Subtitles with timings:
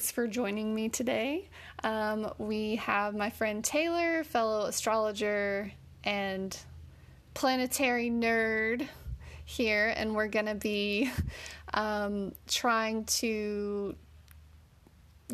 [0.00, 1.50] Thanks for joining me today.
[1.84, 5.70] Um, we have my friend Taylor, fellow astrologer
[6.04, 6.58] and
[7.34, 8.88] planetary nerd,
[9.44, 11.10] here, and we're going to be
[11.74, 13.94] um, trying to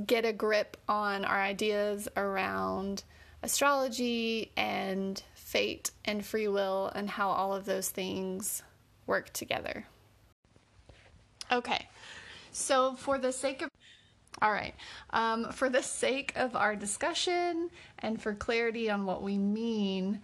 [0.04, 3.04] get a grip on our ideas around
[3.44, 8.64] astrology and fate and free will and how all of those things
[9.06, 9.86] work together.
[11.52, 11.86] Okay,
[12.50, 13.70] so for the sake of
[14.42, 14.74] all right,
[15.10, 20.20] um, for the sake of our discussion and for clarity on what we mean,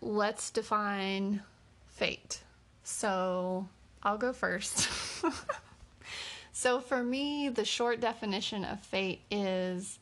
[0.00, 1.42] let's define
[1.88, 2.42] fate.
[2.84, 3.68] So
[4.02, 4.88] I'll go first.
[6.52, 9.98] so for me, the short definition of fate is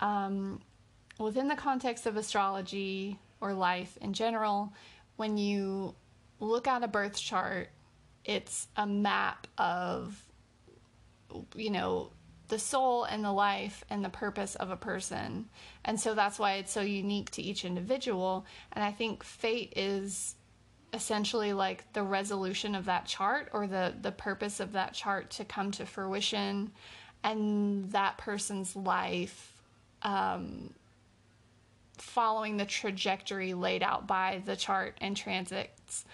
[0.00, 0.60] um,
[1.18, 4.72] within the context of astrology or life in general,
[5.16, 5.94] when you
[6.40, 7.68] look at a birth chart,
[8.24, 10.20] it's a map of,
[11.54, 12.10] you know,
[12.48, 15.48] the soul and the life and the purpose of a person.
[15.84, 18.46] And so that's why it's so unique to each individual.
[18.72, 20.36] And I think fate is
[20.92, 25.44] essentially like the resolution of that chart or the the purpose of that chart to
[25.44, 26.72] come to fruition
[27.22, 29.60] and that person's life
[30.02, 30.72] um,
[31.98, 36.04] following the trajectory laid out by the chart and transits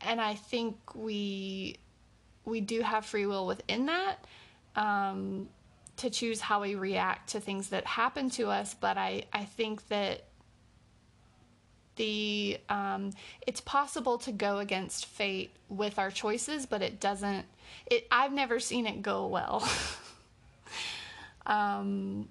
[0.00, 1.76] and i think we
[2.44, 4.24] we do have free will within that
[4.76, 5.48] um,
[6.00, 9.86] to choose how we react to things that happen to us, but I, I think
[9.88, 10.24] that
[11.96, 13.10] the um,
[13.46, 17.44] it's possible to go against fate with our choices, but it doesn't.
[17.86, 19.68] It I've never seen it go well.
[21.46, 22.28] um,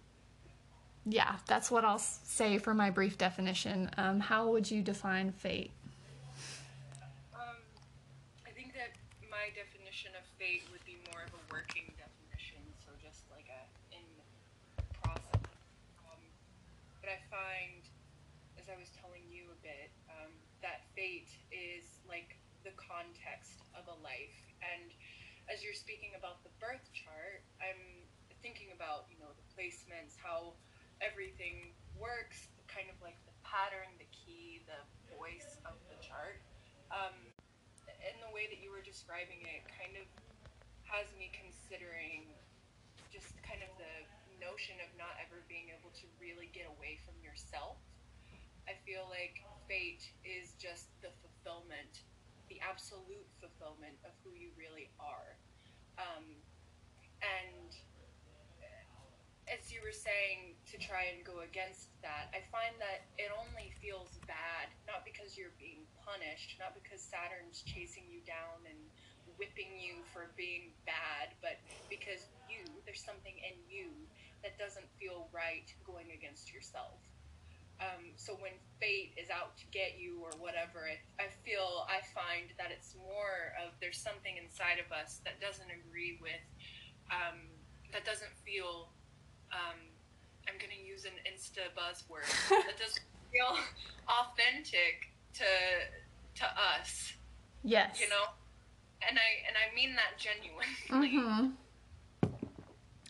[1.06, 3.92] yeah, that's what I'll say for my brief definition.
[3.98, 5.70] Um, how would you define fate?
[7.36, 7.58] Um,
[8.48, 8.90] I think that
[9.30, 11.90] my definition of fate would be more of a working
[17.10, 17.82] I find,
[18.62, 20.30] as I was telling you a bit, um,
[21.00, 22.36] fate is like
[22.68, 24.36] the context of a life.
[24.60, 24.92] And
[25.48, 28.04] as you're speaking about the birth chart, I'm
[28.44, 30.60] thinking about, you know, the placements, how
[31.00, 34.84] everything works, kind of like the pattern, the key, the
[35.16, 36.44] voice of the chart.
[36.92, 37.16] Um,
[37.88, 40.08] and the way that you were describing it kind of
[40.84, 42.28] has me considering
[43.08, 43.96] just kind of the
[44.44, 47.80] notion of not ever being able to really get away from yourself.
[48.70, 52.06] I feel like fate is just the fulfillment,
[52.54, 55.34] the absolute fulfillment of who you really are.
[55.98, 56.38] Um,
[57.26, 57.74] and
[59.50, 63.74] as you were saying, to try and go against that, I find that it only
[63.82, 68.78] feels bad, not because you're being punished, not because Saturn's chasing you down and
[69.42, 71.58] whipping you for being bad, but
[71.90, 73.90] because you, there's something in you
[74.46, 77.02] that doesn't feel right going against yourself.
[77.80, 82.04] Um, so when fate is out to get you or whatever, I, I feel I
[82.12, 86.44] find that it's more of there's something inside of us that doesn't agree with,
[87.08, 87.40] um,
[87.94, 88.92] that doesn't feel.
[89.56, 89.80] Um,
[90.48, 93.56] I'm going to use an Insta buzzword that doesn't feel
[94.08, 95.50] authentic to
[96.36, 97.14] to us.
[97.64, 98.00] Yes.
[98.00, 98.36] You know,
[99.08, 100.68] and I and I mean that genuinely.
[100.90, 101.56] Mm-hmm.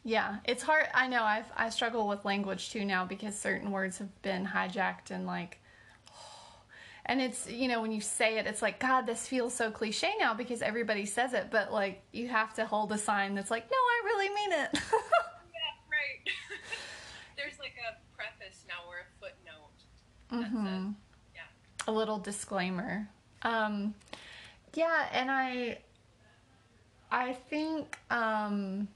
[0.03, 0.87] Yeah, it's hard.
[0.93, 5.11] I know I've I struggle with language too now because certain words have been hijacked
[5.11, 5.59] and like
[7.05, 10.13] and it's you know when you say it it's like god this feels so cliche
[10.19, 13.69] now because everybody says it but like you have to hold a sign that's like
[13.69, 14.69] no I really mean it.
[14.73, 16.33] yeah, right.
[17.37, 20.47] There's like a preface now or a footnote.
[20.47, 20.91] Mm-hmm.
[21.35, 21.41] yeah.
[21.87, 23.09] A little disclaimer.
[23.41, 23.93] Um
[24.73, 25.79] yeah, and I
[27.11, 28.87] I think um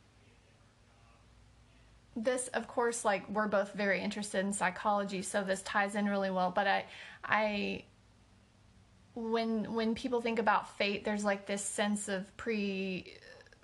[2.16, 6.30] this of course like we're both very interested in psychology so this ties in really
[6.30, 6.86] well but i
[7.24, 7.84] i
[9.16, 13.14] when when people think about fate there's like this sense of pre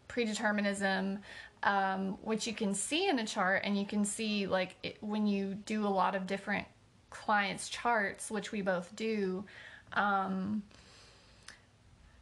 [0.08, 1.20] predeterminism
[1.62, 5.28] um, which you can see in a chart and you can see like it, when
[5.28, 6.66] you do a lot of different
[7.10, 9.44] clients charts which we both do
[9.94, 10.64] um,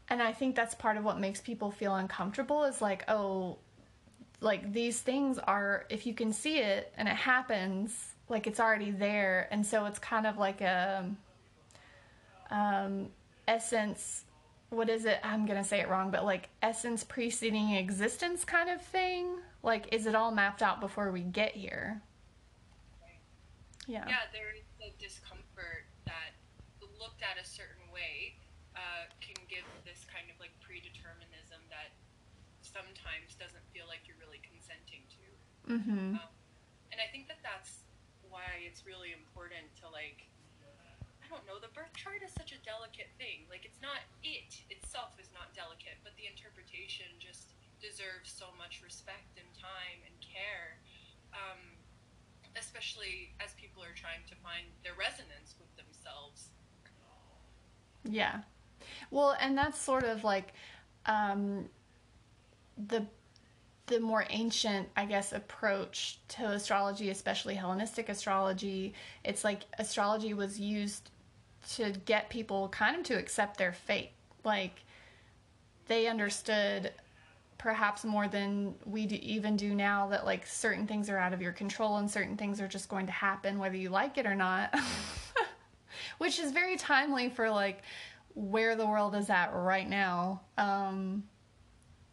[0.10, 3.58] and i think that's part of what makes people feel uncomfortable is like oh
[4.40, 8.92] like these things are if you can see it and it happens like it's already
[8.92, 9.48] there.
[9.52, 11.10] And so it's kind of like a
[12.52, 13.08] um,
[13.48, 14.24] essence
[14.70, 15.18] what is it?
[15.24, 19.38] I'm gonna say it wrong but like essence preceding existence kind of thing.
[19.64, 22.02] Like is it all mapped out before we get here?
[23.88, 24.04] Yeah.
[24.08, 26.36] Yeah there is the discomfort that
[27.00, 28.36] looked at a certain way
[28.76, 31.94] uh, can give this kind of like predeterminism that
[32.62, 33.64] sometimes doesn't
[35.68, 36.24] feel like you're really consenting to.
[36.24, 36.32] Um,
[36.96, 37.84] and I think that that's
[38.32, 40.26] why it's really important to like.
[41.20, 41.60] I don't know.
[41.60, 43.44] The birth chart is such a delicate thing.
[43.52, 47.52] Like it's not it itself is not delicate, but the interpretation just
[47.84, 50.80] deserves so much respect and time and care.
[51.36, 51.76] Um,
[52.56, 56.50] especially as people are trying to find their resonance with themselves.
[58.04, 58.42] Yeah.
[59.12, 60.54] Well, and that's sort of like
[61.06, 61.70] um,
[62.78, 63.06] the
[63.88, 68.94] the more ancient, I guess, approach to astrology, especially Hellenistic astrology.
[69.24, 71.10] It's like astrology was used
[71.76, 74.12] to get people kind of to accept their fate.
[74.44, 74.84] Like
[75.88, 76.92] they understood
[77.58, 81.42] perhaps more than we do, even do now that like certain things are out of
[81.42, 84.36] your control and certain things are just going to happen whether you like it or
[84.36, 84.78] not.
[86.18, 87.82] Which is very timely for like
[88.36, 90.42] where the world is at right now.
[90.58, 91.24] Um,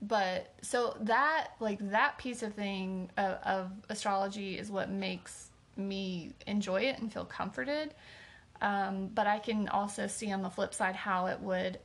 [0.07, 6.33] but so that like that piece of thing of, of, astrology is what makes me
[6.47, 7.95] enjoy it and feel comforted.
[8.61, 11.79] Um, but I can also see on the flip side how it would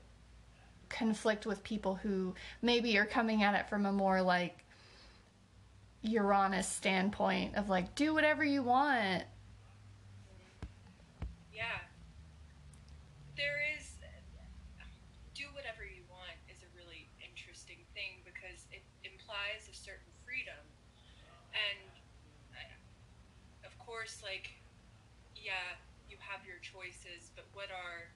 [0.89, 4.66] conflict with people who maybe are coming at it from a more like
[6.01, 9.24] Uranus standpoint of like do whatever you want.
[11.54, 11.83] Yeah.
[13.36, 13.92] There is
[15.36, 20.63] do whatever you want is a really interesting thing because it implies a certain freedom.
[21.51, 21.80] And
[23.66, 24.51] of course like
[25.36, 25.75] yeah,
[26.09, 28.12] you have your choices, but what are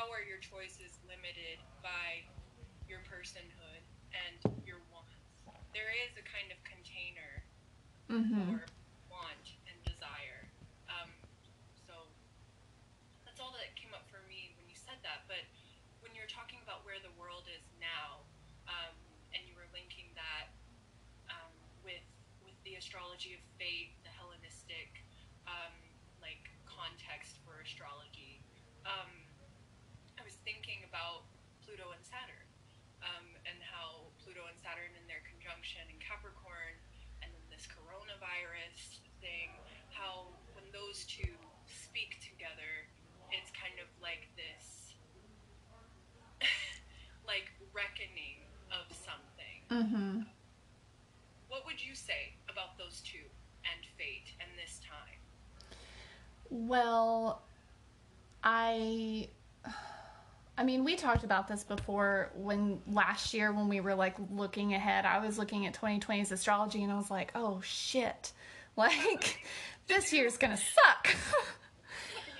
[0.00, 2.24] how are your choices limited by
[2.88, 3.84] your personhood
[4.16, 5.12] and your wants?
[5.76, 7.44] There is a kind of container
[8.08, 8.58] Mm-hmm.
[8.58, 8.64] for
[9.06, 10.42] want and desire.
[10.90, 11.12] Um,
[11.86, 11.94] so
[13.22, 15.30] that's all that came up for me when you said that.
[15.30, 15.46] But
[16.02, 18.26] when you're talking about where the world is now,
[18.66, 18.96] um,
[19.30, 20.50] and you were linking that
[21.30, 21.54] um,
[21.86, 22.02] with
[22.42, 25.06] with the astrology of fate, the Hellenistic
[25.46, 25.76] um,
[26.18, 28.42] like context for astrology,
[28.82, 29.30] um,
[30.20, 31.24] I was thinking about
[31.64, 32.44] Pluto and Saturn,
[33.00, 36.76] um, and how Pluto and Saturn in their conjunction in Capricorn,
[37.24, 39.48] and then this coronavirus thing,
[39.96, 41.32] how when those two
[41.64, 42.84] speak together,
[43.32, 44.92] it's kind of like this,
[47.24, 49.59] like reckoning of something.
[49.70, 50.20] Mm-hmm.
[51.48, 53.18] What would you say about those two
[53.64, 55.18] and fate and this time?
[56.50, 57.42] Well,
[58.42, 59.28] I
[60.58, 64.74] I mean, we talked about this before when last year when we were like looking
[64.74, 65.06] ahead.
[65.06, 68.32] I was looking at 2020's astrology and I was like, "Oh shit.
[68.76, 69.40] Like
[69.88, 71.16] this year's going to suck."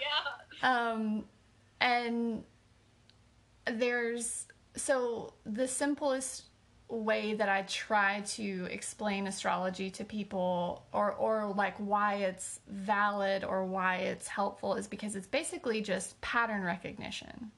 [0.01, 0.91] Yeah.
[0.93, 1.25] um
[1.81, 2.45] and
[3.67, 4.47] there's
[4.77, 6.45] so the simplest
[6.91, 13.45] way that I try to explain astrology to people or or like why it's valid
[13.45, 17.51] or why it's helpful is because it's basically just pattern recognition.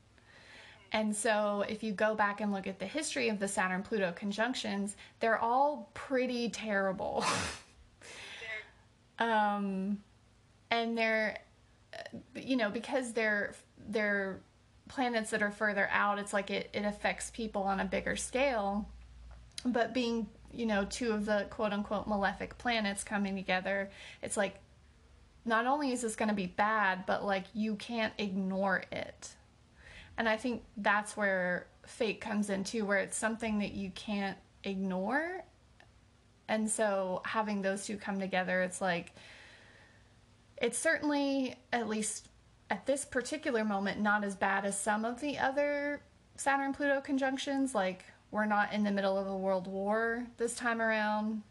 [0.92, 4.12] And so if you go back and look at the history of the Saturn Pluto
[4.14, 7.24] conjunctions, they're all pretty terrible.
[9.18, 9.98] Um
[10.70, 11.38] and they're
[11.94, 13.54] uh, you know because they're
[13.88, 14.40] they're
[14.88, 18.88] planets that are further out it's like it, it affects people on a bigger scale
[19.64, 23.90] but being you know two of the quote unquote malefic planets coming together
[24.22, 24.60] it's like
[25.44, 29.30] not only is this going to be bad but like you can't ignore it.
[30.16, 34.38] And i think that's where fate comes in too where it's something that you can't
[34.64, 35.44] ignore.
[36.48, 39.12] And so having those two come together it's like
[40.58, 42.28] it's certainly at least
[42.70, 46.00] at this particular moment not as bad as some of the other
[46.36, 47.74] saturn pluto conjunctions.
[47.74, 51.42] Like we're not in the middle of a world war this time around.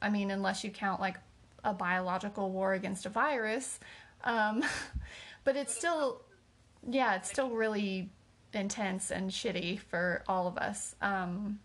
[0.00, 1.18] I mean unless you count like
[1.62, 3.78] a biological war against a virus.
[4.24, 4.64] Um,
[5.44, 6.22] but it's still
[6.88, 8.10] yeah it's still really
[8.54, 10.96] intense and shitty for all of us.
[11.00, 11.60] Um,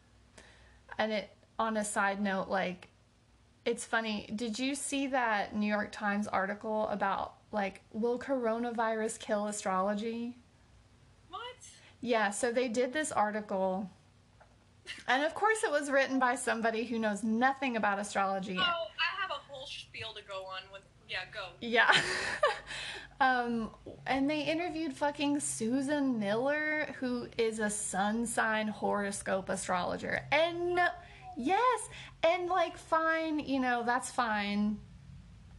[1.00, 2.90] and it on a side note like
[3.66, 4.30] it's funny.
[4.36, 10.36] Did you see that new york times article about like will coronavirus kill astrology?
[11.30, 11.40] What?
[12.02, 13.90] yeah so they did this article
[15.08, 19.22] and of course it was written by somebody who knows nothing about astrology Oh, I
[19.22, 20.82] have a whole spiel to go on with.
[21.10, 21.46] Yeah, go.
[21.62, 21.96] yeah
[23.22, 23.70] um
[24.06, 30.77] and they interviewed fucking susan miller who is a sun sign horoscope astrologer and
[31.38, 31.89] yes
[32.24, 34.77] and like fine you know that's fine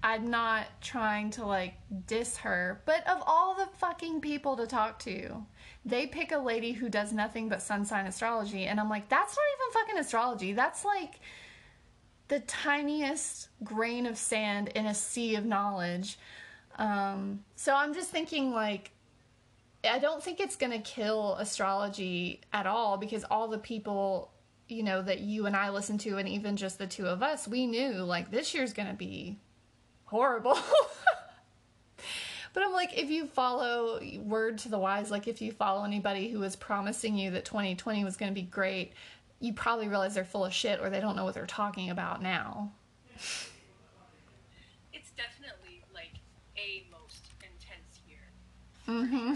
[0.02, 1.74] i'm not trying to like
[2.06, 5.44] diss her but of all the fucking people to talk to
[5.84, 9.36] they pick a lady who does nothing but sun sign astrology and i'm like that's
[9.36, 11.20] not even fucking astrology that's like
[12.28, 16.18] the tiniest grain of sand in a sea of knowledge.
[16.76, 18.92] Um, so I'm just thinking, like,
[19.88, 24.30] I don't think it's going to kill astrology at all because all the people,
[24.68, 27.48] you know, that you and I listen to, and even just the two of us,
[27.48, 29.38] we knew like this year's going to be
[30.04, 30.58] horrible.
[32.58, 36.28] but I'm like, if you follow word to the wise, like if you follow anybody
[36.28, 38.94] who was promising you that 2020 was going to be great,
[39.38, 42.20] you probably realize they're full of shit or they don't know what they're talking about
[42.20, 42.72] now.
[44.92, 46.14] It's definitely like
[46.56, 48.26] a most intense year.
[48.88, 49.34] Mm-hmm.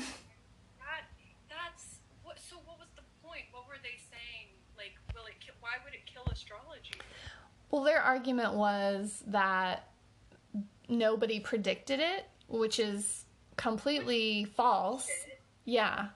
[0.81, 1.05] That
[1.49, 2.41] that's what.
[2.41, 3.45] So what was the point?
[3.53, 4.49] What were they saying?
[4.77, 5.35] Like, will it?
[5.61, 6.95] Why would it kill astrology?
[7.71, 9.91] Well, their argument was that
[10.89, 13.25] nobody predicted it, which is
[13.57, 15.09] completely false.
[15.65, 16.09] Yeah.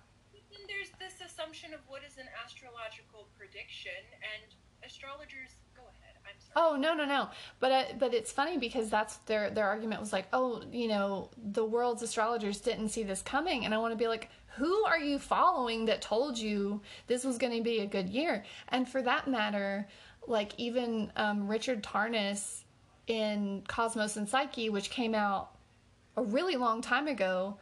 [0.50, 5.56] Then there's this assumption of what is an astrological prediction, and astrologers.
[5.74, 6.16] Go ahead.
[6.24, 6.52] I'm sorry.
[6.56, 7.28] Oh no no no!
[7.58, 11.30] But uh, but it's funny because that's their their argument was like, oh you know
[11.36, 14.98] the world's astrologers didn't see this coming, and I want to be like, who are
[14.98, 18.44] you following that told you this was going to be a good year?
[18.68, 19.86] And for that matter,
[20.26, 22.62] like even um, Richard Tarnas
[23.06, 25.50] in Cosmos and Psyche, which came out
[26.16, 27.58] a really long time ago,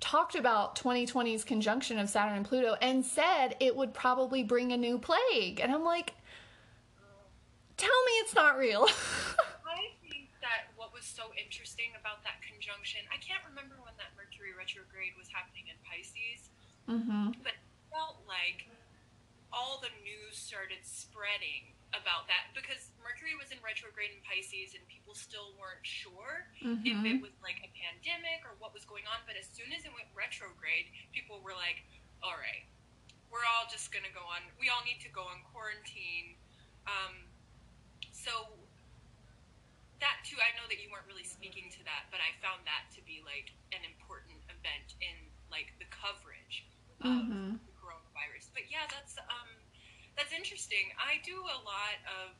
[0.00, 4.76] talked about 2020's conjunction of Saturn and Pluto and said it would probably bring a
[4.76, 5.60] new plague.
[5.60, 6.14] And I'm like,
[7.76, 8.84] tell me it's not real.
[9.66, 14.12] I think that what was so interesting about that conjunction, I can't remember when that
[14.16, 16.52] Mercury retrograde was happening in Pisces,
[16.86, 17.34] mm-hmm.
[17.42, 18.68] but it felt like
[19.52, 22.92] all the news started spreading about that because
[23.26, 27.10] Mercury was in retrograde in Pisces and people still weren't sure if Mm-hmm.
[27.10, 29.18] it was like a pandemic or what was going on.
[29.26, 31.82] But as soon as it went retrograde, people were like,
[32.22, 32.62] all right,
[33.26, 36.38] we're all just going to go on, we all need to go on quarantine.
[36.86, 37.26] Um,
[38.14, 38.30] so
[39.98, 42.94] that too, I know that you weren't really speaking to that, but I found that
[42.94, 45.18] to be like an important event in
[45.50, 46.62] like the coverage
[47.02, 47.58] of Mhm.
[47.58, 48.54] the coronavirus.
[48.54, 49.50] But yeah, that's um,
[50.14, 50.94] that's interesting.
[50.94, 52.38] I do a lot of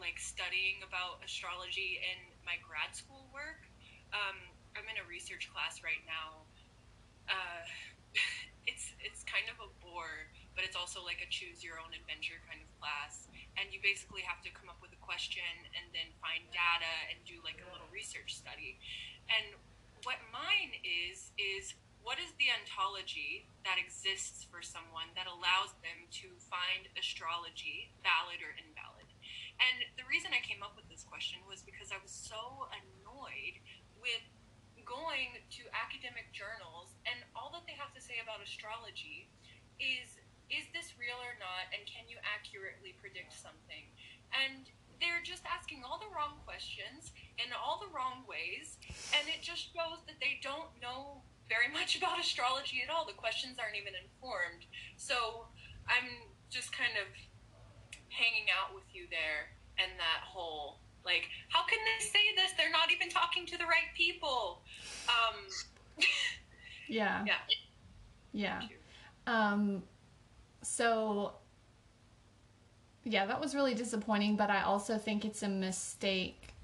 [0.00, 3.68] like studying about astrology in my grad school work.
[4.10, 4.36] Um,
[4.74, 6.42] I'm in a research class right now.
[7.28, 7.62] Uh,
[8.70, 12.40] it's it's kind of a bore, but it's also like a choose your own adventure
[12.48, 13.28] kind of class.
[13.60, 17.20] And you basically have to come up with a question and then find data and
[17.28, 18.80] do like a little research study.
[19.28, 19.54] And
[20.02, 26.08] what mine is is what is the ontology that exists for someone that allows them
[26.24, 28.99] to find astrology valid or invalid?
[29.60, 33.60] And the reason I came up with this question was because I was so annoyed
[34.00, 34.24] with
[34.88, 39.30] going to academic journals and all that they have to say about astrology
[39.78, 40.18] is
[40.50, 43.86] is this real or not and can you accurately predict something?
[44.34, 44.66] And
[44.98, 48.82] they're just asking all the wrong questions in all the wrong ways
[49.14, 53.06] and it just shows that they don't know very much about astrology at all.
[53.06, 54.66] The questions aren't even informed.
[54.96, 55.46] So
[55.86, 57.06] i'm just kind of
[58.10, 62.70] hanging out with you there and that whole like how can they say this they're
[62.70, 64.60] not even talking to the right people
[65.08, 65.36] um
[66.90, 67.24] Yeah.
[67.24, 67.34] yeah
[68.32, 68.60] Yeah.
[69.26, 69.82] Um,
[70.62, 71.32] so,
[73.04, 76.54] yeah, that was really disappointing, but I also think it's a mistake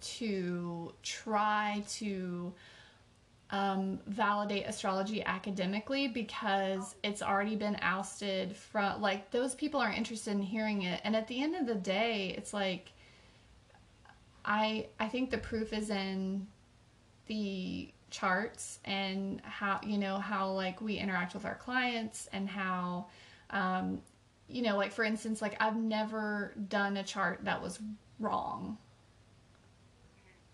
[0.00, 2.52] to try to
[3.52, 10.32] um, validate astrology academically because it's already been ousted from, like, those people aren't interested
[10.32, 11.00] in hearing it.
[11.04, 12.92] And at the end of the day, it's like,
[14.44, 16.46] I, I think the proof is in
[17.26, 23.06] the charts and how you know how like we interact with our clients and how
[23.50, 24.02] um
[24.48, 27.80] you know like for instance like I've never done a chart that was
[28.18, 28.76] wrong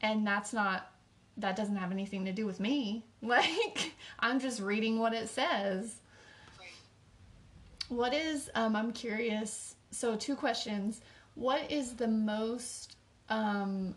[0.00, 0.92] and that's not
[1.38, 3.04] that doesn't have anything to do with me.
[3.20, 5.96] Like I'm just reading what it says.
[7.88, 11.00] What is um I'm curious so two questions.
[11.34, 12.96] What is the most
[13.28, 13.94] um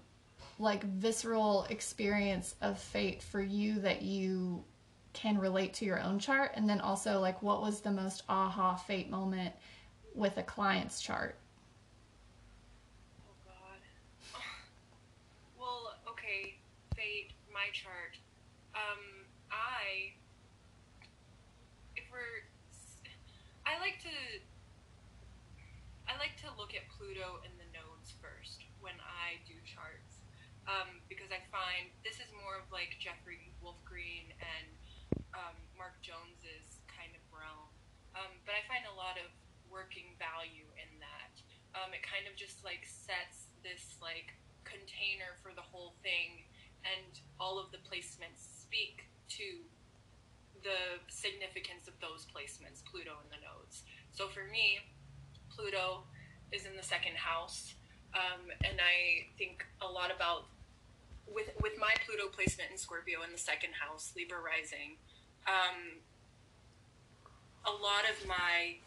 [0.57, 4.63] like visceral experience of fate for you that you
[5.13, 6.53] can relate to your own chart?
[6.55, 9.53] And then also like what was the most aha fate moment
[10.15, 11.35] with a client's chart
[13.27, 14.41] Oh God.
[15.59, 16.55] Well, okay,
[16.95, 17.31] fate,
[17.61, 18.17] my chart.
[18.73, 20.17] Um, I,
[21.93, 22.49] if we're,
[23.69, 24.17] I like to,
[26.09, 30.25] I like to look at Pluto and the nodes first when I do charts,
[30.65, 34.65] um, because I find this is more of like Jeffrey Wolf Green and
[35.37, 37.69] um, Mark Jones's kind of realm.
[38.17, 39.29] Um, but I find a lot of
[39.69, 41.33] working value in that.
[41.75, 44.35] um, it kind of just like sets this like
[44.67, 46.43] container for the whole thing,
[46.85, 49.43] and all of the placements speak to
[50.63, 53.83] the significance of those placements, Pluto and the nodes.
[54.11, 54.79] So for me,
[55.49, 56.03] Pluto
[56.51, 57.73] is in the second house,
[58.13, 60.45] um, and I think a lot about
[61.27, 64.97] with with my Pluto placement in Scorpio in the second house, Libra rising.
[65.47, 65.99] Um,
[67.65, 68.77] a lot of my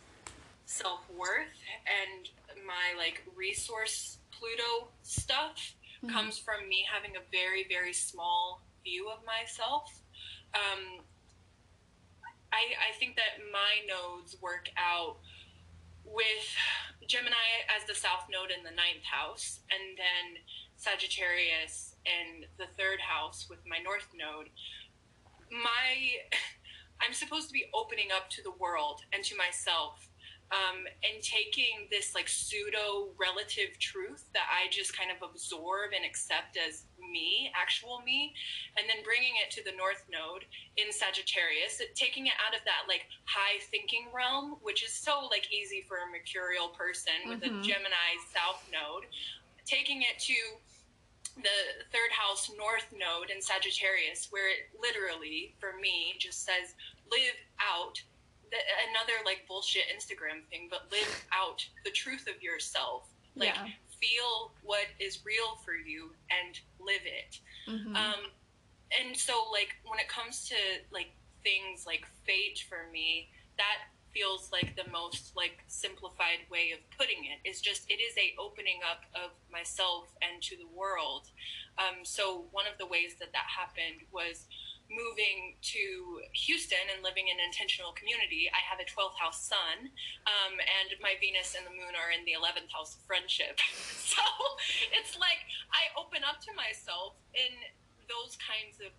[0.67, 1.55] self worth
[1.87, 2.29] and
[2.67, 5.75] my like resource Pluto stuff
[6.05, 6.15] mm-hmm.
[6.15, 9.91] comes from me having a very, very small view of myself.
[10.55, 11.05] Um,
[12.53, 15.17] I, I think that my nodes work out
[16.05, 16.47] with
[17.09, 20.39] Gemini as the south node in the ninth house, and then
[20.77, 24.51] Sagittarius in the third house with my north node.
[25.51, 26.23] My
[27.03, 30.09] I'm supposed to be opening up to the world and to myself
[30.55, 36.07] um, and taking this like pseudo relative truth that I just kind of absorb and
[36.07, 38.33] accept as me, actual me,
[38.79, 40.47] and then bringing it to the North Node
[40.79, 45.51] in Sagittarius, taking it out of that like high thinking realm, which is so like
[45.51, 47.59] easy for a mercurial person with mm-hmm.
[47.59, 49.11] a Gemini South Node,
[49.67, 50.39] taking it to
[51.35, 56.79] the third house north node in Sagittarius, where it literally, for me, just says
[57.11, 57.99] live out
[58.55, 63.11] the, another like bullshit Instagram thing, but live out the truth of yourself.
[63.35, 63.67] Like yeah.
[63.99, 67.41] feel what is real for you and live it.
[67.69, 67.97] Mm-hmm.
[67.97, 68.31] Um,
[68.95, 70.57] and so like when it comes to
[70.93, 71.11] like
[71.43, 77.27] things like fate for me, that feels like the most like simplified way of putting
[77.27, 81.27] it is just it is a opening up of myself and to the world
[81.79, 84.47] um, so one of the ways that that happened was
[84.93, 85.85] moving to
[86.47, 89.91] Houston and living in an intentional community, I have a 12th house sun,
[90.29, 93.59] um, and my Venus and the moon are in the 11th house of friendship.
[94.13, 94.23] so
[94.93, 95.41] it's like
[95.73, 97.53] I open up to myself in
[98.07, 98.93] those kinds of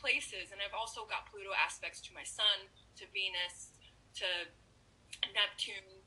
[0.00, 0.48] places.
[0.50, 3.76] And I've also got Pluto aspects to my sun, to Venus,
[4.16, 4.28] to
[5.36, 6.00] Neptune,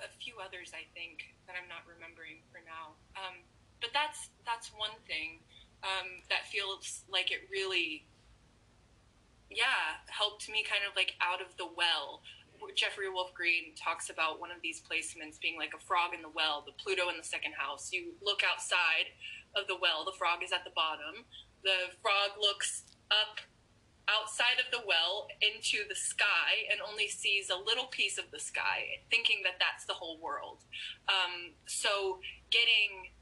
[0.00, 2.94] a few others I think that I'm not remembering for now.
[3.18, 3.42] Um,
[3.82, 5.42] but that's that's one thing
[5.82, 8.04] um, that feels like it really,
[9.60, 12.24] yeah, helped me kind of like out of the well.
[12.76, 16.32] Jeffrey Wolf Green talks about one of these placements being like a frog in the
[16.32, 17.92] well, the Pluto in the second house.
[17.92, 19.12] You look outside
[19.56, 21.28] of the well, the frog is at the bottom.
[21.64, 23.40] The frog looks up
[24.08, 28.40] outside of the well into the sky and only sees a little piece of the
[28.40, 30.64] sky, thinking that that's the whole world.
[31.08, 32.20] Um, so
[32.50, 33.12] getting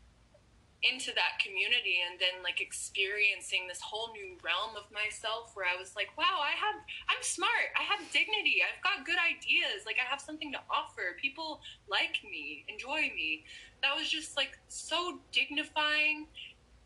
[0.83, 5.75] into that community and then like experiencing this whole new realm of myself where I
[5.75, 6.79] was like, wow, I have
[7.11, 7.75] I'm smart.
[7.75, 8.63] I have dignity.
[8.63, 9.83] I've got good ideas.
[9.87, 11.19] Like I have something to offer.
[11.21, 11.61] People
[11.91, 13.45] like me, enjoy me.
[13.83, 16.27] That was just like so dignifying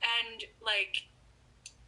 [0.00, 1.05] and like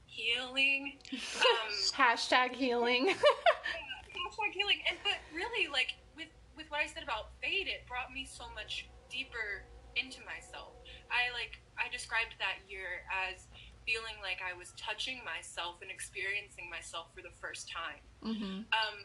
[0.04, 0.98] healing.
[1.12, 3.08] Um, hashtag healing.
[4.12, 4.80] hashtag healing.
[4.88, 8.44] And but really, like with with what I said about fate, it brought me so
[8.54, 9.64] much deeper
[9.96, 10.76] into myself.
[11.08, 13.46] I like I described that year as
[13.86, 18.00] feeling like I was touching myself and experiencing myself for the first time.
[18.24, 18.64] Mm-hmm.
[18.72, 18.96] Um,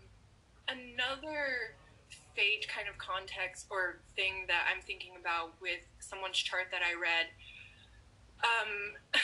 [0.69, 1.75] another
[2.35, 6.95] fate kind of context or thing that I'm thinking about with someone's chart that I
[6.95, 7.27] read.
[8.43, 8.95] Um,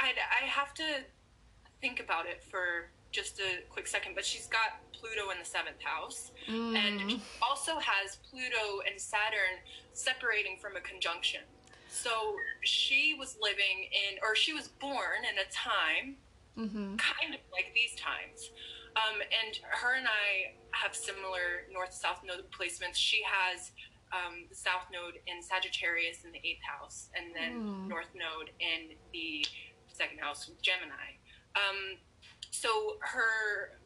[0.00, 1.04] I'd, I have to
[1.80, 5.80] think about it for just a quick second, but she's got Pluto in the seventh
[5.82, 6.76] house mm.
[6.76, 9.60] and also has Pluto and Saturn
[9.92, 11.40] separating from a conjunction.
[11.96, 16.16] So she was living in, or she was born in a time
[16.58, 16.96] mm-hmm.
[16.96, 18.50] kind of like these times.
[18.96, 22.96] Um, and her and I have similar north south node placements.
[22.96, 23.72] She has
[24.12, 27.88] um, the south node in Sagittarius in the eighth house, and then mm.
[27.88, 29.44] north node in the
[29.92, 31.16] second house with Gemini.
[31.56, 31.98] Um,
[32.50, 33.76] so her,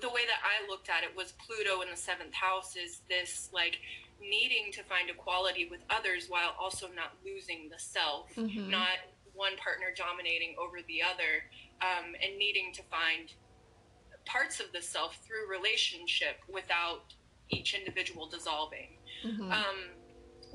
[0.00, 3.50] the way that I looked at it was Pluto in the seventh house is this
[3.52, 3.78] like
[4.20, 8.70] needing to find equality with others while also not losing the self, mm-hmm.
[8.70, 8.98] not
[9.32, 11.44] one partner dominating over the other,
[11.82, 13.32] um, and needing to find
[14.24, 17.14] parts of the self through relationship without
[17.50, 18.96] each individual dissolving.
[19.24, 19.52] Mm-hmm.
[19.52, 19.78] Um,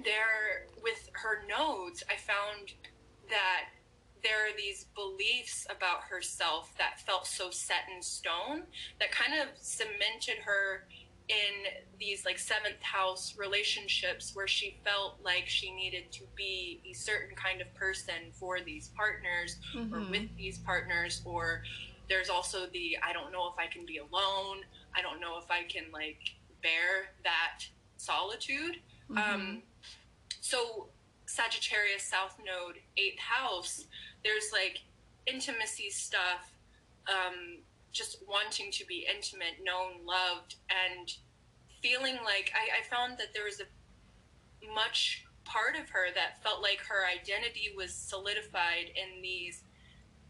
[0.04, 2.74] there, with her nodes, I found
[3.30, 3.70] that
[4.24, 8.64] there are these beliefs about herself that felt so set in stone
[9.00, 10.88] that kind of cemented her
[11.30, 16.94] in these like seventh house relationships where she felt like she needed to be a
[16.94, 19.94] certain kind of person for these partners mm-hmm.
[19.94, 21.62] or with these partners or
[22.10, 24.58] there's also the i don't know if i can be alone.
[24.98, 26.20] I don't know if i can like
[26.64, 27.64] bear that
[27.98, 28.78] solitude.
[29.16, 29.62] Um,
[30.42, 30.88] so
[31.26, 33.86] Sagittarius South Node, eighth house,
[34.24, 34.82] there's like
[35.28, 36.52] intimacy stuff,
[37.08, 37.59] um,
[37.92, 41.12] just wanting to be intimate, known, loved, and
[41.82, 46.62] feeling like I, I found that there was a much part of her that felt
[46.62, 49.64] like her identity was solidified in these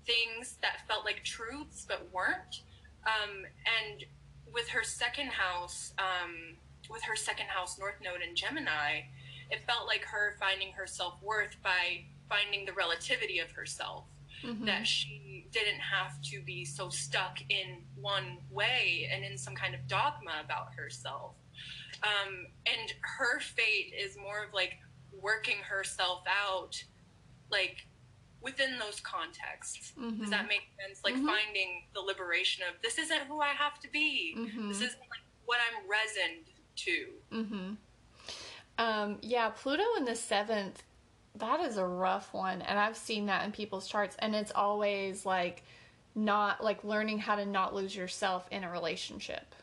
[0.06, 2.62] things that felt like truths but weren't.
[3.06, 3.46] Um,
[3.82, 4.06] and
[4.54, 6.56] with her second house, um,
[6.90, 9.02] with her second house North Node in Gemini,
[9.52, 14.06] it felt like her finding her self worth by finding the relativity of herself.
[14.44, 14.66] Mm-hmm.
[14.66, 19.74] That she didn't have to be so stuck in one way and in some kind
[19.74, 21.34] of dogma about herself.
[22.04, 24.78] Um, and her fate is more of like
[25.22, 26.82] working herself out,
[27.52, 27.88] like
[28.42, 29.92] within those contexts.
[30.00, 30.22] Mm-hmm.
[30.22, 31.02] Does that make sense?
[31.04, 31.28] Like mm-hmm.
[31.28, 34.36] finding the liberation of this isn't who I have to be.
[34.38, 34.70] Mm-hmm.
[34.70, 37.08] This isn't like what I'm resined to.
[37.34, 37.74] Mm-hmm.
[38.78, 40.84] Um, yeah, Pluto in the seventh,
[41.36, 42.62] that is a rough one.
[42.62, 44.16] And I've seen that in people's charts.
[44.20, 45.64] And it's always like
[46.16, 49.56] not like learning how to not lose yourself in a relationship.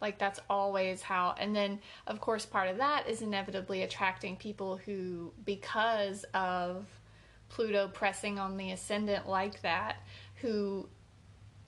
[0.00, 1.34] Like that's always how.
[1.38, 6.86] And then, of course, part of that is inevitably attracting people who, because of
[7.48, 9.96] Pluto pressing on the ascendant like that,
[10.36, 10.88] who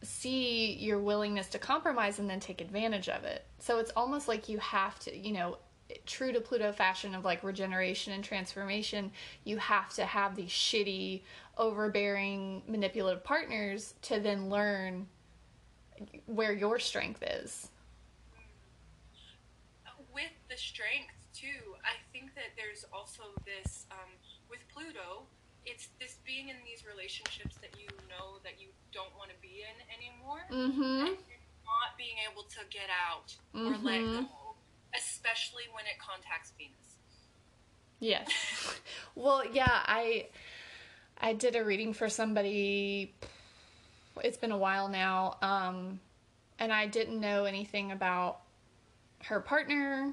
[0.02, 3.44] see your willingness to compromise and then take advantage of it.
[3.58, 5.58] So it's almost like you have to, you know,
[6.04, 9.10] true to Pluto fashion of like regeneration and transformation,
[9.44, 11.22] you have to have these shitty,
[11.56, 15.06] overbearing, manipulative partners to then learn
[16.26, 17.70] where your strength is.
[20.12, 24.08] With the strength, too, I think that there's also this um,
[24.48, 25.28] with Pluto,
[25.66, 29.60] it's this being in these relationships that you know that you don't want to be
[29.60, 30.48] in anymore.
[30.48, 31.20] Mm-hmm.
[31.66, 33.66] Not being able to get out mm-hmm.
[33.66, 34.22] or let mm-hmm.
[34.24, 34.45] go
[34.96, 36.96] especially when it contacts Venus.
[38.00, 38.28] Yes.
[39.14, 40.26] well, yeah, I
[41.18, 43.14] I did a reading for somebody
[44.22, 46.00] it's been a while now um
[46.58, 48.40] and I didn't know anything about
[49.24, 50.12] her partner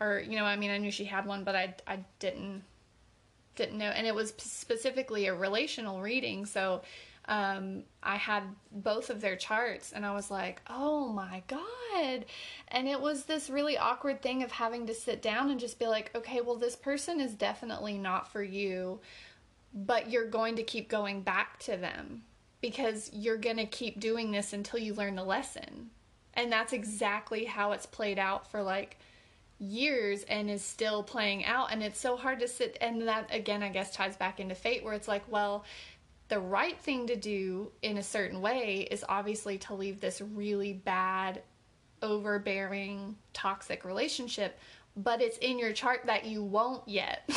[0.00, 2.62] or you know, I mean, I knew she had one, but I I didn't
[3.56, 6.82] didn't know and it was specifically a relational reading, so
[7.28, 12.24] um, I had both of their charts and I was like, oh my God.
[12.68, 15.86] And it was this really awkward thing of having to sit down and just be
[15.86, 19.00] like, okay, well, this person is definitely not for you,
[19.74, 22.22] but you're going to keep going back to them
[22.62, 25.90] because you're going to keep doing this until you learn the lesson.
[26.32, 28.96] And that's exactly how it's played out for like
[29.58, 33.60] years and is still playing out and it's so hard to sit and that again
[33.60, 35.64] I guess ties back into fate where it's like well
[36.28, 40.74] the right thing to do in a certain way is obviously to leave this really
[40.74, 41.42] bad,
[42.02, 44.58] overbearing, toxic relationship,
[44.96, 47.28] but it's in your chart that you won't yet.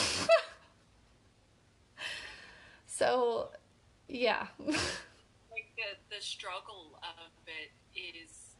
[2.85, 3.49] so,
[4.07, 4.47] yeah.
[4.59, 8.55] like the the struggle of it is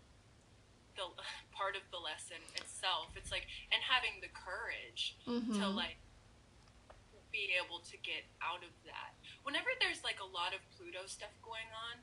[0.95, 1.03] the
[1.51, 3.09] part of the lesson itself.
[3.15, 5.59] It's like and having the courage mm-hmm.
[5.59, 5.97] to like
[7.31, 11.33] be able to get out of that whenever there's like a lot of Pluto stuff
[11.41, 12.01] going on,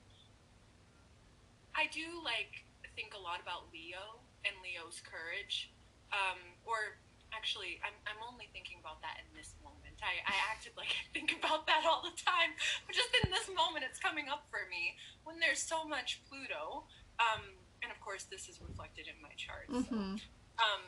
[1.76, 2.66] I do like
[2.98, 5.70] think a lot about Leo and Leo's courage.
[6.10, 6.98] Um, or
[7.30, 9.94] actually, I'm, I'm only thinking about that in this moment.
[10.02, 13.46] I, I acted like I think about that all the time, but just in this
[13.54, 16.90] moment, it's coming up for me when there's so much Pluto.
[17.22, 19.70] Um, and of course, this is reflected in my chart.
[19.70, 20.18] Mm-hmm.
[20.18, 20.26] So,
[20.58, 20.82] um,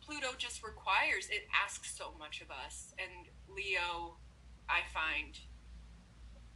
[0.00, 2.96] Pluto just requires, it asks so much of us.
[2.96, 4.16] And Leo
[4.68, 5.38] I find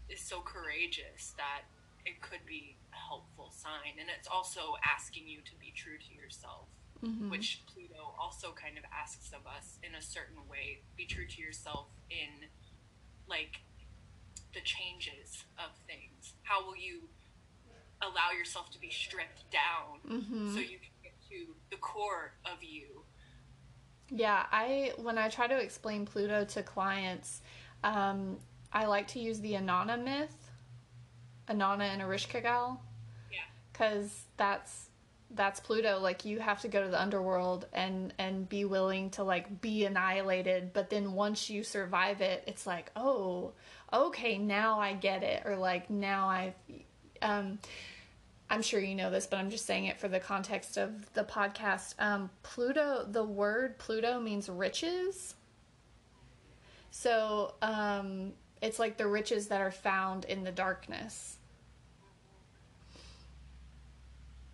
[0.08, 1.62] is so courageous that
[2.04, 3.98] it could be a helpful sign.
[3.98, 6.68] And it's also asking you to be true to yourself,
[7.04, 7.30] mm-hmm.
[7.30, 10.82] which Pluto also kind of asks of us in a certain way.
[10.96, 12.48] Be true to yourself in
[13.28, 13.62] like
[14.54, 16.34] the changes of things.
[16.42, 17.08] How will you
[18.02, 20.54] allow yourself to be stripped down mm-hmm.
[20.54, 23.02] so you can get to the core of you?
[24.08, 27.42] Yeah, I when I try to explain Pluto to clients,
[27.84, 28.36] um,
[28.72, 30.50] I like to use the Inanna myth,
[31.48, 32.78] Inanna and Ereshkigal.
[33.32, 33.38] Yeah.
[33.72, 34.88] Because that's
[35.30, 35.98] that's Pluto.
[36.00, 39.84] Like you have to go to the underworld and and be willing to like be
[39.84, 40.72] annihilated.
[40.72, 43.52] But then once you survive it, it's like oh
[43.92, 45.42] okay now I get it.
[45.44, 46.54] Or like now I.
[47.22, 47.58] Um,
[48.48, 51.24] I'm sure you know this, but I'm just saying it for the context of the
[51.24, 51.94] podcast.
[51.98, 55.34] Um, Pluto, the word Pluto means riches.
[56.96, 58.32] So um,
[58.62, 61.36] it's like the riches that are found in the darkness.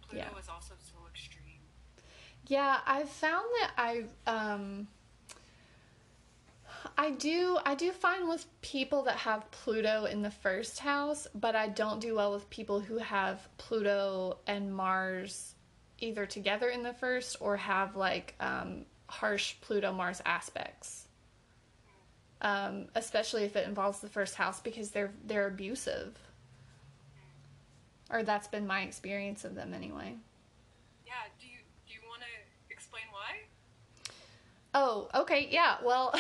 [0.09, 0.41] Pluto yeah.
[0.41, 1.61] is also so extreme.
[2.49, 4.89] Yeah, I've found that I um
[6.99, 11.55] I do I do find with people that have Pluto in the first house, but
[11.55, 15.55] I don't do well with people who have Pluto and Mars
[16.01, 21.02] either together in the first or have like um, harsh Pluto Mars aspects.
[22.43, 26.19] Um, especially if it involves the first house because they're they're abusive.
[28.11, 30.17] Or that's been my experience of them anyway.
[31.07, 34.13] Yeah, do you do you want to explain why?
[34.75, 35.77] Oh, okay, yeah.
[35.85, 36.15] Well,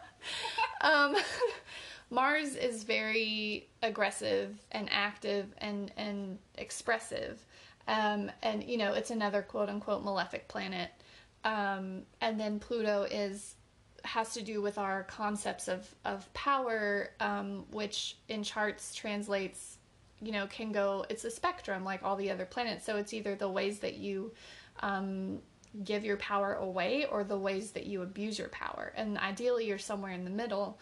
[0.80, 1.16] um,
[2.10, 7.44] Mars is very aggressive and active and and expressive,
[7.88, 10.90] um, and you know it's another quote unquote malefic planet.
[11.42, 13.54] Um, and then Pluto is
[14.04, 19.78] has to do with our concepts of of power, um, which in charts translates,
[20.20, 21.04] you know, can go.
[21.08, 22.84] It's a spectrum like all the other planets.
[22.84, 24.32] So it's either the ways that you
[24.80, 25.40] um,
[25.84, 28.92] give your power away or the ways that you abuse your power.
[28.96, 30.78] And ideally, you're somewhere in the middle.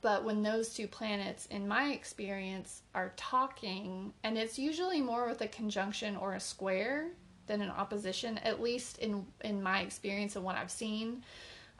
[0.00, 5.40] But when those two planets, in my experience, are talking, and it's usually more with
[5.42, 7.10] a conjunction or a square
[7.46, 11.22] than an opposition, at least in in my experience and what I've seen.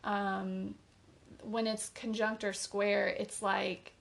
[0.05, 0.75] Um,
[1.43, 3.93] when it's conjunct or square, it's like,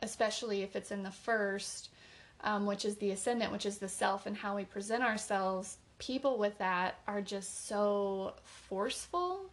[0.00, 1.90] especially if it's in the first,
[2.42, 6.38] um, which is the ascendant, which is the self and how we present ourselves, people
[6.38, 9.50] with that are just so forceful.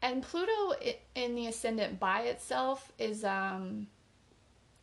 [0.00, 0.74] And Pluto
[1.14, 3.86] in the ascendant by itself is, um,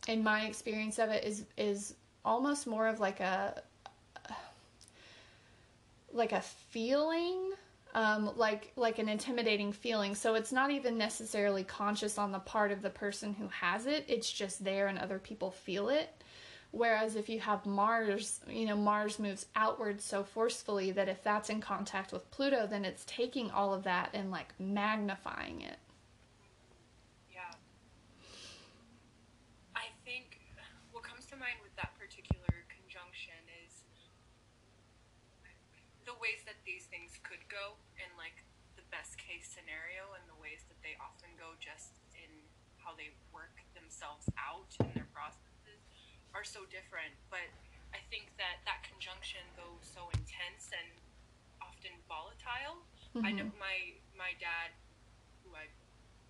[0.08, 3.62] in my experience of it, is is almost more of like a
[6.12, 7.52] like a feeling
[7.94, 10.14] um, like like an intimidating feeling.
[10.14, 14.04] So it's not even necessarily conscious on the part of the person who has it.
[14.08, 16.10] It's just there, and other people feel it.
[16.72, 21.50] Whereas if you have Mars, you know, Mars moves outward so forcefully that if that's
[21.50, 25.78] in contact with Pluto, then it's taking all of that and like magnifying it.
[27.32, 27.50] Yeah.
[29.74, 30.38] I think
[30.92, 33.34] what comes to mind with that particular conjunction
[33.66, 33.82] is
[36.06, 38.46] the ways that these things could go in like
[38.78, 42.30] the best case scenario and the ways that they often go just in
[42.78, 43.58] how they work
[44.00, 45.84] themselves out in their processes
[46.32, 47.44] are so different, but
[47.92, 50.88] I think that that conjunction though so intense and
[51.60, 52.80] often volatile.
[53.12, 53.28] Mm-hmm.
[53.28, 54.72] I know my my dad,
[55.44, 55.68] who I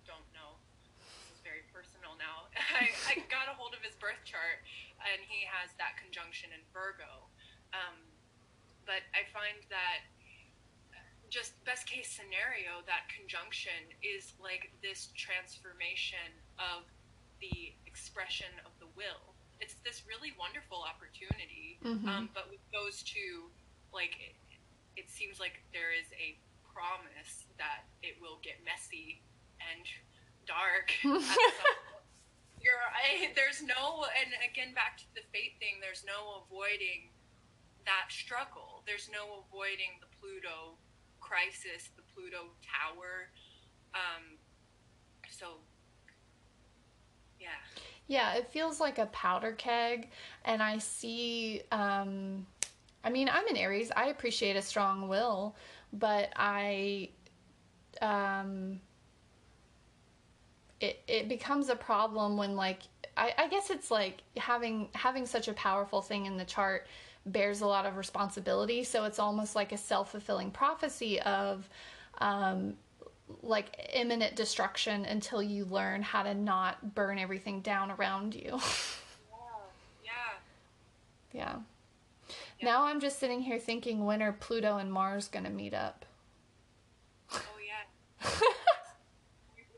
[0.03, 0.59] don't know,
[0.99, 2.51] this is very personal now.
[2.75, 4.59] I, I got a hold of his birth chart,
[5.07, 7.23] and he has that conjunction in Virgo.
[7.71, 7.95] Um,
[8.83, 10.03] but I find that
[11.31, 16.27] just best case scenario, that conjunction is like this transformation
[16.59, 16.83] of
[17.41, 21.77] the expression of the will it's this really wonderful opportunity.
[21.85, 22.09] Mm-hmm.
[22.09, 23.53] Um, but with those two,
[23.93, 24.35] like it,
[24.97, 26.35] it seems like there is a
[26.73, 29.21] promise that it will get messy
[29.61, 29.85] and
[30.49, 30.89] dark.
[32.61, 35.77] You're, I, there's no, and again back to the fate thing.
[35.77, 37.13] There's no avoiding
[37.85, 38.81] that struggle.
[38.89, 40.73] There's no avoiding the Pluto
[41.21, 43.29] crisis, the Pluto tower.
[43.93, 44.41] Um,
[45.29, 45.61] so,
[47.41, 47.47] yeah.
[48.07, 50.09] Yeah, it feels like a powder keg,
[50.45, 51.61] and I see.
[51.71, 52.45] Um,
[53.03, 53.91] I mean, I'm an Aries.
[53.95, 55.55] I appreciate a strong will,
[55.93, 57.09] but I.
[58.01, 58.81] Um,
[60.81, 62.81] it it becomes a problem when like
[63.15, 66.87] I, I guess it's like having having such a powerful thing in the chart
[67.25, 68.83] bears a lot of responsibility.
[68.83, 71.69] So it's almost like a self fulfilling prophecy of
[72.19, 72.75] um,
[73.41, 78.51] like imminent destruction until you learn how to not burn everything down around you.
[80.03, 80.11] yeah.
[81.33, 81.55] yeah.
[82.59, 82.65] Yeah.
[82.65, 86.05] Now I'm just sitting here thinking when are Pluto and Mars going to meet up?
[87.33, 88.29] Oh yeah.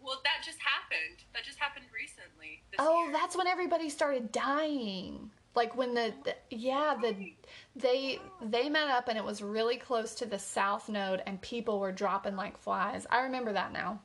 [0.03, 1.23] well, that just happened.
[1.33, 2.61] That just happened recently.
[2.79, 3.13] oh, year.
[3.13, 5.31] that's when everybody started dying.
[5.55, 7.33] Like when the, the yeah, the
[7.75, 11.79] they they met up and it was really close to the south node and people
[11.79, 13.07] were dropping like flies.
[13.09, 13.99] I remember that now.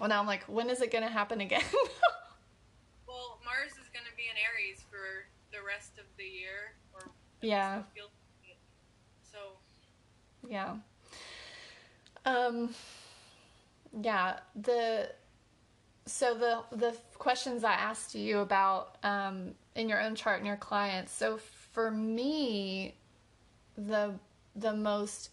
[0.00, 1.62] Well, now I'm like, when is it going to happen again?
[3.06, 7.10] well, Mars is going to be in Aries for the rest of the year, or
[7.42, 7.82] yeah.
[9.30, 9.38] So.
[10.48, 10.76] Yeah.
[12.24, 12.74] Um.
[14.00, 14.38] Yeah.
[14.56, 15.10] The.
[16.06, 20.56] So the the questions I asked you about um, in your own chart and your
[20.56, 21.12] clients.
[21.12, 21.38] So
[21.72, 22.94] for me,
[23.76, 24.14] the
[24.56, 25.30] the most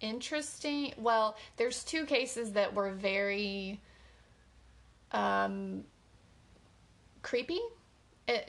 [0.00, 3.80] interesting well, there's two cases that were very
[5.12, 5.84] um,
[7.22, 7.60] creepy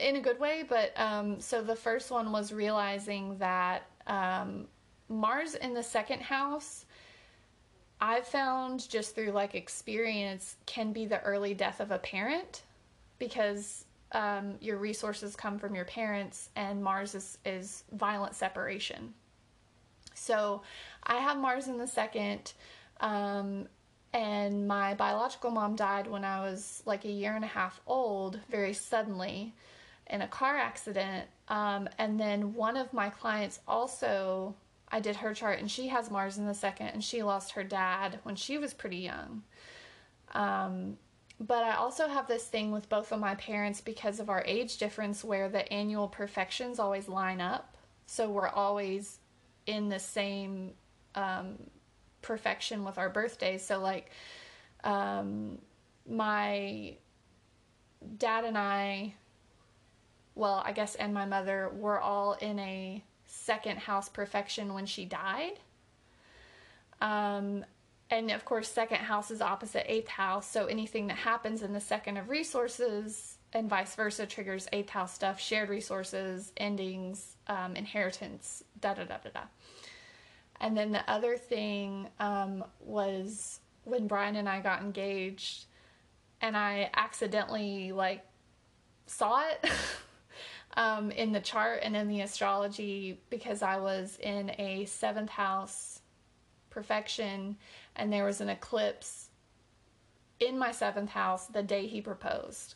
[0.00, 4.66] in a good way, but um, so the first one was realizing that um,
[5.08, 6.86] Mars in the second house,
[8.00, 12.62] I've found just through like experience, can be the early death of a parent
[13.18, 19.14] because um, your resources come from your parents, and Mars is, is violent separation.
[20.14, 20.62] So
[21.02, 22.52] I have Mars in the second,
[23.00, 23.66] um,
[24.12, 28.38] and my biological mom died when I was like a year and a half old,
[28.50, 29.54] very suddenly
[30.08, 31.26] in a car accident.
[31.48, 34.54] Um, and then one of my clients also,
[34.90, 37.64] I did her chart, and she has Mars in the second, and she lost her
[37.64, 39.42] dad when she was pretty young.
[40.34, 40.98] Um,
[41.46, 44.76] but I also have this thing with both of my parents because of our age
[44.78, 47.76] difference where the annual profections always line up.
[48.06, 49.18] So we're always
[49.66, 50.72] in the same
[51.16, 51.58] um,
[52.20, 53.64] profection with our birthdays.
[53.64, 54.10] So, like,
[54.84, 55.58] um,
[56.08, 56.96] my
[58.18, 59.14] dad and I,
[60.36, 65.04] well, I guess, and my mother were all in a second house profection when she
[65.04, 65.58] died.
[67.00, 67.64] Um,
[68.12, 70.46] and of course, second house is opposite eighth house.
[70.46, 75.14] So anything that happens in the second of resources and vice versa triggers eighth house
[75.14, 79.40] stuff, shared resources, endings, um, inheritance, da da da da da.
[80.60, 85.64] And then the other thing um, was when Brian and I got engaged,
[86.42, 88.26] and I accidentally like
[89.06, 89.70] saw it
[90.76, 96.02] um, in the chart and in the astrology because I was in a seventh house
[96.72, 97.56] profection
[97.96, 99.28] and there was an eclipse
[100.40, 102.74] in my seventh house the day he proposed.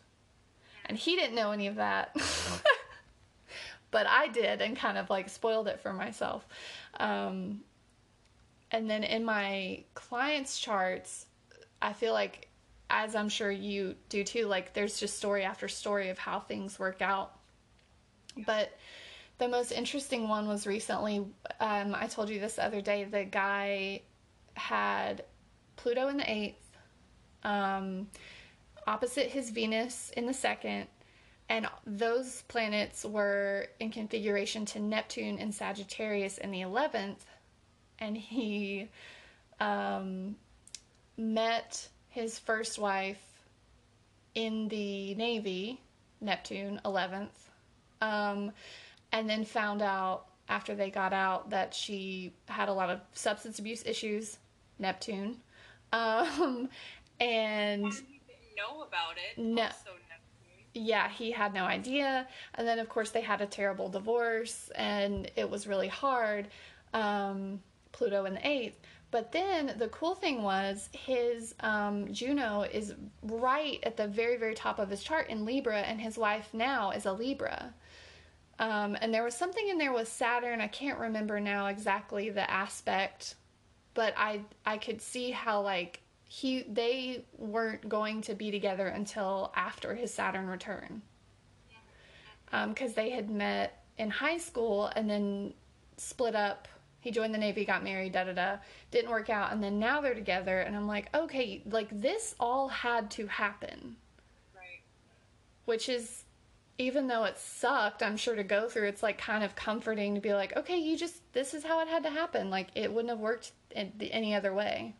[0.86, 2.16] And he didn't know any of that.
[3.90, 6.46] but I did and kind of like spoiled it for myself.
[6.98, 7.60] Um,
[8.70, 11.26] and then in my clients' charts,
[11.80, 12.48] I feel like,
[12.88, 16.78] as I'm sure you do too, like there's just story after story of how things
[16.78, 17.32] work out.
[18.44, 18.76] But
[19.38, 21.26] the most interesting one was recently,
[21.60, 24.02] um, I told you this the other day, the guy
[24.56, 25.24] had
[25.76, 26.70] Pluto in the eighth,
[27.44, 28.08] um,
[28.86, 30.86] opposite his Venus in the second,
[31.48, 37.18] and those planets were in configuration to Neptune and Sagittarius in the 11th.
[38.00, 38.88] And he
[39.60, 40.34] um,
[41.16, 43.22] met his first wife
[44.34, 45.80] in the Navy,
[46.20, 47.28] Neptune, 11th,
[48.00, 48.50] um,
[49.12, 53.58] and then found out after they got out that she had a lot of substance
[53.58, 54.38] abuse issues
[54.78, 55.38] Neptune.
[55.92, 56.68] Um,
[57.20, 57.84] and
[58.56, 59.40] know about it.
[59.40, 59.68] No.
[60.74, 62.28] Yeah, he had no idea.
[62.54, 66.48] And then, of course, they had a terrible divorce, and it was really hard.
[66.92, 67.60] Um,
[67.92, 68.78] Pluto in the eighth.
[69.10, 74.54] But then the cool thing was his um, Juno is right at the very, very
[74.54, 77.72] top of his chart in Libra, and his wife now is a Libra.
[78.58, 80.60] Um, and there was something in there with Saturn.
[80.60, 83.36] I can't remember now exactly the aspect,
[83.96, 89.52] but I I could see how like he they weren't going to be together until
[89.56, 91.02] after his Saturn return,
[92.52, 95.54] um, because they had met in high school and then
[95.96, 96.68] split up.
[97.00, 98.56] He joined the Navy, got married, da da da.
[98.90, 100.60] Didn't work out, and then now they're together.
[100.60, 103.96] And I'm like, okay, like this all had to happen
[104.54, 104.82] Right.
[105.64, 106.24] which is
[106.78, 110.20] even though it sucked i'm sure to go through it's like kind of comforting to
[110.20, 113.10] be like okay you just this is how it had to happen like it wouldn't
[113.10, 114.94] have worked any other way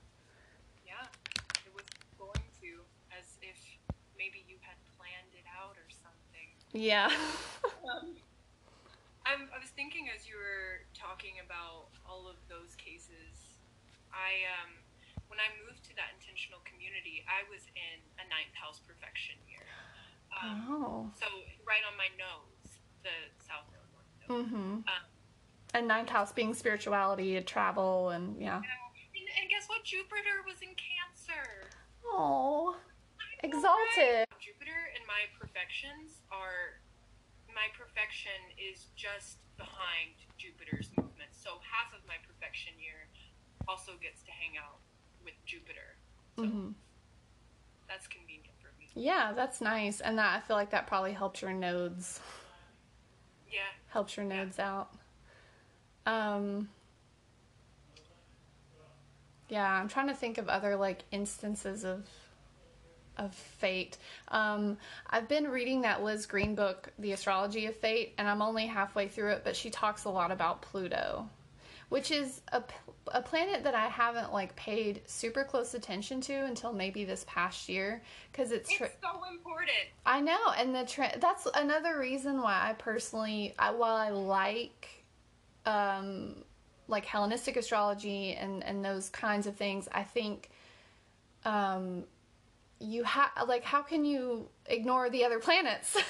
[0.87, 1.07] Yeah.
[1.65, 1.85] It was
[2.19, 2.71] going to,
[3.17, 3.57] as if
[4.19, 6.49] maybe you had planned it out or something.
[6.73, 7.11] yeah
[9.27, 13.59] I'm, I was thinking as you were talking about all of those cases,
[14.13, 14.71] I um,
[15.29, 19.56] when I moved to that intentional community, I was in a ninth house profection year.
[20.43, 21.27] Um, oh So
[21.67, 24.47] right on my nose, the south node, north node.
[24.47, 25.05] mm-hmm Um,
[25.75, 29.85] and ninth house being spirituality and travel and yeah and, and guess what?
[29.85, 31.69] Jupiter was in Cancer.
[32.05, 32.77] oh
[33.43, 36.81] exalted Jupiter and my profections are
[37.53, 41.33] my profection is just behind Jupiter's movement.
[41.33, 43.09] So half of my profection year
[43.65, 44.85] also gets to hang out
[45.25, 45.97] with Jupiter.
[46.37, 46.71] So hmm
[47.89, 48.26] that's convenient.
[48.97, 52.19] Yeah that's nice and that i feel like that probably helped your nodes
[53.53, 53.61] Yeah.
[53.89, 54.89] helps your nodes out.
[56.07, 56.69] Um,
[59.49, 62.09] yeah, I'm trying to think of other like instances of
[63.17, 63.97] of fate.
[64.29, 64.77] Um,
[65.09, 69.09] I've been reading that Liz Greene book, The Astrology of Fate, and I'm only halfway
[69.09, 71.29] through it, but she talks a lot about Pluto,
[71.89, 72.63] which is a,
[73.13, 77.69] a planet that I haven't like paid super close attention to until maybe this past
[77.69, 79.71] year because it's It's so important.
[80.05, 85.05] I know, and the tra- that's another reason why I personally, I, while I like
[85.65, 86.45] um,
[86.89, 90.51] like Hellenistic astrology and and those kinds of things, I think
[91.45, 92.05] um
[92.81, 95.97] you have like how can you ignore the other planets?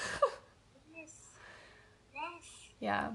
[0.95, 1.13] Yes.
[2.15, 2.45] Yes.
[2.81, 3.11] yeah.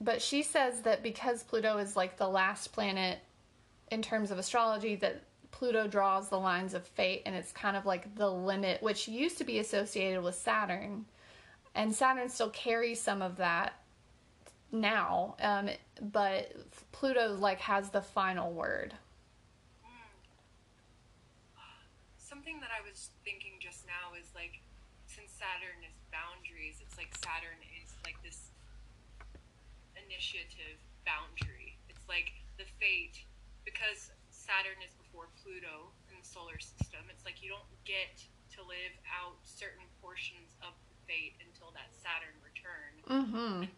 [0.00, 3.18] But she says that because Pluto is like the last planet
[3.90, 7.86] in terms of astrology that Pluto draws the lines of fate and it's kind of
[7.86, 11.06] like the limit which used to be associated with Saturn.
[11.74, 13.74] And Saturn still carries some of that
[14.70, 15.36] now.
[15.40, 15.70] Um,
[16.12, 16.52] but
[16.92, 18.94] Pluto like has the final word.
[22.18, 24.60] Something that I was thinking just now is like,
[25.06, 27.56] since Saturn is boundaries, it's like Saturn
[30.26, 31.78] initiative boundary.
[31.86, 33.22] It's like the fate,
[33.62, 38.18] because Saturn is before Pluto in the solar system, it's like you don't get
[38.58, 42.90] to live out certain portions of the fate until that Saturn return.
[43.06, 43.70] Mm-hmm.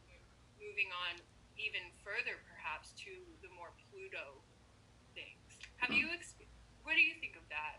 [0.56, 1.20] Moving on
[1.60, 3.12] even further, perhaps, to
[3.44, 4.40] the more Pluto
[5.12, 5.60] things.
[5.76, 6.48] Have you, exp-
[6.80, 7.76] what do you think of that?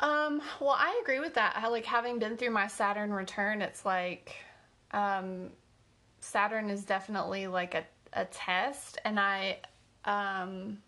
[0.00, 1.60] Um, well, I agree with that.
[1.60, 4.32] I like having been through my Saturn return, it's like
[4.92, 5.50] um
[6.24, 7.84] Saturn is definitely like a
[8.16, 9.58] a test and I
[10.04, 10.78] um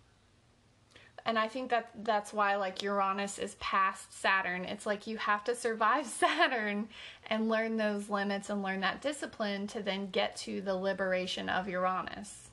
[1.26, 4.64] and I think that that's why like Uranus is past Saturn.
[4.64, 6.88] It's like you have to survive Saturn
[7.28, 11.68] and learn those limits and learn that discipline to then get to the liberation of
[11.68, 12.50] Uranus.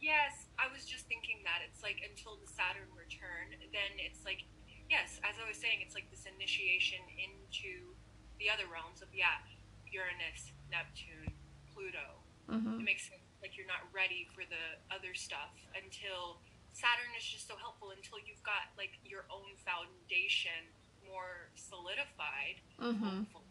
[0.00, 1.66] Yes, I was just thinking that.
[1.66, 4.46] It's like until the Saturn return, then it's like,
[4.88, 7.90] yes, as I was saying, it's like this initiation into
[8.38, 9.42] the other realms of, yeah,
[9.90, 11.34] Uranus, Neptune,
[11.74, 12.21] Pluto.
[12.50, 12.80] Mm-hmm.
[12.80, 13.22] It makes sense.
[13.42, 16.38] Like you're not ready for the other stuff until
[16.72, 20.70] Saturn is just so helpful until you've got like your own foundation
[21.02, 22.62] more solidified.
[22.78, 23.28] Mm-hmm.
[23.34, 23.50] Hopefully,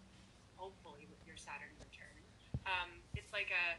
[0.56, 2.20] hopefully with your Saturn return,
[2.66, 3.78] um, it's like a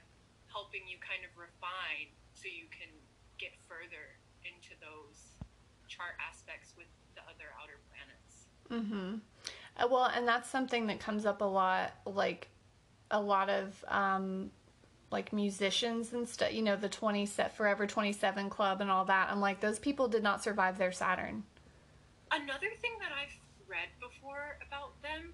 [0.53, 2.93] helping you kind of refine so you can
[3.41, 5.41] get further into those
[5.89, 8.53] chart aspects with the other outer planets.
[8.69, 9.25] Mm-hmm.
[9.77, 12.49] Uh, well, and that's something that comes up a lot, like
[13.11, 14.51] a lot of um,
[15.13, 16.53] like musicians and stuff.
[16.53, 19.31] You know, the twenty set Forever Twenty Seven Club and all that.
[19.31, 21.45] I'm like, those people did not survive their Saturn.
[22.31, 23.37] Another thing that I've
[23.69, 25.33] read before about them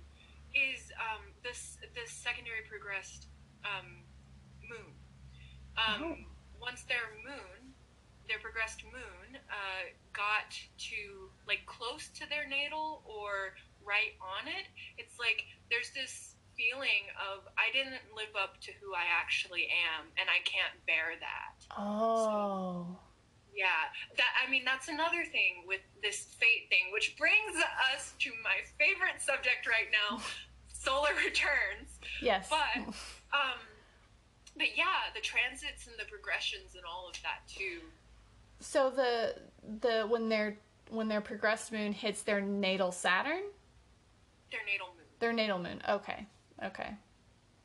[0.54, 3.26] is um, this this secondary progressed
[3.64, 3.86] um,
[4.68, 4.92] moon.
[5.76, 6.16] Um, Oh.
[6.60, 7.72] Once their moon,
[8.28, 13.54] their progressed moon, uh, got to like close to their natal or
[13.86, 14.66] right on it,
[14.98, 20.10] it's like there's this feeling of I didn't live up to who I actually am,
[20.18, 21.54] and I can't bear that.
[21.78, 22.98] Oh.
[23.54, 27.56] Yeah, that I mean that's another thing with this fate thing, which brings
[27.94, 30.20] us to my favorite subject right now,
[30.68, 31.98] solar returns.
[32.20, 32.48] Yes.
[32.50, 32.82] But
[33.32, 33.58] um
[34.56, 37.80] but yeah, the transits and the progressions and all of that too.
[38.60, 39.34] so the
[39.80, 40.56] the when their
[40.90, 43.42] when their progressed moon hits their natal Saturn,
[44.52, 45.06] Their natal moon.
[45.18, 45.82] their natal moon.
[45.88, 46.26] Okay.
[46.64, 46.90] Okay.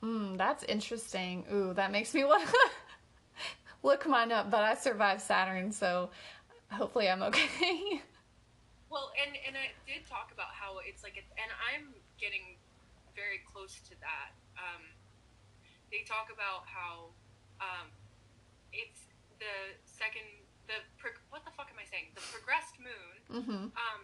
[0.02, 1.46] Hmm, that's interesting.
[1.52, 2.58] Ooh, that makes me want to
[3.84, 4.52] look mine up.
[4.52, 6.10] But I survived Saturn, so
[6.72, 8.02] hopefully I'm okay.
[8.94, 12.62] Well, and and I did talk about how it's like, and I'm getting
[13.18, 14.38] very close to that.
[14.54, 14.86] Um,
[15.90, 17.10] they talk about how
[17.58, 17.90] um,
[18.70, 19.10] it's
[19.42, 20.30] the second,
[20.70, 22.14] the pro- what the fuck am I saying?
[22.14, 23.18] The progressed moon.
[23.42, 23.74] mm-hmm.
[23.74, 24.04] Um,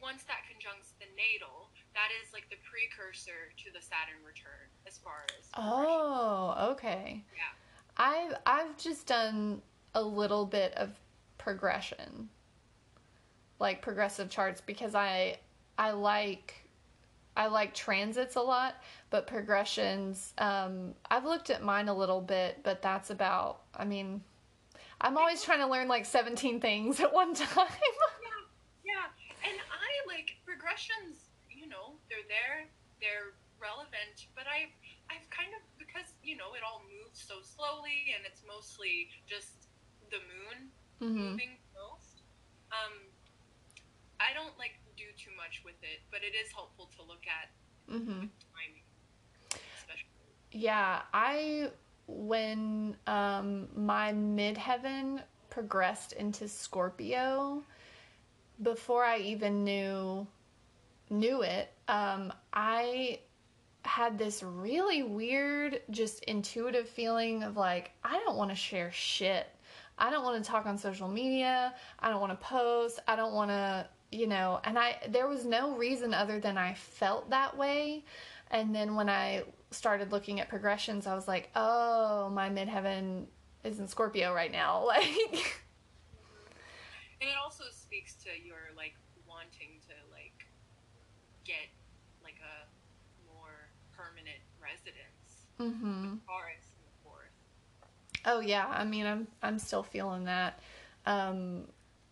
[0.00, 4.98] once that conjuncts the natal, that is like the precursor to the Saturn return, as
[4.98, 5.86] far as progression.
[5.86, 7.24] Oh, okay.
[7.34, 7.52] Yeah.
[7.96, 9.62] I've I've just done
[9.94, 10.90] a little bit of
[11.38, 12.28] progression,
[13.60, 15.38] like progressive charts, because I
[15.78, 16.54] I like
[17.36, 18.76] I like transits a lot,
[19.10, 20.32] but progressions.
[20.38, 23.60] Um, I've looked at mine a little bit, but that's about.
[23.76, 24.22] I mean,
[25.00, 27.66] I'm always trying to learn like 17 things at one time.
[28.84, 31.23] Yeah, yeah, and I like progressions.
[32.14, 32.70] They're there,
[33.02, 34.70] they're relevant, but I,
[35.10, 39.66] I've kind of because you know it all moves so slowly, and it's mostly just
[40.14, 42.22] the moon hmm moving most.
[42.70, 43.10] Um,
[44.20, 47.50] I don't like do too much with it, but it is helpful to look at
[47.88, 48.84] hmm timing,
[49.74, 50.10] especially.
[50.52, 51.70] Yeah, I
[52.06, 57.64] when um my midheaven progressed into Scorpio
[58.62, 60.26] before I even knew
[61.18, 63.20] knew it, um I
[63.82, 69.46] had this really weird just intuitive feeling of like I don't want to share shit.
[69.98, 71.74] I don't want to talk on social media.
[72.00, 72.98] I don't want to post.
[73.06, 76.74] I don't want to, you know, and I there was no reason other than I
[76.74, 78.04] felt that way.
[78.50, 83.26] And then when I started looking at progressions, I was like, "Oh, my midheaven
[83.64, 84.86] is in Scorpio right now.
[84.94, 85.60] Like
[87.20, 88.94] And it also speaks to your like
[89.26, 90.44] wanting to like
[91.44, 91.72] get
[92.22, 92.68] like a
[93.24, 94.44] more permanent
[95.60, 96.12] mhm.
[96.12, 96.18] In.
[98.26, 100.60] Oh yeah, I mean I'm I'm still feeling that.
[101.06, 101.64] Um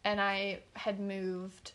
[0.05, 1.73] and I had moved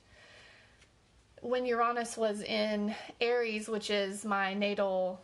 [1.41, 5.21] when Uranus was in Aries, which is my natal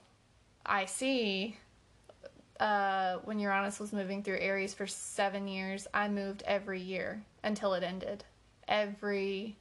[0.66, 1.56] IC,
[2.60, 7.74] uh, when Uranus was moving through Aries for seven years, I moved every year until
[7.74, 8.24] it ended.
[8.68, 9.58] Every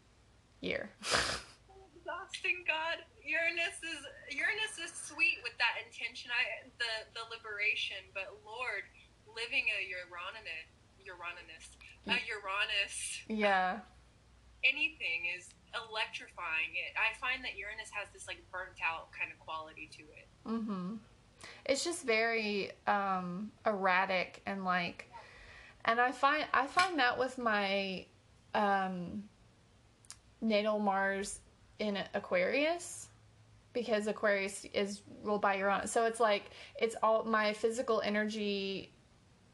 [0.60, 0.90] year.
[1.00, 2.98] Exhausting God.
[3.24, 6.30] Uranus is Uranus is sweet with that intention.
[6.32, 8.88] I the the liberation, but Lord,
[9.28, 10.68] living a Uranus
[11.04, 11.66] Uranus
[12.06, 13.78] a Uranus yeah.
[14.64, 16.74] anything is electrifying.
[16.74, 20.28] It I find that Uranus has this like burnt out kind of quality to it.
[20.46, 20.96] Mm-hmm.
[21.66, 25.10] It's just very um, erratic and like,
[25.84, 28.06] and I find I find that with my
[28.54, 29.24] um,
[30.40, 31.40] natal Mars
[31.78, 33.08] in Aquarius
[33.72, 35.90] because Aquarius is ruled by Uranus.
[35.90, 36.50] So it's like
[36.80, 38.92] it's all my physical energy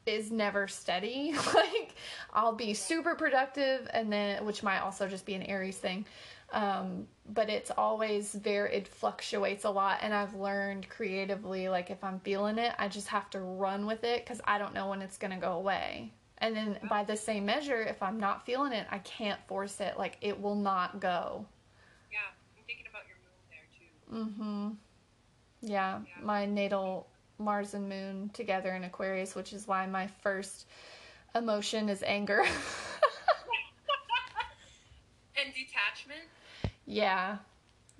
[0.05, 1.33] is never steady.
[1.55, 1.95] like
[2.33, 6.05] I'll be super productive and then which might also just be an Aries thing.
[6.51, 12.03] Um, but it's always very it fluctuates a lot and I've learned creatively like if
[12.03, 15.01] I'm feeling it, I just have to run with it cuz I don't know when
[15.01, 16.11] it's going to go away.
[16.39, 19.97] And then by the same measure, if I'm not feeling it, I can't force it.
[19.97, 21.45] Like it will not go.
[22.11, 22.19] Yeah,
[22.57, 23.19] I'm thinking about your
[24.09, 24.45] moon there too.
[24.45, 24.77] Mhm.
[25.61, 27.07] Yeah, my natal
[27.37, 30.65] Mars and Moon together in Aquarius, which is why my first
[31.35, 32.43] emotion is anger.
[35.37, 36.27] and detachment.
[36.85, 37.37] yeah.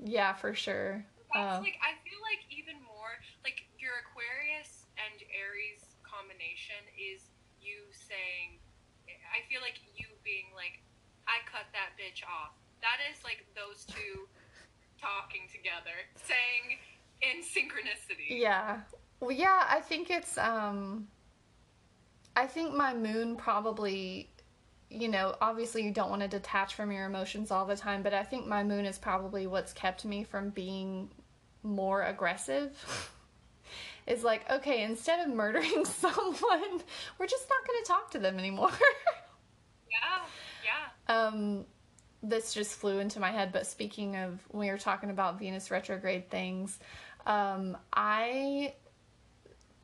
[0.01, 1.03] Yeah, for sure.
[1.34, 7.30] That's Uh, like I feel like even more like your Aquarius and Aries combination is
[7.62, 8.60] you saying
[9.07, 10.80] I feel like you being like
[11.28, 12.55] I cut that bitch off.
[12.82, 14.28] That is like those two
[15.02, 16.80] talking together, saying
[17.22, 18.39] in synchronicity.
[18.39, 18.82] yeah.
[19.20, 21.08] Well, yeah, I think it's um
[22.36, 24.30] I think my moon probably
[24.89, 28.14] you know, obviously you don't want to detach from your emotions all the time, but
[28.14, 31.12] I think my moon is probably what's kept me from being
[31.62, 33.12] more aggressive.
[34.08, 36.82] is like, okay, instead of murdering someone,
[37.20, 38.72] we're just not going to talk to them anymore.
[39.91, 41.26] Yeah, yeah.
[41.26, 41.66] um,
[42.22, 45.72] this just flew into my head, but speaking of, when we were talking about Venus
[45.72, 46.80] retrograde things,
[47.26, 48.74] um, I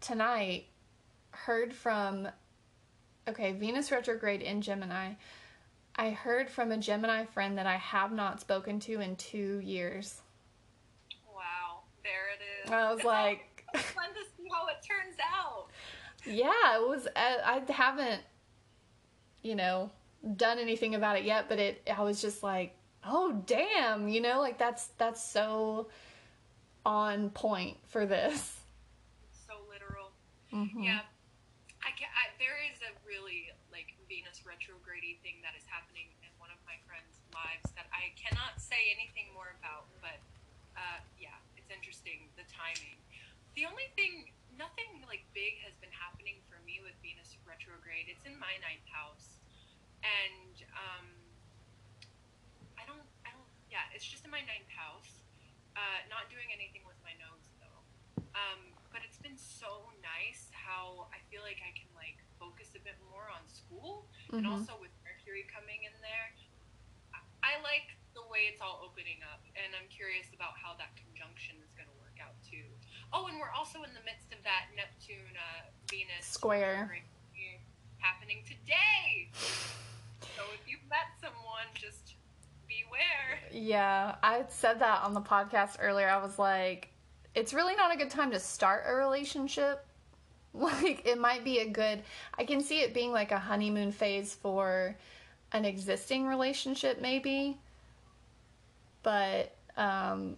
[0.01, 0.65] tonight
[1.31, 2.27] heard from,
[3.27, 5.13] okay, Venus retrograde in Gemini.
[5.95, 10.21] I heard from a Gemini friend that I have not spoken to in two years.
[11.33, 12.71] Wow, there it is.
[12.71, 15.67] I was like, fun to see how it turns out.
[16.25, 17.07] yeah, it was.
[17.15, 18.21] I, I haven't,
[19.41, 19.89] you know,
[20.35, 21.81] done anything about it yet, but it.
[21.91, 25.87] I was just like, oh damn, you know, like that's that's so
[26.85, 28.59] on point for this.
[29.47, 30.09] So literal.
[30.53, 30.83] Mhm.
[30.85, 31.01] Yeah,
[31.85, 36.31] I can I, there is a really like Venus retrograde thing that is happening in
[36.41, 40.17] one of my friends' lives that I cannot say anything more about, but
[40.77, 42.97] uh, yeah, it's interesting the timing.
[43.55, 44.27] The only thing,
[44.59, 48.11] nothing like big has been happening for me with Venus retrograde.
[48.11, 49.34] It's in my ninth house,
[50.05, 51.07] and um,
[52.77, 55.21] I don't, I don't, yeah, it's just in my ninth house.
[55.75, 57.81] Uh, not doing anything with my nodes though.
[58.31, 62.81] Um, but it's been so nice how I feel like I can like focus a
[62.83, 64.55] bit more on school and Mhm.
[64.55, 66.27] also with Mercury coming in there.
[67.11, 70.95] I- I like the way it's all opening up and I'm curious about how that
[70.95, 72.63] conjunction is going to work out too.
[73.11, 77.03] Oh, and we're also in the midst of that Neptune uh, Venus Square.
[78.05, 79.29] Happening today.
[79.33, 82.13] So if you've met someone, just
[82.67, 83.39] beware.
[83.51, 86.07] Yeah, I said that on the podcast earlier.
[86.07, 86.89] I was like,
[87.33, 89.85] it's really not a good time to start a relationship.
[90.57, 92.01] Like, it might be a good,
[92.37, 94.95] I can see it being like a honeymoon phase for
[95.51, 97.57] an existing relationship, maybe.
[99.03, 100.37] But, um,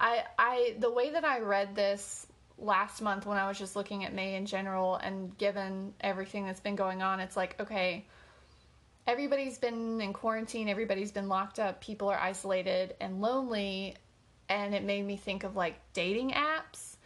[0.00, 2.26] I, I, the way that I read this
[2.62, 6.60] last month when I was just looking at May in general and given everything that's
[6.60, 8.04] been going on, it's like, okay,
[9.06, 13.96] everybody's been in quarantine, everybody's been locked up, people are isolated and lonely,
[14.48, 16.96] and it made me think of like dating apps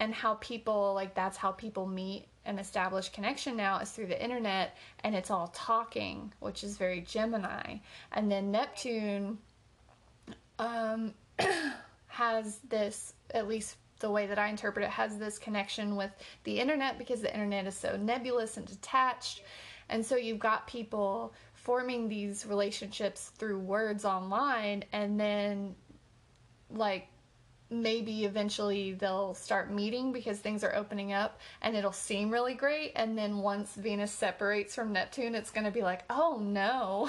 [0.00, 4.22] and how people like that's how people meet and establish connection now is through the
[4.22, 7.76] internet and it's all talking, which is very Gemini.
[8.12, 9.38] And then Neptune
[10.58, 11.14] um
[12.06, 16.10] has this at least the way that I interpret it, has this connection with
[16.44, 19.42] the internet because the internet is so nebulous and detached.
[19.88, 25.74] And so you've got people forming these relationships through words online, and then,
[26.70, 27.08] like,
[27.72, 32.92] maybe eventually they'll start meeting because things are opening up and it'll seem really great.
[32.96, 37.08] And then once Venus separates from Neptune, it's going to be like, oh no.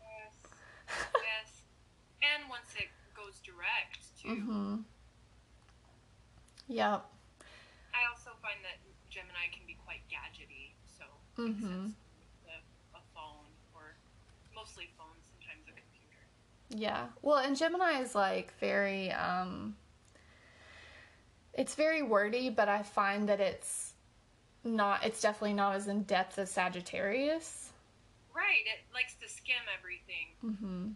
[0.00, 0.52] Yes.
[0.88, 1.62] yes.
[2.22, 4.28] And once it goes direct, too.
[4.28, 4.76] Mm-hmm.
[6.70, 7.04] Yep.
[7.92, 8.78] I also find that
[9.10, 11.04] Gemini can be quite gadgety, so
[11.36, 11.92] Mhm.
[12.46, 13.96] a, a phone or
[14.54, 16.22] mostly phones, sometimes a computer.
[16.68, 17.08] Yeah.
[17.22, 19.76] Well, and Gemini is like very um
[21.54, 23.94] it's very wordy, but I find that it's
[24.62, 27.72] not it's definitely not as in depth as Sagittarius.
[28.32, 30.36] Right, it likes to skim everything.
[30.44, 30.94] Mhm.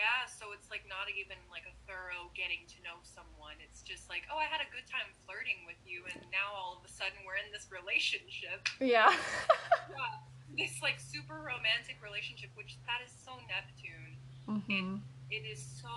[0.00, 3.60] Yeah, so it's like not even like a thorough getting to know someone.
[3.60, 6.80] It's just like, oh, I had a good time flirting with you, and now all
[6.80, 8.64] of a sudden we're in this relationship.
[8.80, 9.12] Yeah.
[9.92, 10.22] Yeah,
[10.56, 14.14] this like super romantic relationship, which that is so Neptune.
[14.48, 15.02] mhm.
[15.30, 15.90] it is so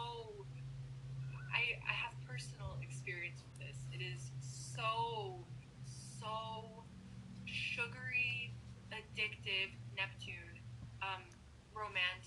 [1.54, 5.46] I, I have personal experience with this it is so
[5.86, 6.84] so
[7.46, 8.54] sugary
[8.90, 10.58] addictive neptune
[11.02, 11.22] um,
[11.74, 12.23] romantic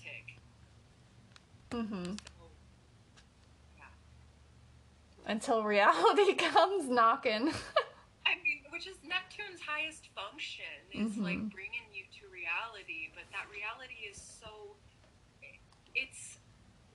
[1.71, 2.17] Mhm.
[3.77, 3.83] yeah
[5.25, 7.51] Until reality comes knocking.
[8.25, 11.51] i mean which is neptune's highest function is like Mhm.
[11.51, 14.75] bringing you to reality but that reality is so
[15.95, 16.37] it's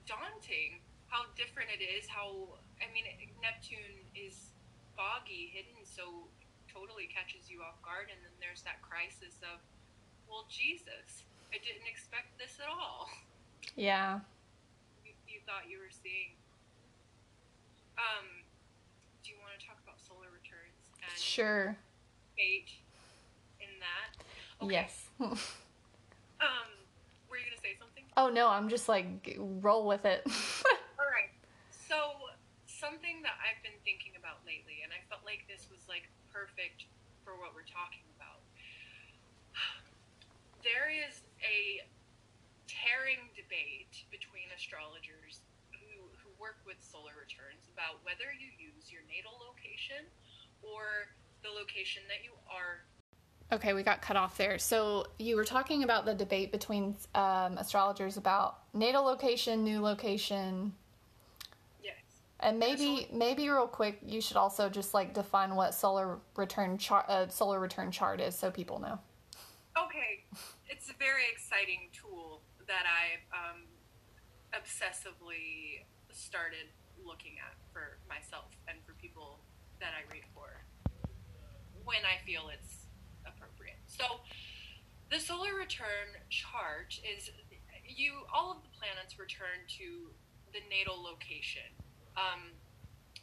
[0.06, 3.04] daunting how different it is how i mean
[3.42, 4.52] neptune is
[4.96, 6.28] foggy hidden so
[6.72, 9.60] totally catches you off guard and then there's that crisis of
[10.28, 13.08] well jesus i didn't expect this at all
[13.76, 14.20] yeah.
[15.42, 16.38] You, thought you were seeing
[17.98, 18.26] um
[19.26, 21.74] do you want to talk about solar returns and Sure.
[22.38, 22.70] fate
[23.58, 24.14] in that
[24.62, 24.78] Okay.
[24.78, 25.10] Yes.
[25.18, 26.70] um
[27.26, 30.22] were you gonna say something oh no, I'm just like roll with it.
[31.00, 31.32] All right.
[31.72, 31.96] So
[32.66, 36.86] something that I've been thinking about lately, and I felt like this was like perfect
[37.24, 38.42] for what we're talking about.
[40.62, 41.82] There is a
[42.70, 45.21] tearing debate between astrologers
[46.42, 50.02] work with solar returns about whether you use your natal location
[50.60, 51.06] or
[51.46, 52.82] the location that you are.
[53.54, 54.58] Okay, we got cut off there.
[54.58, 60.72] So you were talking about the debate between um, astrologers about natal location, new location,
[61.82, 61.94] yes.
[62.40, 67.04] And maybe maybe real quick, you should also just like define what solar return chart
[67.08, 68.98] uh, solar return chart is, so people know.
[69.78, 70.24] Okay,
[70.68, 73.62] it's a very exciting tool that I um,
[74.52, 75.84] obsessively
[76.22, 76.70] started
[77.02, 79.42] looking at for myself and for people
[79.82, 80.62] that I read for
[81.82, 82.86] when I feel it's
[83.26, 83.82] appropriate.
[83.90, 84.22] So,
[85.10, 87.28] the solar return chart is
[87.84, 90.08] you all of the planets return to
[90.54, 91.68] the natal location.
[92.16, 92.56] Um,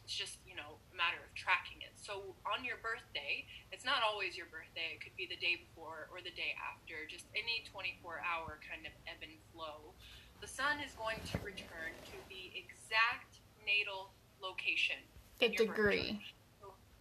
[0.04, 1.94] it's just you know a matter of tracking it.
[1.98, 4.98] So on your birthday, it's not always your birthday.
[4.98, 7.06] It could be the day before or the day after.
[7.06, 9.94] Just any 24 hour kind of ebb and flow.
[10.40, 14.10] The sun is going to return to the exact natal
[14.42, 14.96] location.
[15.38, 16.16] The in your birthday.
[16.16, 16.20] degree.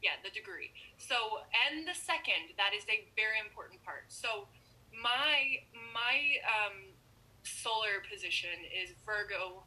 [0.04, 0.72] Yeah, the degree.
[0.98, 4.08] So, and the second, that is a very important part.
[4.08, 4.48] So,
[4.92, 6.96] my my um,
[7.44, 9.64] solar position is Virgo,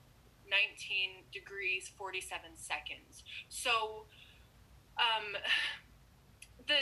[0.49, 3.25] 19 degrees 47 seconds.
[3.49, 4.05] So,
[4.97, 5.37] um,
[6.66, 6.81] the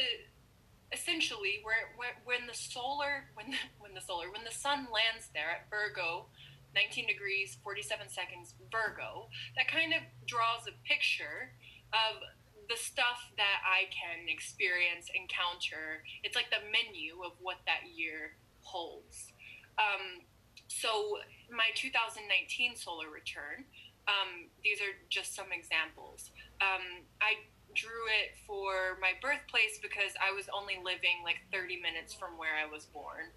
[0.93, 5.31] essentially where, where when the solar when the, when the solar when the sun lands
[5.35, 6.27] there at Virgo
[6.75, 9.29] 19 degrees 47 seconds Virgo.
[9.57, 11.53] That kind of draws a picture
[11.93, 12.23] of
[12.69, 16.07] the stuff that I can experience encounter.
[16.23, 19.33] It's like the menu of what that year holds.
[19.79, 20.23] Um,
[20.69, 21.19] so
[21.51, 23.67] my 2019 solar return
[24.11, 26.31] um, these are just some examples.
[26.61, 32.13] Um, I drew it for my birthplace because I was only living like 30 minutes
[32.13, 33.31] from where I was born.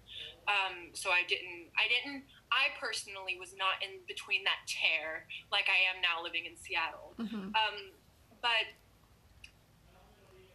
[0.48, 5.66] Um, so I didn't, I didn't, I personally was not in between that tear like
[5.70, 7.14] I am now living in Seattle.
[7.18, 7.54] Mhm.
[7.54, 7.78] Um,
[8.42, 8.66] but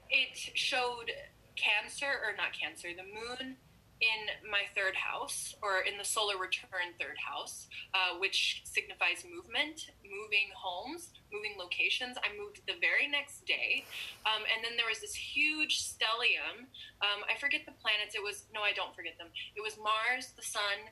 [0.10, 1.12] it showed
[1.56, 3.58] Cancer, or not Cancer, the moon
[4.02, 9.92] in my third house, or in the solar return third house, uh, which signifies movement,
[10.04, 12.18] moving homes, moving locations.
[12.22, 13.86] I moved the very next day.
[14.26, 16.68] Um, and then there was this huge stellium.
[17.02, 18.14] Um, I forget the planets.
[18.16, 19.30] It was, no, I don't forget them.
[19.56, 20.90] It was Mars, the Sun,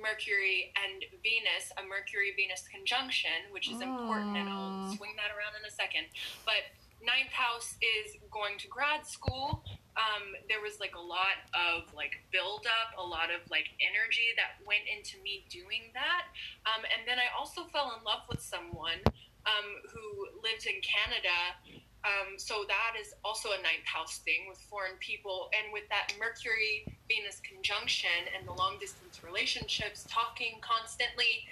[0.00, 5.52] Mercury and Venus, a Mercury Venus conjunction, which is important, and I'll swing that around
[5.60, 6.08] in a second.
[6.48, 6.72] But
[7.04, 9.60] ninth house is going to grad school.
[10.00, 14.32] Um, there was like a lot of like build up, a lot of like energy
[14.40, 16.32] that went into me doing that.
[16.64, 19.04] Um, and then I also fell in love with someone
[19.46, 21.56] um, who lives in Canada.
[22.04, 25.48] Um, so that is also a ninth house thing with foreign people.
[25.54, 31.46] And with that Mercury Venus conjunction and the long distance relationships, talking constantly,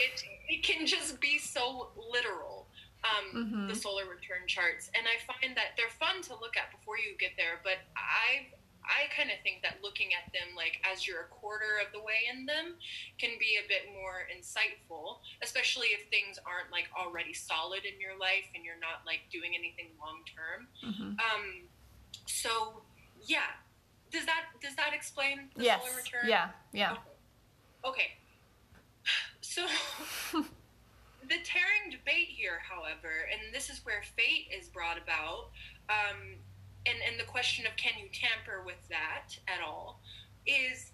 [0.00, 2.66] it, it can just be so literal.
[3.04, 3.68] Um, Mhm.
[3.68, 7.14] The solar return charts, and I find that they're fun to look at before you
[7.18, 7.60] get there.
[7.62, 8.48] But I,
[8.84, 12.00] I kind of think that looking at them like as you're a quarter of the
[12.00, 12.74] way in them
[13.18, 18.16] can be a bit more insightful, especially if things aren't like already solid in your
[18.18, 20.68] life and you're not like doing anything long term.
[20.84, 21.16] Mhm.
[21.20, 21.68] Um,
[22.26, 22.82] so
[23.26, 23.56] yeah,
[24.10, 25.82] does that does that explain the Yes.
[25.82, 26.28] solar return?
[26.28, 26.50] Yeah.
[26.72, 26.96] Yeah.
[27.84, 28.16] Okay.
[29.40, 29.66] So
[30.32, 35.50] the tearing debate here, however, and this is where fate is brought about,
[35.88, 36.36] um,
[36.86, 40.00] and and the question of can you tamper with that at all,
[40.46, 40.90] is.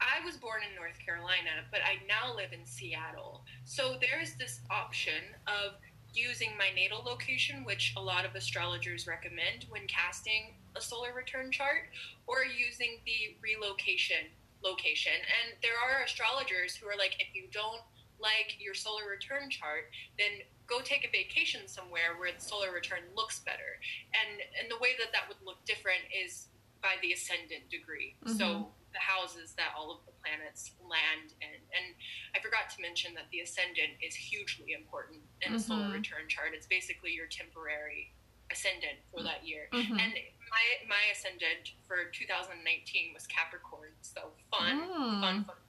[0.00, 3.42] I was born in North Carolina, but I now live in Seattle.
[3.64, 5.74] So there's this option of
[6.14, 11.50] using my natal location, which a lot of astrologers recommend when casting a solar return
[11.50, 11.90] chart,
[12.28, 14.30] or using the relocation
[14.62, 15.18] location.
[15.18, 17.82] And there are astrologers who are like, if you don't
[18.20, 23.00] like your solar return chart, then go take a vacation somewhere where the solar return
[23.16, 23.78] looks better.
[24.12, 26.48] And and the way that that would look different is
[26.82, 28.14] by the ascendant degree.
[28.36, 31.60] So the houses that all of the planets land in.
[31.76, 31.94] And
[32.34, 35.92] I forgot to mention that the ascendant is hugely important in a solar Mhm.
[35.94, 36.54] return chart.
[36.54, 38.12] It's basically your temporary
[38.50, 39.68] ascendant for that year.
[39.72, 40.00] Mhm.
[40.00, 40.14] And
[40.50, 45.20] my my ascendant for 2019 was Capricorn, so fun, Mm.
[45.20, 45.67] fun, fun, fun.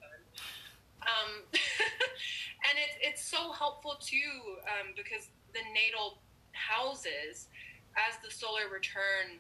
[1.01, 6.19] Um, and it's it's so helpful too um, because the natal
[6.51, 7.47] houses,
[7.95, 9.39] as the solar return,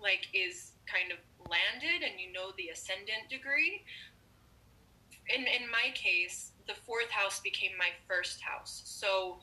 [0.00, 1.18] like is kind of
[1.50, 3.82] landed, and you know the ascendant degree.
[5.34, 9.38] In in my case, the fourth house became my first house, so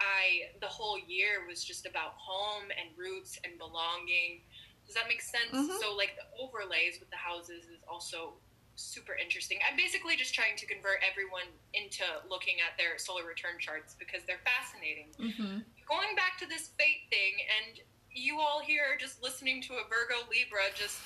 [0.00, 4.40] I the whole year was just about home and roots and belonging.
[4.86, 5.52] Does that make sense?
[5.52, 5.80] Mhm.
[5.80, 8.34] So like the overlays with the houses is also
[8.76, 9.58] super interesting.
[9.68, 14.22] I'm basically just trying to convert everyone into looking at their solar return charts because
[14.28, 15.12] they're fascinating.
[15.18, 15.64] Mhm.
[15.88, 19.84] Going back to this fate thing and you all here are just listening to a
[19.88, 21.00] Virgo Libra just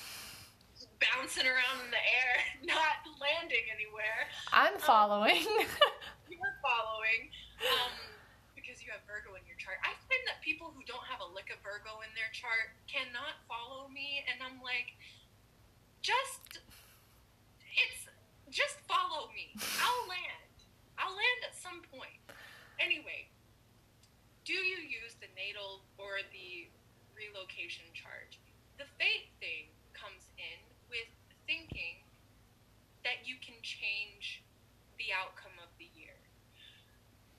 [0.99, 5.41] bouncing around in the air, not landing anywhere I'm following.
[6.29, 7.31] you're following
[7.67, 7.91] um,
[8.55, 9.77] because you have Virgo in your chart.
[9.83, 13.39] I find that people who don't have a lick of Virgo in their chart cannot
[13.47, 14.95] follow me, and I'm like,
[16.01, 16.59] just
[18.51, 19.55] just follow me.
[19.79, 20.51] I'll land.
[20.99, 22.19] I'll land at some point.
[22.77, 23.31] Anyway,
[24.43, 26.67] do you use the natal or the
[27.15, 28.35] relocation chart?
[28.75, 30.59] The fate thing comes in
[30.91, 31.07] with
[31.47, 32.03] thinking
[33.07, 34.43] that you can change
[34.99, 36.19] the outcome of the year.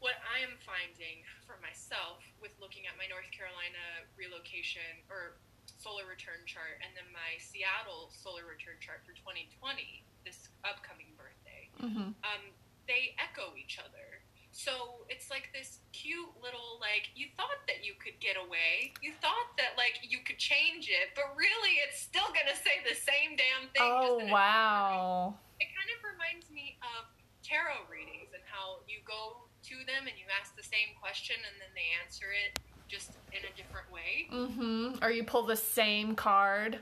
[0.00, 5.38] What I am finding for myself with looking at my North Carolina relocation or
[5.78, 11.70] solar return chart and then my Seattle solar return chart for 2020, this upcoming birthday,
[11.80, 12.14] Mhm.
[12.24, 12.42] um,
[12.86, 14.22] they echo each other.
[14.52, 19.12] So it's like this cute little like you thought that you could get away, you
[19.14, 23.34] thought that like you could change it, but really it's still gonna say the same
[23.36, 23.80] damn thing.
[23.82, 25.38] Oh just in a wow.
[25.58, 27.06] it kind of reminds me of
[27.42, 31.60] tarot readings and how you go to them and you ask the same question and
[31.60, 32.58] then they answer it
[32.88, 34.28] just in a different way.
[34.30, 35.02] Mm-hmm.
[35.02, 36.78] Or you pull the same card.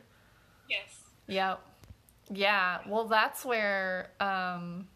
[0.69, 1.05] Yes.
[1.29, 1.61] Yep.
[2.33, 2.79] Yeah.
[2.87, 4.89] Well, that's where um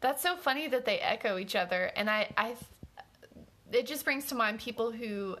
[0.00, 2.56] that's so funny that they echo each other and I I
[3.70, 5.36] it just brings to mind people who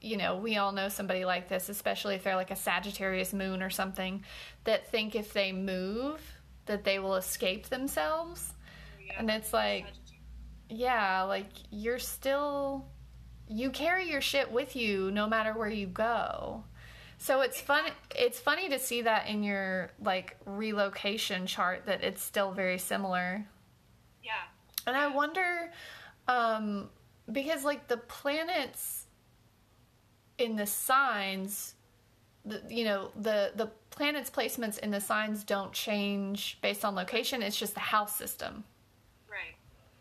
[0.00, 3.62] you know, we all know somebody like this, especially if they're like a Sagittarius moon
[3.62, 4.24] or something,
[4.64, 6.20] that think if they move
[6.66, 8.52] that they will escape themselves.
[9.06, 9.14] Yeah.
[9.18, 9.86] And it's like
[10.68, 12.86] yeah, like you're still
[13.48, 16.64] you carry your shit with you no matter where you go.
[17.22, 17.84] So it's fun
[18.16, 23.46] it's funny to see that in your like relocation chart that it's still very similar.
[24.24, 24.42] yeah.
[24.88, 25.70] And I wonder
[26.26, 26.90] um
[27.30, 29.06] because like the planets
[30.36, 31.76] in the signs
[32.44, 37.40] the, you know the the planets placements in the signs don't change based on location
[37.40, 38.64] it's just the house system
[39.30, 39.54] Right.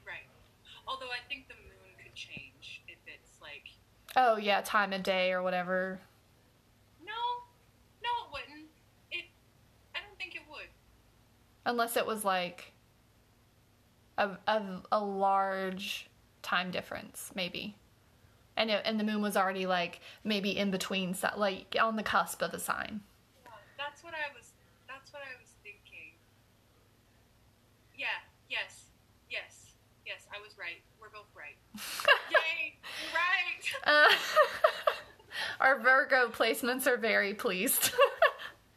[0.08, 0.26] Right.
[0.88, 3.70] Although I think the moon could change if it's like
[4.16, 6.00] oh yeah time of day or whatever
[7.06, 7.22] no,
[8.04, 8.70] no, it wouldn't.
[9.12, 9.26] It.
[9.96, 10.70] I don't think it would.
[11.66, 12.74] Unless it was like
[14.18, 16.10] a a, a large
[16.42, 17.76] time difference, maybe.
[18.58, 22.42] And it, and the moon was already like maybe in between, like on the cusp
[22.42, 23.02] of the sign.
[23.46, 24.52] Yeah, that's what I was.
[24.88, 26.14] That's what I was thinking.
[27.98, 28.08] Yeah.
[28.50, 28.86] Yes.
[29.30, 29.72] Yes.
[30.06, 30.28] Yes.
[30.36, 30.82] I was right.
[31.00, 31.56] We're both right.
[32.32, 32.76] Yay!
[33.14, 34.10] Right.
[34.12, 34.14] Uh,
[35.60, 37.92] our Virgo placements are very pleased.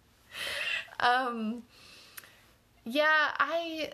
[1.01, 1.65] um,
[2.85, 3.93] yeah, I.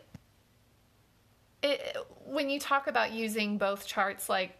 [1.62, 4.56] It, when you talk about using both charts, like,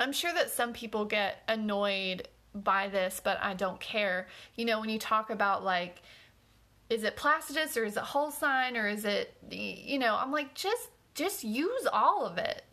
[0.00, 4.28] I'm sure that some people get annoyed by this, but I don't care.
[4.56, 6.00] You know, when you talk about, like,
[6.88, 10.54] is it Placidus or is it whole sign or is it, you know, I'm like,
[10.54, 12.64] just just use all of it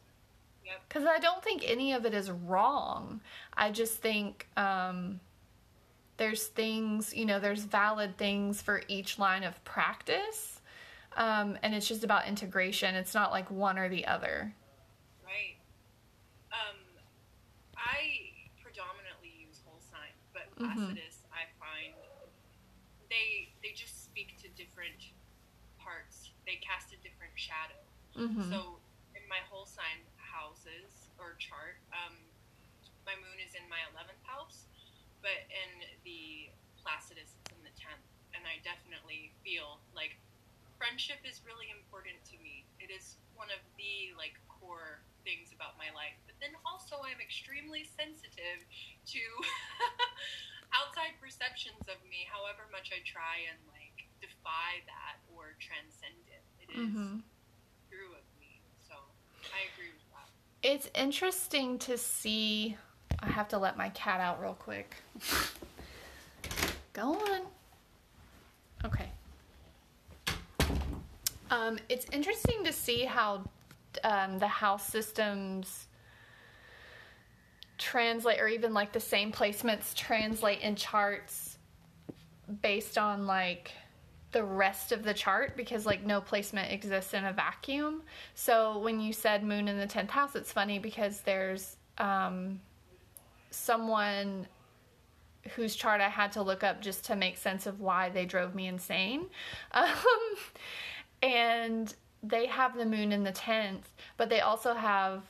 [0.65, 0.81] Yep.
[0.87, 3.21] because I don't think any of it is wrong.
[3.55, 5.19] I just think um,
[6.17, 10.54] there's things, you know, there's valid things for each line of practice.
[11.15, 12.95] Um, and it's just about integration.
[12.95, 14.53] It's not like one or the other.
[15.23, 15.55] Right.
[16.51, 16.75] Um,
[17.77, 20.75] I predominantly use whole sign, but Mhm.
[20.75, 21.93] Placidus, I find
[23.09, 25.11] they they just speak to different
[25.79, 26.31] parts.
[26.45, 27.79] They cast a different shadow.
[28.15, 28.51] Mm-hmm.
[28.51, 28.79] So
[29.15, 32.17] in my whole sign houses or chart, um,
[33.05, 34.65] my moon is in my eleventh house,
[35.21, 36.49] but in the
[36.83, 38.03] Placidus, it's in the tenth,
[38.33, 40.17] and I definitely feel like
[40.85, 42.61] friendship is really important to me.
[42.77, 46.13] It is one of the like core things about my life.
[46.29, 48.61] But then also I'm extremely sensitive
[49.17, 49.21] to
[50.77, 56.45] outside perceptions of me, however much I try and like defy that or transcend it.
[56.61, 57.25] It is Mhm.
[57.89, 58.61] true of me.
[58.85, 58.93] So
[59.49, 60.29] I agree with that.
[60.61, 62.77] It's interesting to see.
[63.25, 64.93] I have to let my cat out real quick.
[66.93, 67.41] Go on.
[68.85, 69.09] Okay.
[71.51, 73.43] Um, it's interesting to see how
[74.03, 75.87] um, the house systems
[77.77, 81.57] translate, or even like the same placements translate in charts
[82.61, 83.71] based on like
[84.31, 88.01] the rest of the chart because like no placement exists in a vacuum.
[88.33, 92.59] So when you said moon in the 10th house, it's funny because there's um,
[93.49, 94.47] someone
[95.55, 98.55] whose chart I had to look up just to make sense of why they drove
[98.55, 99.27] me insane.
[99.71, 99.87] Um,
[101.25, 103.83] and they have the moon in the 10th,
[104.15, 105.23] but they also have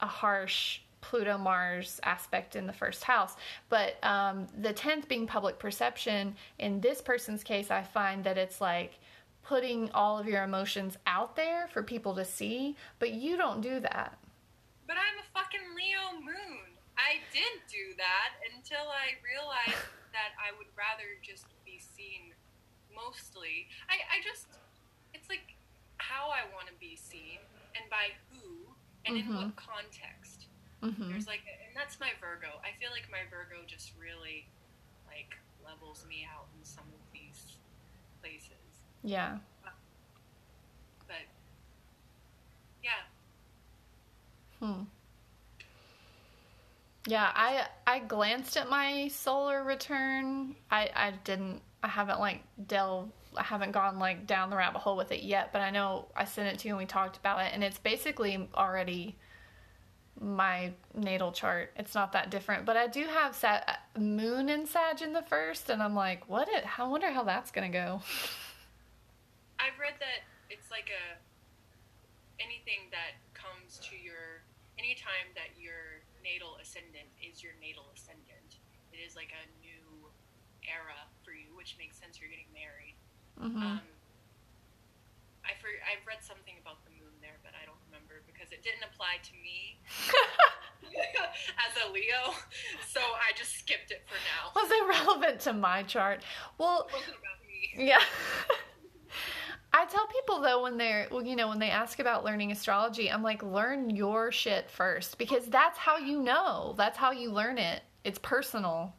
[0.00, 3.36] a harsh Pluto Mars aspect in the first house.
[3.68, 8.60] But um, the 10th being public perception, in this person's case, I find that it's
[8.60, 8.98] like
[9.42, 13.80] putting all of your emotions out there for people to see, but you don't do
[13.80, 14.18] that.
[14.86, 16.66] But I'm a fucking Leo moon.
[16.98, 22.34] I didn't do that until I realized that I would rather just be seen
[22.94, 23.68] mostly.
[23.88, 24.46] I, I just,
[26.10, 27.38] how I want to be seen
[27.78, 28.74] and by who
[29.06, 30.46] and in what context.
[30.82, 32.58] hmm There's like, and that's my Virgo.
[32.66, 34.46] I feel like my Virgo just really
[35.06, 37.56] like levels me out in some of these
[38.20, 38.82] places.
[39.02, 39.38] Yeah.
[41.06, 41.26] But
[42.82, 43.06] yeah,
[44.60, 44.82] Hmm.
[47.06, 50.54] Yeah, I I glanced at my solar return.
[50.70, 51.62] I I didn't.
[51.82, 53.12] I haven't like delved.
[53.36, 55.52] I haven't gone like down the rabbit hole with it yet.
[55.52, 57.78] But I know I sent it to you and we talked about it, and it's
[57.78, 59.16] basically already
[60.20, 61.72] my natal chart.
[61.76, 62.66] It's not that different.
[62.66, 63.60] But I do have Sa-
[63.98, 66.48] Moon and Sag in the first, and I'm like, what?
[66.48, 66.64] It?
[66.78, 68.02] I wonder how that's gonna go.
[69.60, 71.04] I've read that it's like a
[72.40, 74.40] anything that comes to your
[74.80, 78.64] anytime that your natal ascendant is your natal ascendant.
[78.92, 80.08] It is like a new
[80.64, 82.16] era for you, which makes sense.
[82.16, 82.79] You're getting married.
[83.40, 83.80] Hmm Um,
[85.44, 88.62] I for, I've read something about the moon there, but I don't remember because it
[88.62, 89.80] didn't apply to me
[91.66, 92.34] as a Leo,
[92.88, 94.52] so I just skipped it for now.
[94.60, 96.22] Was it relevant to my chart?
[96.58, 97.86] Well, It wasn't about me.
[97.88, 98.00] Yeah.
[99.72, 103.10] I tell people though when they're well, you know when they ask about learning astrology,
[103.10, 106.74] I'm like learn your shit first because that's how you know.
[106.76, 107.82] That's how you learn it.
[108.04, 108.92] It's personal.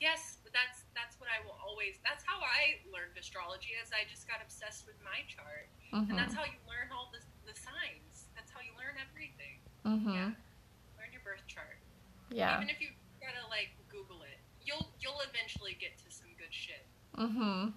[0.00, 1.98] Yes, but that's that's what I will always.
[2.02, 3.78] That's how I learned astrology.
[3.82, 6.10] As I just got obsessed with my chart, Mhm.
[6.10, 8.26] and that's how you learn all the the signs.
[8.34, 9.60] That's how you learn everything.
[9.84, 10.34] Mm-hmm.
[10.98, 11.78] Learn your birth chart.
[12.30, 12.56] Yeah.
[12.56, 12.88] Even if you
[13.20, 16.86] gotta like Google it, you'll you'll eventually get to some good shit.
[17.14, 17.70] Mm-hmm.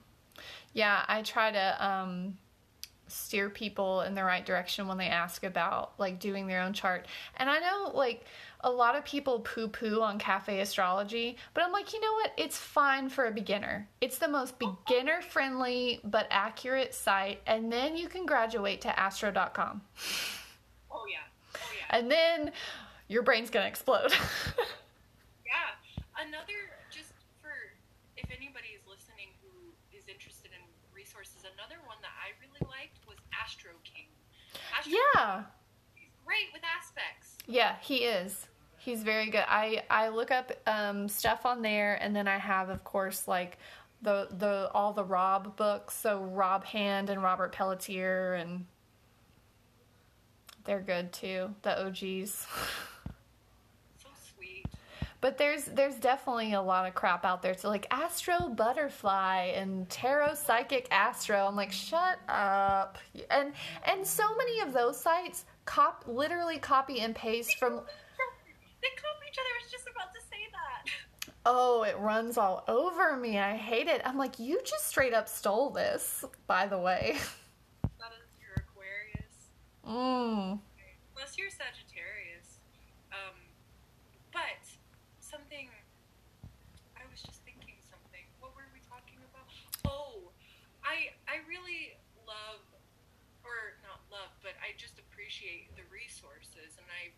[0.73, 2.37] Yeah, I try to um
[3.07, 7.07] steer people in the right direction when they ask about like doing their own chart.
[7.37, 8.25] And I know like
[8.61, 12.33] a lot of people poo poo on cafe astrology, but I'm like, you know what?
[12.37, 13.87] It's fine for a beginner.
[14.01, 19.81] It's the most beginner friendly but accurate site, and then you can graduate to astro.com.
[20.91, 21.17] Oh, yeah.
[21.55, 21.97] Oh, yeah.
[21.97, 22.51] And then
[23.07, 24.11] your brain's gonna explode.
[25.45, 25.79] yeah.
[26.19, 27.53] Another, just for
[28.17, 30.59] if anybody is listening who is interested in
[30.93, 34.07] resources, another one that I really liked was Astro King.
[34.77, 35.43] Astro yeah.
[35.95, 37.37] He's great with aspects.
[37.47, 38.48] Yeah, he is.
[38.79, 39.43] He's very good.
[39.45, 43.57] I I look up um, stuff on there, and then I have, of course, like
[44.01, 45.95] the the all the Rob books.
[45.95, 48.65] So Rob Hand and Robert Pelletier, and
[50.63, 51.53] they're good too.
[51.63, 52.47] The OGs.
[53.97, 54.65] So sweet.
[55.19, 57.57] But there's there's definitely a lot of crap out there.
[57.57, 61.45] So like Astro Butterfly and Tarot Psychic Astro.
[61.45, 62.97] I'm like, shut up.
[63.29, 63.51] And
[63.85, 67.81] and so many of those sites cop literally copy and paste from
[68.81, 69.49] They copy each other.
[69.49, 71.33] I was just about to say that.
[71.45, 73.39] Oh, it runs all over me.
[73.39, 74.01] I hate it.
[74.05, 77.17] I'm like, you just straight up stole this, by the way.
[77.99, 79.51] That is your Aquarius.
[79.87, 80.59] Mm.
[81.15, 82.59] Unless you're Sagittarius.
[83.11, 83.35] Um,
[84.31, 84.63] but
[85.19, 85.69] something.
[86.95, 88.23] I was just thinking something.
[88.39, 89.47] What were we talking about?
[89.87, 90.31] Oh,
[90.83, 91.95] I I really
[92.27, 92.61] love,
[93.47, 97.15] or not love, but I just appreciate the resources, and I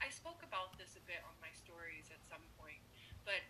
[0.00, 2.80] I spoke about this a bit on my stories at some point.
[3.28, 3.44] But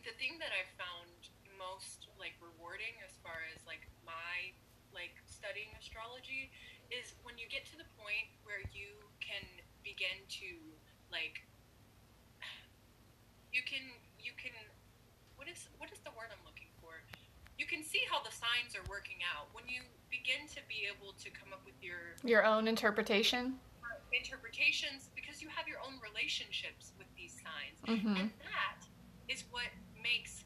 [0.00, 1.12] the thing that I found
[1.60, 4.56] most like rewarding as far as like my
[4.96, 6.48] like studying astrology
[6.88, 9.44] is when you get to the point where you can
[9.84, 10.48] begin to
[11.12, 11.44] like
[13.52, 13.84] you can
[14.16, 14.56] you can
[15.36, 16.96] what is what is the word I'm looking for?
[17.60, 21.12] You can see how the signs are working out when you begin to be able
[21.20, 23.60] to come up with your Your own interpretation?
[24.12, 25.10] interpretations
[25.46, 27.78] you have your own relationships with these signs.
[27.86, 28.18] Mhm.
[28.18, 28.82] And that
[29.30, 29.70] is what
[30.02, 30.42] makes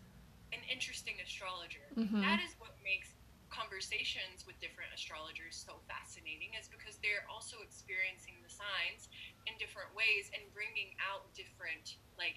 [0.53, 1.89] an interesting astrologer.
[1.97, 2.21] Mhm.
[2.21, 3.17] That is what makes
[3.49, 9.09] conversations with different astrologers so fascinating is because they're also experiencing the signs
[9.47, 12.37] in different ways and bringing out different like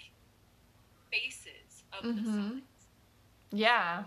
[1.12, 2.50] faces of the Mhm.
[2.64, 2.88] signs.
[3.52, 4.06] Yeah.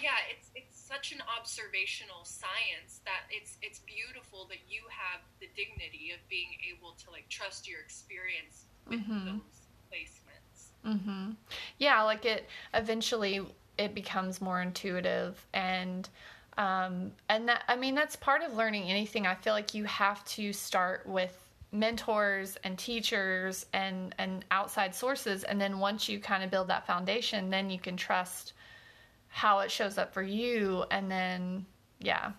[0.00, 5.48] Yeah, it's it's such an observational science that it's it's beautiful that you have the
[5.56, 9.40] dignity of being able to like trust your experience with Mhm.
[9.40, 10.72] those placements.
[10.84, 11.30] Mm-hmm.
[11.78, 13.40] Yeah, like it eventually
[13.78, 16.08] it becomes more intuitive and
[16.58, 19.26] um and that I mean that's part of learning anything.
[19.26, 21.34] I feel like you have to start with
[21.72, 26.86] mentors and teachers and and outside sources and then once you kind of build that
[26.86, 28.52] foundation, then you can trust
[29.34, 31.66] how it shows up for you and then
[31.98, 32.30] yeah.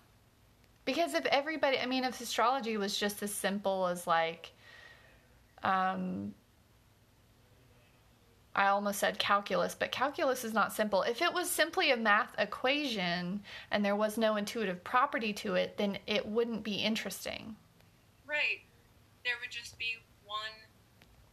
[0.85, 4.53] Because if everybody, I mean if astrology was just as simple as like
[5.61, 6.33] um
[8.55, 11.01] I almost said calculus, but calculus is not simple.
[11.01, 13.41] If it was simply a math equation
[13.71, 17.57] and there was no intuitive property to it, then it wouldn't be interesting.
[18.25, 18.63] Right.
[19.25, 20.55] There would just be one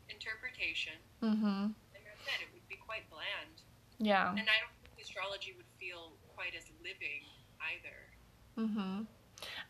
[0.09, 0.95] interpretation.
[1.23, 1.67] Mm-hmm.
[1.95, 3.63] Like I said, it would be quite bland.
[4.01, 4.31] Yeah.
[4.31, 4.72] And I don't
[5.13, 7.23] astrology would feel quite as living
[7.75, 8.67] either.
[8.69, 9.03] Mm-hmm.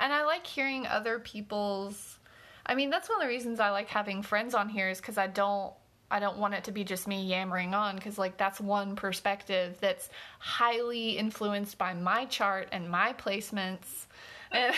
[0.01, 2.19] And I like hearing other people's.
[2.65, 5.19] I mean, that's one of the reasons I like having friends on here is because
[5.19, 5.73] I don't.
[6.11, 9.79] I don't want it to be just me yammering on because, like, that's one perspective
[9.81, 13.87] that's highly influenced by my chart and my placements.
[14.55, 14.75] And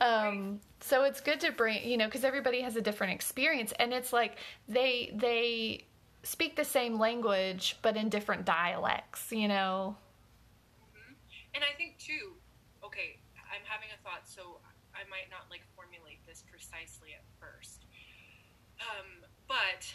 [0.00, 3.92] um, so it's good to bring, you know, because everybody has a different experience, and
[3.92, 5.84] it's like they they
[6.22, 9.96] speak the same language but in different dialects, you know.
[10.94, 11.14] hmm
[11.54, 12.34] And I think too,
[12.84, 13.18] okay,
[13.52, 14.60] I'm having a thought, so
[14.94, 17.86] I might not like formulate this precisely at first.
[18.80, 19.86] Um, but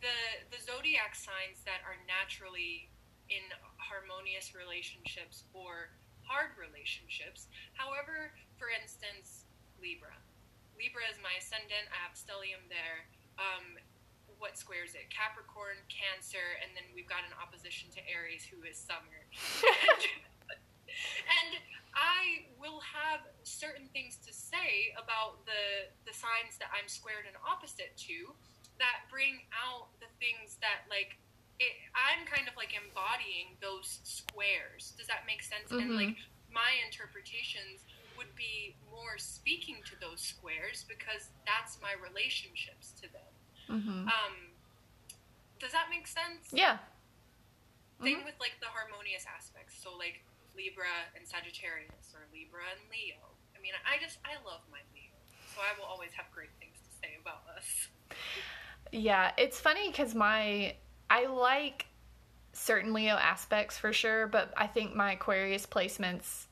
[0.00, 2.88] the the zodiac signs that are naturally
[3.28, 3.44] in
[3.76, 5.94] harmonious relationships or
[6.26, 7.46] hard relationships.
[7.74, 9.46] However, for instance,
[9.78, 10.14] Libra.
[10.74, 11.86] Libra is my ascendant.
[11.92, 13.06] I have stellium there.
[13.40, 13.80] Um,
[14.36, 15.08] what squares it?
[15.12, 19.24] Capricorn, Cancer, and then we've got an opposition to Aries, who is summer.
[21.28, 21.50] and
[21.92, 27.36] I will have certain things to say about the the signs that I'm squared and
[27.44, 28.32] opposite to
[28.80, 31.20] that bring out the things that like
[31.60, 34.96] it, I'm kind of like embodying those squares.
[34.96, 35.68] Does that make sense?
[35.68, 35.96] And Mhm.
[36.08, 36.16] like
[36.48, 37.84] my interpretations
[38.16, 43.29] would be more speaking to those squares because that's my relationships to them.
[43.70, 44.08] Mm-hmm.
[44.08, 44.34] Um,
[45.58, 46.50] does that make sense?
[46.52, 46.78] Yeah.
[48.02, 48.24] Same Mhm.
[48.24, 49.76] with like the harmonious aspects.
[49.82, 50.24] So like
[50.56, 53.16] Libra and Sagittarius or Libra and Leo.
[53.56, 55.12] I mean, I just I love my Leo.
[55.54, 57.88] So I will always have great things to say about us.
[58.92, 60.74] Yeah, it's funny because my
[61.08, 61.86] I like
[62.52, 66.46] certain Leo aspects for sure, but I think my Aquarius placements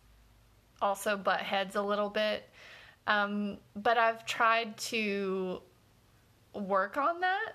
[0.80, 2.48] also butt heads a little bit.
[3.08, 5.62] Um, but I've tried to
[6.58, 7.52] work on that.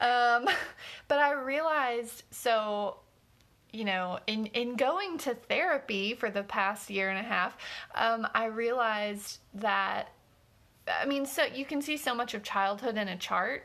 [0.00, 0.48] Um,
[1.08, 2.96] but I realized so
[3.72, 7.56] you know in in going to therapy for the past year and a half
[7.94, 10.12] um, i realized that
[11.00, 13.64] i mean so you can see so much of childhood in a chart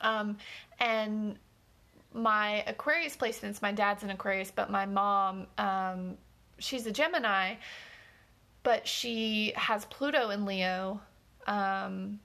[0.00, 0.36] um,
[0.80, 1.38] and
[2.12, 6.16] my aquarius placements my dad's an aquarius but my mom um,
[6.58, 7.54] she's a gemini
[8.62, 11.00] but she has pluto in leo
[11.46, 12.18] um,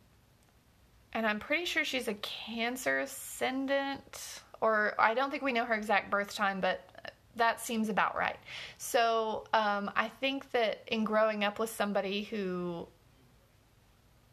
[1.14, 5.74] and i'm pretty sure she's a cancer ascendant or I don't think we know her
[5.74, 8.38] exact birth time, but that seems about right.
[8.78, 12.88] So um, I think that in growing up with somebody who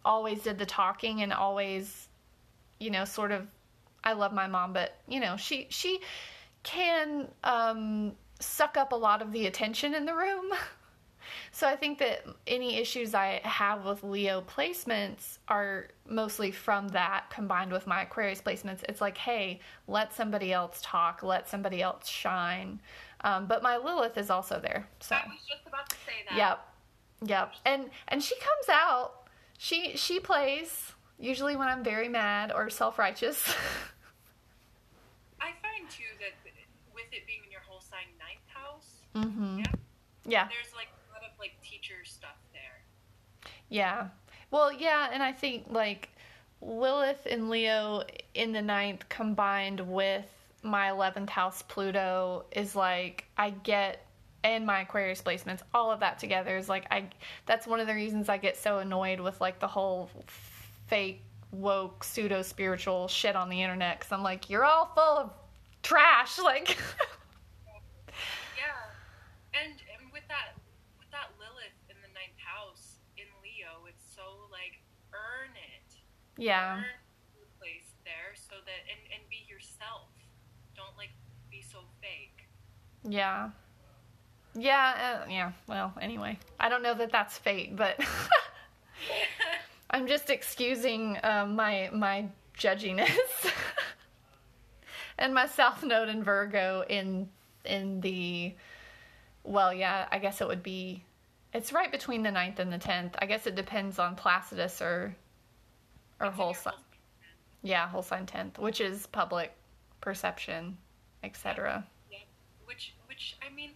[0.05, 2.09] always did the talking and always,
[2.81, 3.47] you know, sort of,
[4.03, 6.01] I love my mom, but you know, she she
[6.63, 10.51] can um, suck up a lot of the attention in the room.
[11.55, 17.31] So I think that any issues I have with Leo placements are mostly from that
[17.31, 18.83] combined with my Aquarius placements.
[18.89, 22.81] It's like, hey, let somebody else talk, let somebody else shine.
[23.21, 24.89] Um, but my Lilith is also there.
[24.99, 26.37] So I was just about to say that.
[26.37, 27.29] Yep.
[27.29, 27.53] Yep.
[27.65, 29.29] And and she comes out.
[29.57, 33.49] She she plays usually when I'm very mad or self-righteous.
[35.41, 36.33] I find too that
[36.93, 39.59] with it being in your whole sign ninth house, mm-hmm.
[39.61, 39.65] Yeah.
[40.27, 40.49] Yeah.
[40.51, 40.94] there's like a lot of like teacher stuff there.
[43.69, 44.09] Yeah.
[44.51, 46.11] Well, yeah, and I think like
[46.61, 48.03] Lilith and Leo
[48.35, 50.27] in the ninth combined with
[50.63, 54.07] my 11th house Pluto is like, I get,
[54.43, 57.05] and my Aquarius placements, all of that together is like, I,
[57.47, 60.11] that's one of the reasons I get so annoyed with like the whole
[60.87, 64.01] fake, woke, pseudo spiritual shit on the internet.
[64.01, 65.31] Cause I'm like, you're all full of
[65.83, 66.39] trash.
[66.43, 66.77] Like,
[68.57, 70.57] Yeah, and, and with that
[70.99, 74.81] with that Lilith in the ninth house in Leo, it's so like
[75.13, 75.89] earn it,
[76.37, 76.83] yeah.
[77.59, 80.09] place there, so that and and be yourself.
[80.77, 81.11] Don't like
[81.51, 82.49] be so fake.
[83.03, 83.51] Yeah.
[84.57, 85.53] Yeah, uh, yeah.
[85.67, 87.99] Well, anyway, I don't know that that's fate, but
[89.91, 92.27] I'm just excusing um, my my
[92.57, 93.09] judginess
[95.19, 97.29] and my South Node in Virgo in
[97.65, 98.55] in the
[99.45, 100.07] well, yeah.
[100.11, 101.05] I guess it would be.
[101.53, 103.15] It's right between the 9th and the tenth.
[103.21, 105.15] I guess it depends on Placidus or
[106.21, 106.75] or whole sign.
[107.63, 109.53] Yeah, whole sign tenth, which is public
[110.01, 110.77] perception,
[111.23, 111.85] etc.
[112.11, 112.19] Yeah,
[112.67, 113.71] which which I mean,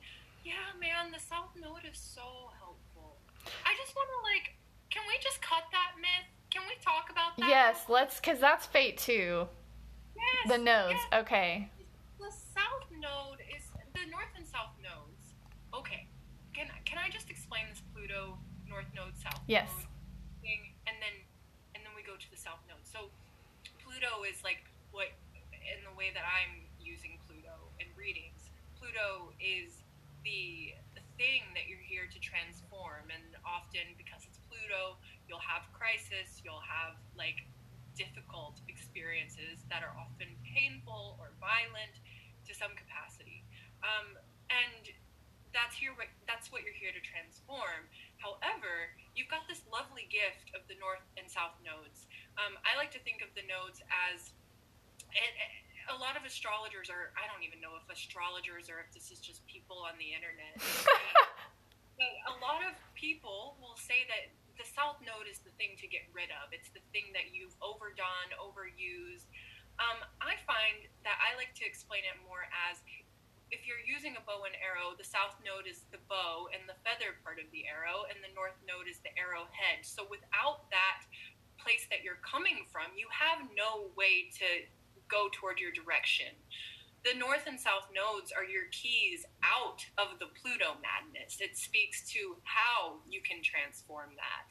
[0.45, 2.23] yeah, man, the South Node is so
[2.59, 3.17] helpful.
[3.65, 4.55] I just want to like,
[4.91, 6.29] can we just cut that myth?
[6.51, 7.49] Can we talk about that?
[7.49, 9.47] Yes, let's, because that's fate too.
[10.17, 10.99] Yes, The nodes.
[11.13, 11.21] yes.
[11.23, 11.71] Okay.
[12.19, 13.65] The South Node is
[13.95, 15.33] the North and South nodes.
[15.73, 16.07] Okay,
[16.53, 18.37] can can I just explain this Pluto
[18.69, 19.69] North Node South Yes.
[19.73, 19.87] Node
[20.43, 21.15] thing, and then
[21.75, 22.83] and then we go to the South Node.
[22.85, 23.09] So
[23.99, 24.63] Pluto is like
[24.95, 25.11] what
[25.51, 28.47] in the way that I'm using Pluto in readings.
[28.79, 29.83] Pluto is
[30.23, 30.71] the
[31.19, 36.63] thing that you're here to transform, and often because it's Pluto, you'll have crisis, you'll
[36.63, 37.43] have like
[37.99, 41.99] difficult experiences that are often painful or violent
[42.47, 43.43] to some capacity.
[43.83, 44.15] Um,
[44.47, 44.95] and
[45.51, 45.91] that's here.
[46.31, 47.91] That's what you're here to transform.
[48.23, 52.07] However, you've got this lovely gift of the north and south nodes.
[52.39, 54.31] Um, I like to think of the nodes as,
[55.11, 55.35] and
[55.91, 57.11] a lot of astrologers are.
[57.19, 60.55] I don't even know if astrologers or if this is just people on the internet.
[61.99, 65.91] but a lot of people will say that the south node is the thing to
[65.91, 66.55] get rid of.
[66.55, 69.27] It's the thing that you've overdone, overused.
[69.79, 72.83] Um, I find that I like to explain it more as
[73.49, 76.77] if you're using a bow and arrow, the south node is the bow and the
[76.85, 79.87] feather part of the arrow, and the north node is the arrowhead.
[79.87, 81.09] So without that
[81.69, 84.65] place that you're coming from, you have no way to
[85.13, 86.33] go toward your direction.
[87.05, 91.39] The north and south nodes are your keys out of the Pluto madness.
[91.41, 94.49] It speaks to how you can transform that.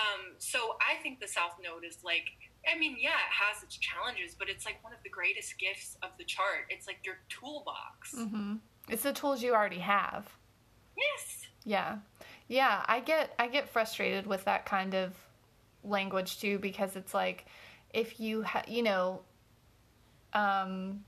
[0.00, 2.24] Um, so I think the south node is like,
[2.66, 5.96] I mean, yeah, it has its challenges, but it's like one of the greatest gifts
[6.02, 6.66] of the chart.
[6.68, 8.12] It's like your toolbox.
[8.16, 8.56] hmm
[8.88, 10.26] It's the tools you already have.
[10.96, 11.46] Yes.
[11.64, 11.98] Yeah,
[12.48, 12.84] yeah.
[12.86, 15.14] I get I get frustrated with that kind of
[15.86, 17.46] language too because it's like
[17.94, 19.20] if you ha- you know,
[20.32, 21.04] um,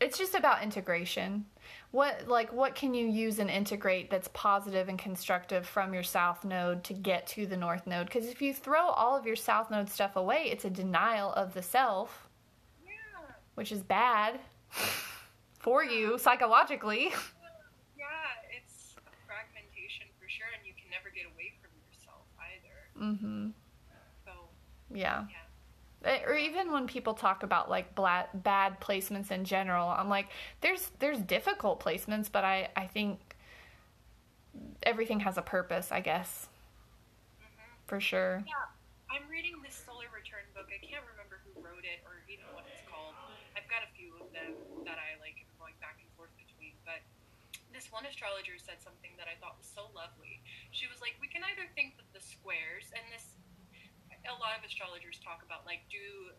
[0.00, 1.44] it's just about integration.
[1.90, 6.44] What like what can you use and integrate that's positive and constructive from your south
[6.44, 8.06] node to get to the north node?
[8.06, 11.52] Because if you throw all of your south node stuff away, it's a denial of
[11.54, 12.28] the self,
[12.86, 12.92] Yeah.
[13.54, 14.38] which is bad
[15.58, 17.10] for you psychologically.
[17.98, 18.06] Yeah,
[18.56, 23.12] it's a fragmentation for sure, and you can never get away from yourself either.
[23.12, 23.52] Mhm.
[24.92, 25.24] Yeah.
[25.28, 25.36] yeah.
[26.04, 30.28] Eh, or even when people talk about like bla- bad placements in general i'm like
[30.60, 33.18] there's there's difficult placements but i i think
[34.84, 36.46] everything has a purpose i guess
[37.86, 38.54] for sure Yeah,
[39.10, 40.68] I'm reading this Solar Return book.
[40.68, 43.16] I can't remember who wrote it or even what it's called.
[43.56, 44.52] I've got a few of them
[44.84, 47.00] that I like am going back and forth between, but
[47.72, 50.44] this one astrologer said something that I thought was so lovely.
[50.76, 53.32] She was like, "We can either think that the squares and this
[54.28, 56.32] a lot of astrologers talk about like do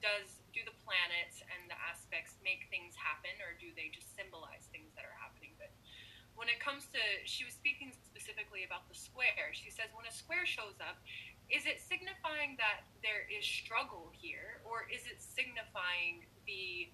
[0.00, 4.70] does do the planets and the aspects make things happen or do they just symbolize
[4.70, 5.52] things that are happening?
[5.58, 5.74] But
[6.38, 9.52] when it comes to she was speaking specifically about the square.
[9.52, 10.98] She says when a square shows up
[11.48, 16.92] is it signifying that there is struggle here or is it signifying the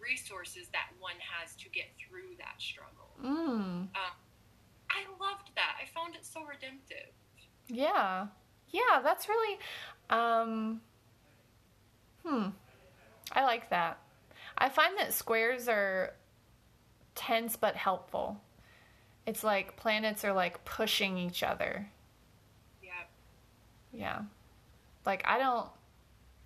[0.00, 3.12] resources that one has to get through that struggle?
[3.20, 4.16] Mm, um,
[4.90, 5.76] i loved that.
[5.78, 7.12] I found it so redemptive.
[7.68, 8.32] Yeah
[8.72, 9.58] yeah that's really
[10.10, 10.80] um
[12.24, 12.48] hmm
[13.32, 13.98] i like that
[14.58, 16.14] i find that squares are
[17.14, 18.40] tense but helpful
[19.26, 21.88] it's like planets are like pushing each other
[22.82, 22.90] yeah
[23.92, 24.22] Yeah.
[25.06, 25.68] Like I don't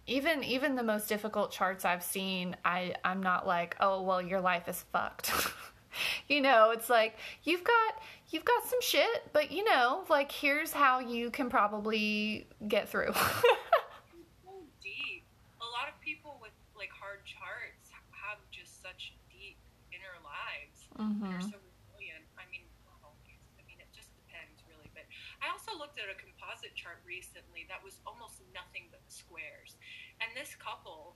[0.06, 4.40] even even the most difficult charts I've seen, I I'm not like, "Oh, well, your
[4.40, 5.32] life is fucked."
[6.28, 7.94] you know, it's like you've got
[8.34, 13.14] you've got some shit, but you know, like here's how you can probably get through.
[14.42, 14.50] so
[14.82, 15.22] deep.
[15.62, 19.54] A lot of people with like hard charts have just such deep
[19.94, 20.90] inner lives.
[20.98, 21.46] They're mhm.
[21.46, 22.26] so resilient.
[22.34, 23.14] I mean, well,
[23.54, 24.90] I mean, it just depends really.
[24.90, 25.06] But
[25.38, 29.78] I also looked at a composite chart recently that was almost nothing but squares,
[30.18, 31.14] and this couple,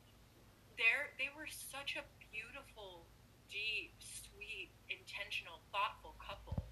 [0.79, 3.11] there they were such a beautiful,
[3.51, 6.63] deep, sweet, intentional, thoughtful couple.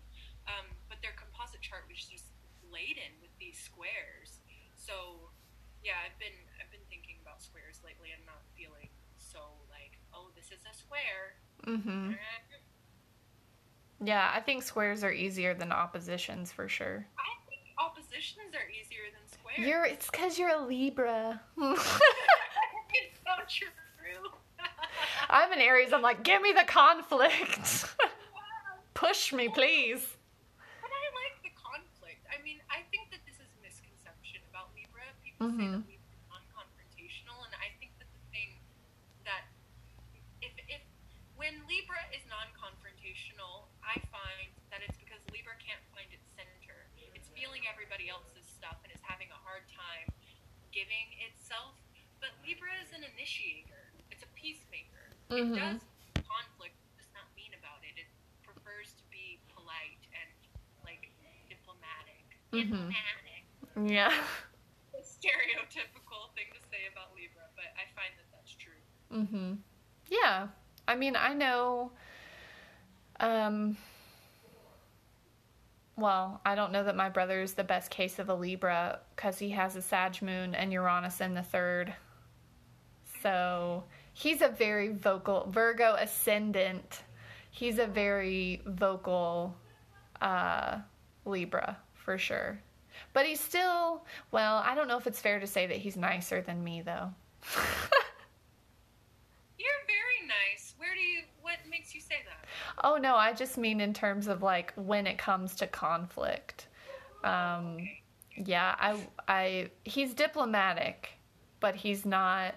[0.47, 1.37] Um, but their composite
[1.67, 2.31] chart was just
[2.71, 4.39] laden with these squares.
[4.79, 5.35] So
[5.83, 8.87] yeah, I've been I've been thinking about squares lately and not feeling
[9.19, 11.35] so like, oh, this is a square.
[11.67, 12.15] Mm-hmm.
[14.05, 17.07] Yeah, I think squares are easier than oppositions for sure.
[17.19, 19.67] I think oppositions are easier than squares.
[19.67, 21.41] You're it's cuz you're a Libra.
[21.59, 23.69] it's so true.
[25.29, 25.93] I'm an Aries.
[25.93, 27.87] I'm like, "Give me the conflict."
[28.95, 30.17] Push me, please.
[30.81, 32.25] But I like the conflict.
[32.33, 34.73] I mean, I think that this is a misconception about
[35.41, 35.49] Libra.
[35.49, 35.85] People say Mhm.
[35.85, 38.61] that Libra non-confrontational, and I think that the thing
[39.25, 39.45] that
[40.43, 40.83] if if
[41.37, 46.89] when Libra is non-confrontational, I find that it's because Libra can't find its center.
[47.15, 50.09] It's feeling everybody else's stuff and is having a hard time
[50.73, 51.77] giving itself.
[52.21, 53.93] But Libra is an initiator.
[54.11, 55.13] It's a peacemaker.
[55.31, 55.53] Mhm.
[55.53, 55.83] It does
[56.25, 57.99] conflict, does not mean about it.
[57.99, 58.09] It
[58.43, 60.31] prefers to be polite and
[60.85, 61.11] like
[61.49, 62.25] diplomatic.
[62.53, 62.89] Mhm.
[62.89, 63.45] Diplomatic.
[63.77, 64.27] Yeah.
[65.27, 68.79] Stereotypical thing to say about Libra, but I find that that's true.
[69.13, 69.59] Mhm.
[70.09, 70.49] Yeah.
[70.87, 71.91] I mean, I know
[73.19, 73.77] um
[75.99, 79.39] well, I don't know that my brother is the best case of a Libra cuz
[79.39, 81.95] he has a Sag moon and Uranus in the 3rd.
[83.23, 87.03] So, he's a very vocal Virgo ascendant.
[87.51, 89.57] He's a very vocal
[90.21, 90.79] uh
[91.25, 92.61] Libra for sure.
[93.13, 96.41] But he's still, well, I don't know if it's fair to say that he's nicer
[96.41, 97.11] than me though.
[99.59, 100.75] You're very nice.
[100.79, 101.23] Where do you?
[101.43, 102.47] What makes you say that?
[102.85, 106.67] Oh no, I just mean in terms of like when it comes to conflict.
[107.25, 107.79] Um,
[108.37, 108.97] yeah, I,
[109.27, 111.11] I, he's diplomatic,
[111.61, 112.55] but he's not.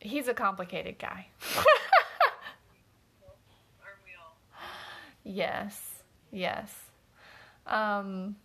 [0.00, 1.26] He's a complicated guy.
[3.82, 4.36] Aren't we all?
[5.24, 6.87] yes, yes.
[7.68, 8.36] Um,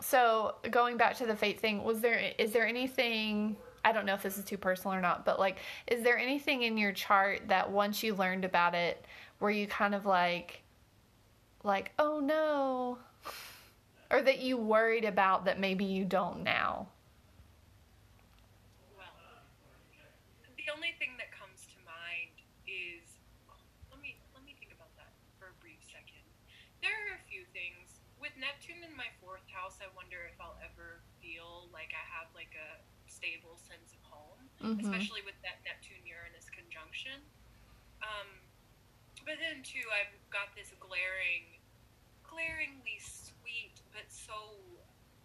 [0.00, 3.56] so going back to the fate thing, was there is there anything?
[3.84, 6.62] I don't know if this is too personal or not, but like, is there anything
[6.62, 9.04] in your chart that once you learned about it,
[9.40, 10.62] were you kind of like,
[11.64, 12.98] like, oh no,
[14.10, 16.88] or that you worried about that maybe you don't now?
[18.96, 19.06] Well,
[20.56, 22.36] the only thing that comes to mind
[22.68, 23.04] is
[23.90, 26.24] let me let me think about that for a brief second.
[26.82, 29.60] There are a few things with Neptune in my fourth house.
[29.80, 34.48] I wonder if I'll ever feel like I have like a stable sense of home,
[34.60, 34.80] Mhm.
[34.84, 37.24] especially with that Neptune Uranus conjunction.
[38.02, 38.40] Um,
[39.24, 41.60] but then too, I've got this glaring,
[42.22, 44.60] glaringly sweet but so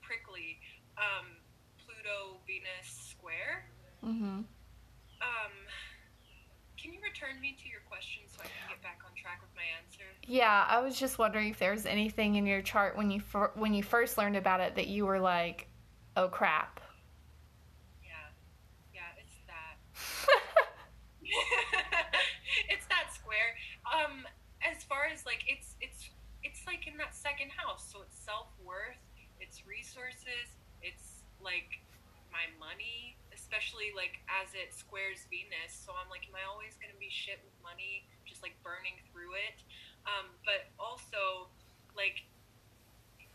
[0.02, 0.60] prickly
[0.98, 1.38] um,
[1.78, 3.70] Pluto Venus square.
[4.04, 4.44] Mm-hmm.
[5.22, 5.65] Um,
[7.16, 10.04] return me to your question so I can get back on track with my answer?
[10.28, 13.74] Yeah, I was just wondering if there's anything in your chart when you fir- when
[13.74, 15.68] you first learned about it that you were like,
[16.18, 16.82] "Oh crap."
[18.04, 18.12] Yeah,
[18.94, 19.80] yeah, it's that.
[22.70, 23.56] it's that square.
[23.88, 24.28] Um,
[24.60, 26.10] as far as like it's it's
[26.44, 29.00] it's like in that second house, so it's self worth,
[29.40, 30.52] it's resources,
[30.82, 31.80] it's like
[32.32, 33.15] my money,
[33.56, 35.72] especially like as it squares Venus.
[35.72, 39.32] So I'm like, am I always gonna be shit with money, just like burning through
[39.40, 39.64] it?
[40.04, 41.48] Um, but also
[41.96, 42.28] like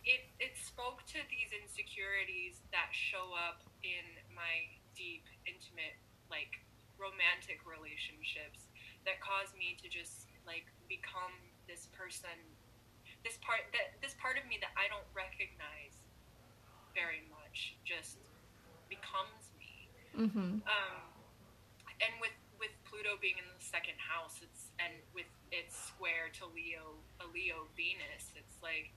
[0.04, 4.04] it it spoke to these insecurities that show up in
[4.36, 5.96] my deep, intimate,
[6.28, 6.60] like
[7.00, 8.68] romantic relationships
[9.08, 11.32] that cause me to just like become
[11.64, 12.36] this person
[13.24, 15.96] this part that this part of me that I don't recognize
[16.92, 18.20] very much just
[18.92, 19.39] becomes me.
[20.16, 20.64] Mm-hmm.
[20.66, 21.00] Um,
[22.00, 26.44] and with with Pluto being in the second house, it's and with its square to
[26.52, 28.92] Leo, a Leo Venus, it's like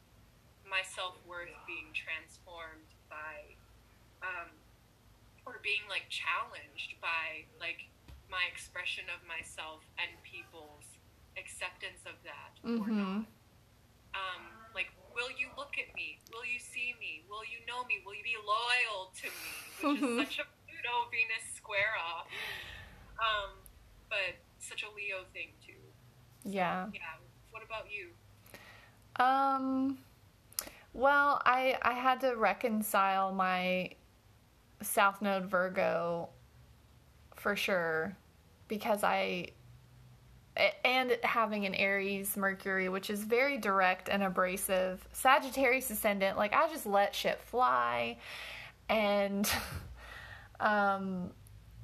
[0.68, 3.56] my self worth being transformed by,
[4.24, 4.52] um,
[5.46, 7.88] or being like challenged by like
[8.32, 10.88] my expression of myself and people's
[11.38, 13.00] acceptance of that or Mm-hmm.
[13.00, 13.26] not.
[14.14, 14.44] Um,
[14.78, 16.22] like, will you look at me?
[16.30, 17.26] Will you see me?
[17.30, 18.02] Will you know me?
[18.06, 19.50] Will you be loyal to me?
[19.82, 20.48] Which is such a
[20.84, 22.28] Pluto Venus square off.
[23.20, 23.58] Um,
[24.10, 25.74] but such a Leo thing too.
[26.44, 26.88] Yeah.
[26.94, 27.00] Yeah.
[27.52, 28.10] What about you?
[29.24, 30.00] Um
[30.94, 33.92] well, I I had to reconcile my
[34.82, 36.30] South Node Virgo
[37.36, 38.16] for sure
[38.68, 39.48] because I
[40.86, 45.08] and having an Aries Mercury, which is very direct and abrasive.
[45.14, 48.18] Sagittarius ascendant, like I just let shit fly,
[48.90, 49.50] and
[50.60, 51.32] um,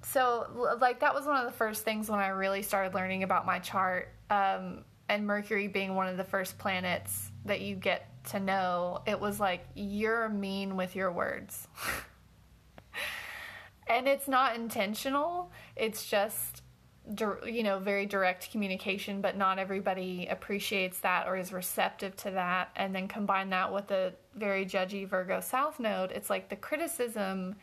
[0.01, 3.45] so like that was one of the first things when I really started learning about
[3.45, 4.09] my chart.
[4.29, 9.19] Um, and Mercury being one of the first planets that you get to know, it
[9.19, 11.67] was like you're mean with your words.
[13.87, 15.51] and it's not intentional.
[15.75, 16.61] It's just
[17.45, 22.69] you know very direct communication but not everybody appreciates that or is receptive to that
[22.75, 27.55] and then combine that with a very judgy virgo south node it's like the criticism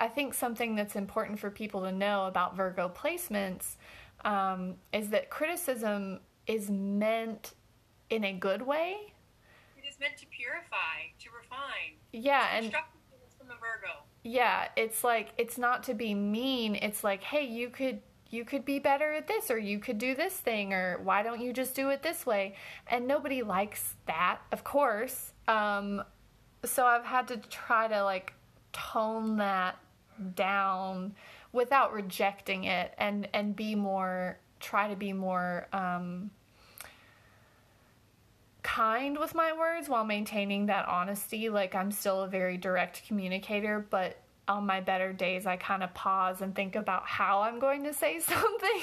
[0.00, 3.76] i think something that's important for people to know about virgo placements
[4.24, 7.52] um, is that criticism is meant
[8.10, 9.12] in a good way
[9.76, 11.96] It is meant to purify, to refine.
[12.12, 13.92] yeah and from a Virgo.
[14.22, 18.00] yeah it's like it's not to be mean it's like hey you could
[18.30, 21.40] you could be better at this or you could do this thing or why don't
[21.40, 22.54] you just do it this way
[22.86, 26.02] and nobody likes that of course um,
[26.64, 28.32] so i've had to try to like
[28.72, 29.78] tone that
[30.34, 31.14] down
[31.52, 36.30] without rejecting it and and be more try to be more um,
[38.62, 41.48] kind with my words while maintaining that honesty.
[41.48, 44.16] Like I'm still a very direct communicator, but
[44.48, 47.92] on my better days, I kind of pause and think about how I'm going to
[47.92, 48.80] say something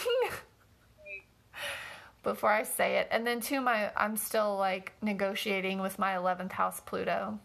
[2.24, 3.08] before I say it.
[3.12, 7.40] And then too, my I'm still like negotiating with my 11th house Pluto?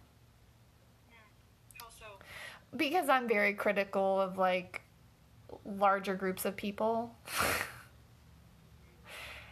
[2.76, 4.82] Because I'm very critical of like
[5.64, 7.14] larger groups of people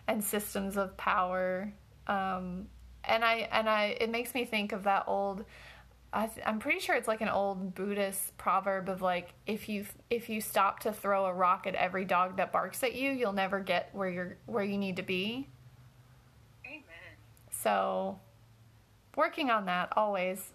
[0.08, 1.72] and systems of power.
[2.06, 2.68] Um,
[3.04, 5.44] and I and I it makes me think of that old.
[6.12, 10.28] I I'm pretty sure it's like an old Buddhist proverb of like if you if
[10.28, 13.60] you stop to throw a rock at every dog that barks at you, you'll never
[13.60, 15.48] get where you're where you need to be.
[16.66, 16.82] Amen.
[17.50, 18.20] So,
[19.16, 20.52] working on that always.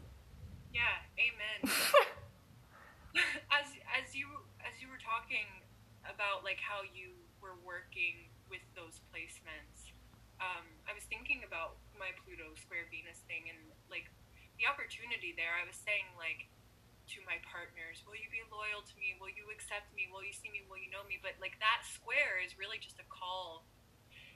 [0.74, 0.82] Yeah,
[1.18, 1.76] amen.
[3.52, 3.68] as
[4.02, 4.28] as you
[4.62, 5.46] as you were talking
[6.20, 9.96] about like how you were working with those placements,
[10.44, 14.12] um, I was thinking about my Pluto square Venus thing and like
[14.60, 15.56] the opportunity there.
[15.56, 16.52] I was saying like
[17.16, 19.16] to my partners, will you be loyal to me?
[19.16, 20.12] Will you accept me?
[20.12, 20.68] Will you see me?
[20.68, 21.24] Will you know me?
[21.24, 23.64] But like that square is really just a call.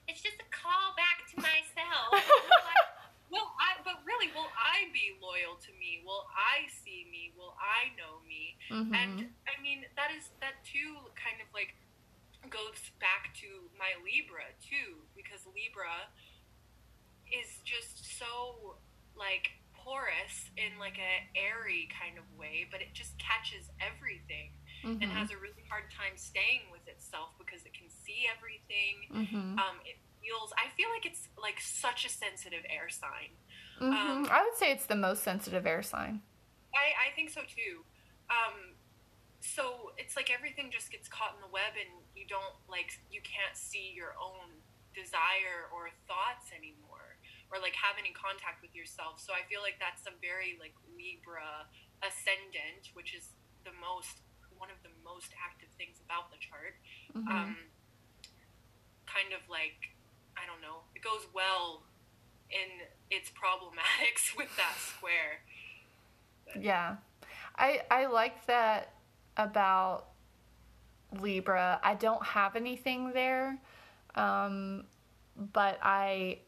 [0.08, 2.16] It's just a call back to myself.
[3.34, 3.82] will, I.
[3.82, 6.06] But really, will I be loyal to me?
[6.06, 7.34] Will I see me?
[7.36, 8.56] Will I know me?
[8.70, 8.94] Mhm.
[8.94, 9.14] And
[9.50, 11.74] I mean, that is that too kind of like
[12.54, 13.50] goes back to
[13.80, 16.14] my Libra too, because Libra
[17.32, 18.78] is just so
[19.16, 24.54] like porous in like a airy kind of way, but it just catches everything.
[24.84, 25.12] and Mhm.
[25.16, 29.08] has a really hard time staying with itself because it can see everything.
[29.10, 29.58] Mhm.
[29.58, 29.98] Um, it
[30.32, 33.36] I feel like it's like such a sensitive air sign.
[33.80, 33.92] Mhm.
[33.92, 36.22] um, I would say it's the most sensitive air sign.
[36.74, 37.84] I, I think so too.
[38.30, 38.76] Um,
[39.42, 43.22] so it's like everything just gets caught in the web, and you don't like you
[43.22, 44.62] can't see your own
[44.96, 47.18] desire or thoughts anymore,
[47.52, 49.20] or like have any contact with yourself.
[49.20, 51.68] So I feel like that's a very like Libra
[52.02, 53.34] ascendant, which is
[53.66, 54.22] the most
[54.58, 56.78] one of the most active things about the chart.
[57.12, 57.28] Mhm.
[57.28, 57.58] Um,
[59.06, 59.92] kind of like
[60.38, 61.84] I don't know, it goes well
[62.50, 65.42] in its problematics with that square.
[66.60, 66.98] Yeah.
[67.56, 68.94] I I like that
[69.38, 70.08] about
[71.20, 71.80] Libra.
[71.84, 73.60] I don't have anything there.
[74.16, 74.86] Um
[75.36, 76.40] but I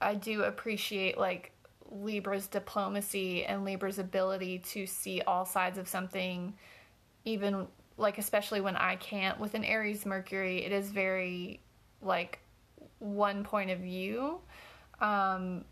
[0.00, 1.52] I do appreciate like
[1.90, 6.54] Libra's diplomacy and Libra's ability to see all sides of something
[7.24, 7.66] even
[7.96, 11.60] like especially when I can't with an Aries Mercury, it is very
[12.02, 12.40] like
[12.98, 14.40] one point of view.
[15.00, 15.64] Um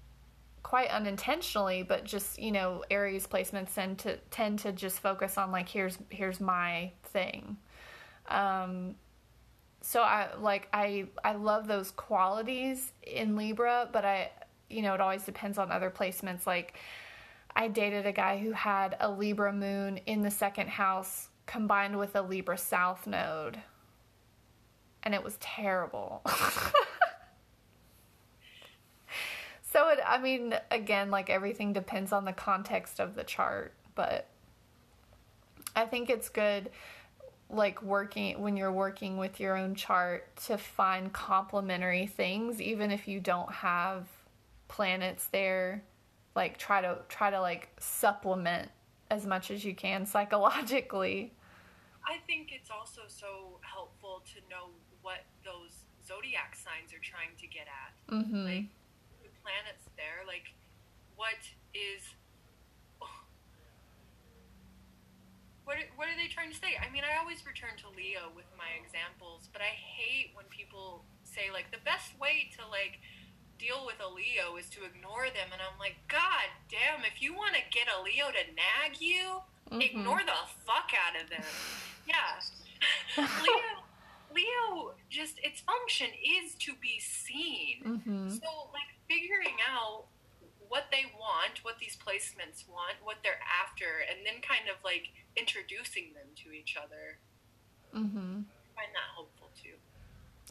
[0.62, 5.50] quite unintentionally, but just you know, Aries placements tend to tend to just focus on
[5.50, 7.56] like here's here's my thing.
[8.28, 8.94] Um,
[9.80, 14.30] so I like I I love those qualities in Libra, but I
[14.70, 16.46] you know it always depends on other placements.
[16.46, 16.74] Like
[17.54, 22.14] I dated a guy who had a Libra moon in the second house combined with
[22.14, 23.58] a Libra South node,
[25.02, 26.22] and it was terrible.
[29.72, 34.28] So it, I mean, again, like everything depends on the context of the chart, but
[35.74, 36.68] I think it's good,
[37.48, 43.08] like working when you're working with your own chart to find complementary things, even if
[43.08, 44.06] you don't have
[44.68, 45.82] planets there.
[46.34, 48.70] Like try to try to like supplement
[49.10, 51.32] as much as you can psychologically.
[52.06, 54.68] I think it's also so helpful to know
[55.00, 58.14] what those zodiac signs are trying to get at.
[58.14, 58.44] Mm-hmm.
[58.44, 58.64] Like
[59.42, 60.48] planets there, like
[61.18, 61.38] what
[61.74, 62.02] is
[65.64, 66.74] what are, what are they trying to say?
[66.74, 71.04] I mean, I always return to Leo with my examples, but I hate when people
[71.22, 72.98] say like the best way to like
[73.62, 77.06] deal with a Leo is to ignore them, and I'm like, God damn!
[77.06, 79.38] If you want to get a Leo to nag you,
[79.70, 79.80] Mhm.
[79.86, 80.34] ignore the
[80.66, 81.46] fuck out of them.
[82.10, 82.42] Yeah,
[83.16, 83.81] Leo.
[84.34, 86.08] Leo just its function
[86.42, 87.82] is to be seen.
[87.84, 88.28] Mm-hmm.
[88.30, 90.04] So, like, figuring out
[90.72, 95.10] what they want, what these placements want, what they're after, and then kind of like
[95.36, 97.18] introducing them to each other.
[97.94, 98.40] Mm-hmm.
[98.40, 99.76] I find that hopeful too.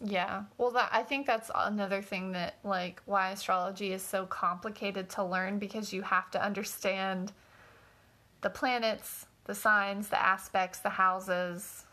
[0.05, 0.43] Yeah.
[0.59, 5.23] Well, that I think that's another thing that like why astrology is so complicated to
[5.23, 7.31] learn because you have to understand
[8.41, 11.85] the planets, the signs, the aspects, the houses,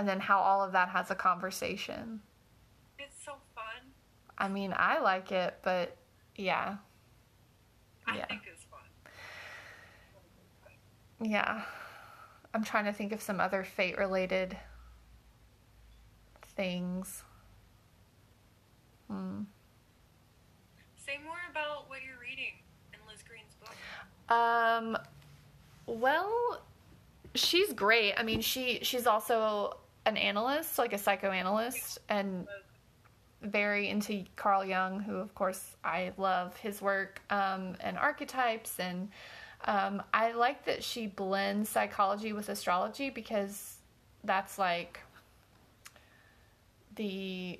[0.00, 2.22] and then how all of that has a conversation.
[2.98, 3.92] It's so fun.
[4.38, 5.94] I mean, I like it, but
[6.36, 6.76] yeah.
[8.06, 8.24] I Yeah.
[8.24, 8.80] think it's fun.
[11.20, 11.64] Yeah.
[12.54, 14.56] I'm trying to think of some other fate related
[16.56, 17.22] things.
[19.08, 19.42] Hmm.
[20.96, 22.54] Say more about what you're reading
[22.94, 24.34] in Liz Greene's book.
[24.34, 24.96] Um,
[25.84, 26.62] well,
[27.34, 28.14] she's great.
[28.16, 32.46] I mean, she she's also an analyst, like a psychoanalyst, and
[33.42, 39.08] very into Carl Jung, who of course I love his work um, and archetypes, and
[39.64, 43.76] um, I like that she blends psychology with astrology because
[44.24, 45.00] that's like
[46.96, 47.58] the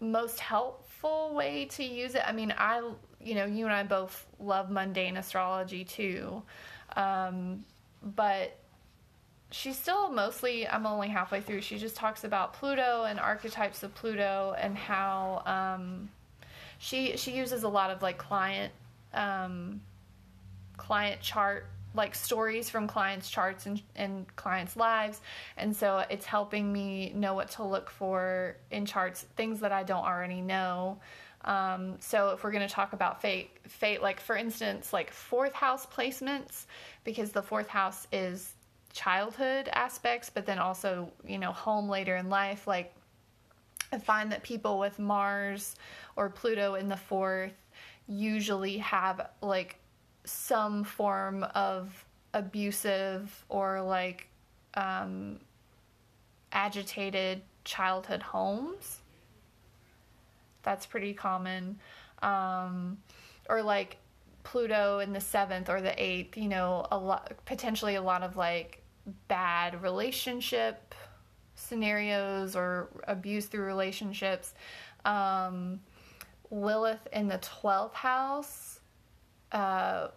[0.00, 2.22] most helpful way to use it.
[2.26, 2.78] I mean, I,
[3.20, 6.42] you know, you and I both love mundane astrology too.
[6.96, 7.64] Um,
[8.02, 8.56] but
[9.50, 11.62] she's still mostly, I'm only halfway through.
[11.62, 16.10] She just talks about Pluto and archetypes of Pluto and how um,
[16.78, 18.72] she she uses a lot of like client
[19.14, 19.80] um,
[20.76, 25.20] client chart like stories from clients' charts and, and clients' lives.
[25.56, 29.82] And so it's helping me know what to look for in charts, things that I
[29.82, 30.98] don't already know.
[31.44, 35.54] Um, so if we're going to talk about fate, fate, like for instance, like fourth
[35.54, 36.66] house placements,
[37.04, 38.54] because the fourth house is
[38.92, 42.66] childhood aspects, but then also, you know, home later in life.
[42.66, 42.94] Like
[43.92, 45.76] I find that people with Mars
[46.16, 47.52] or Pluto in the fourth
[48.06, 49.76] usually have like
[50.24, 52.04] some form of
[52.34, 54.28] abusive or like
[54.74, 55.38] um,
[56.52, 59.00] agitated childhood homes.
[60.62, 61.78] That's pretty common.
[62.22, 62.98] Um,
[63.48, 63.96] or like
[64.42, 68.36] Pluto in the seventh or the eighth, you know, a lot potentially a lot of
[68.36, 68.82] like
[69.28, 70.94] bad relationship
[71.54, 74.54] scenarios or abuse through relationships.
[75.04, 75.80] Um,
[76.50, 78.80] Lilith in the twelfth house
[79.52, 80.08] uh,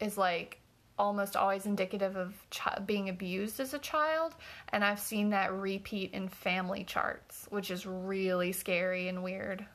[0.00, 0.60] is like
[0.98, 4.34] almost always indicative of chi- being abused as a child,
[4.70, 9.66] and I've seen that repeat in family charts, which is really scary and weird.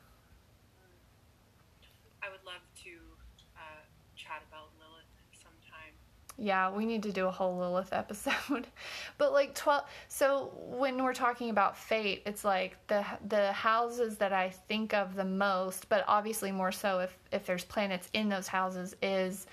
[2.22, 2.90] I would love to
[3.56, 3.82] uh,
[4.16, 5.92] chat about Lilith sometime.
[6.42, 8.66] Yeah, we need to do a whole Lilith episode.
[9.18, 14.32] but like 12 so when we're talking about fate, it's like the the houses that
[14.32, 18.48] I think of the most, but obviously more so if if there's planets in those
[18.48, 19.46] houses is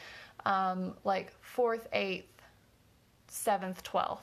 [0.45, 2.23] um like 4th, 8th,
[3.29, 4.19] 7th, 12th.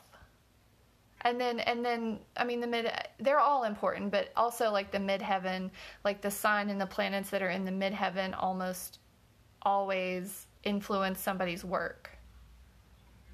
[1.20, 4.98] And then and then I mean the mid they're all important, but also like the
[4.98, 5.70] midheaven,
[6.02, 9.00] like the sign and the planets that are in the midheaven almost
[9.60, 12.13] always influence somebody's work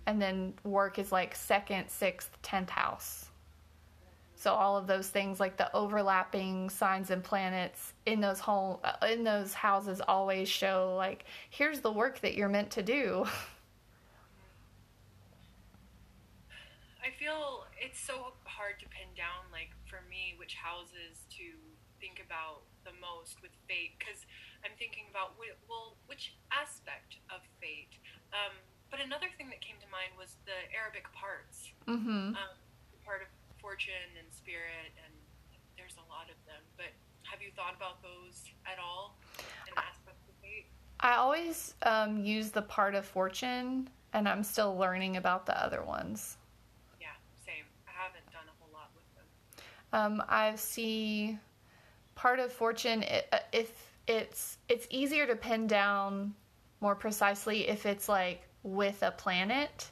[0.07, 3.27] and then work is like second, sixth, tenth house.
[4.35, 9.23] So all of those things, like the overlapping signs and planets in those home in
[9.23, 13.27] those houses, always show like here's the work that you're meant to do.
[17.05, 21.45] I feel it's so hard to pin down, like for me, which houses to
[22.01, 24.25] think about the most with fate, because
[24.65, 27.93] I'm thinking about well, which aspect of fate.
[28.33, 28.57] Um,
[28.91, 32.35] but another thing that came to mind was the Arabic parts, Mm-hmm.
[32.37, 32.55] um,
[33.05, 33.29] part of
[33.61, 35.12] fortune and spirit, and
[35.77, 36.62] there's a lot of them.
[36.77, 36.93] But
[37.25, 39.17] have you thought about those at all?
[39.39, 40.67] An aspect of fate?
[41.01, 45.83] I always um, use the part of fortune, and I'm still learning about the other
[45.83, 46.37] ones.
[47.01, 47.09] Yeah,
[47.45, 47.65] same.
[47.89, 50.19] I haven't done a whole lot with them.
[50.19, 51.39] Um, I see
[52.15, 53.03] part of fortune
[53.33, 53.73] uh, if
[54.07, 56.35] it's it's easier to pin down
[56.81, 59.91] more precisely if it's like with a planet.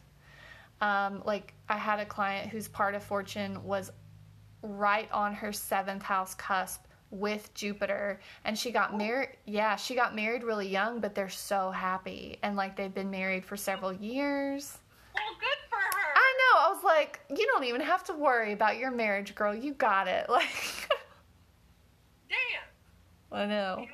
[0.81, 3.91] Um, like I had a client whose part of fortune was
[4.63, 9.31] right on her seventh house cusp with Jupiter, and she got married.
[9.47, 13.45] Yeah, she got married really young, but they're so happy, and like they've been married
[13.45, 14.79] for several years.
[15.15, 16.13] Well, good for her.
[16.15, 16.61] I know.
[16.61, 19.55] I was like, you don't even have to worry about your marriage, girl.
[19.55, 20.27] You got it.
[20.39, 20.47] Like,
[22.29, 23.39] Damn.
[23.41, 23.77] I know.
[23.81, 23.87] Yeah.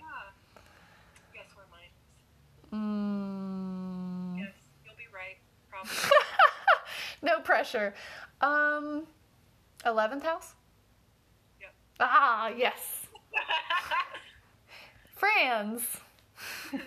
[1.33, 2.79] Guess where mine is.
[2.79, 4.53] Mm, Yes,
[4.85, 5.07] you'll be
[7.23, 7.95] no pressure.
[8.41, 9.07] Um,
[9.85, 10.55] eleventh house.
[11.61, 11.75] Yep.
[12.01, 13.07] Ah, yes.
[15.15, 15.83] Franz.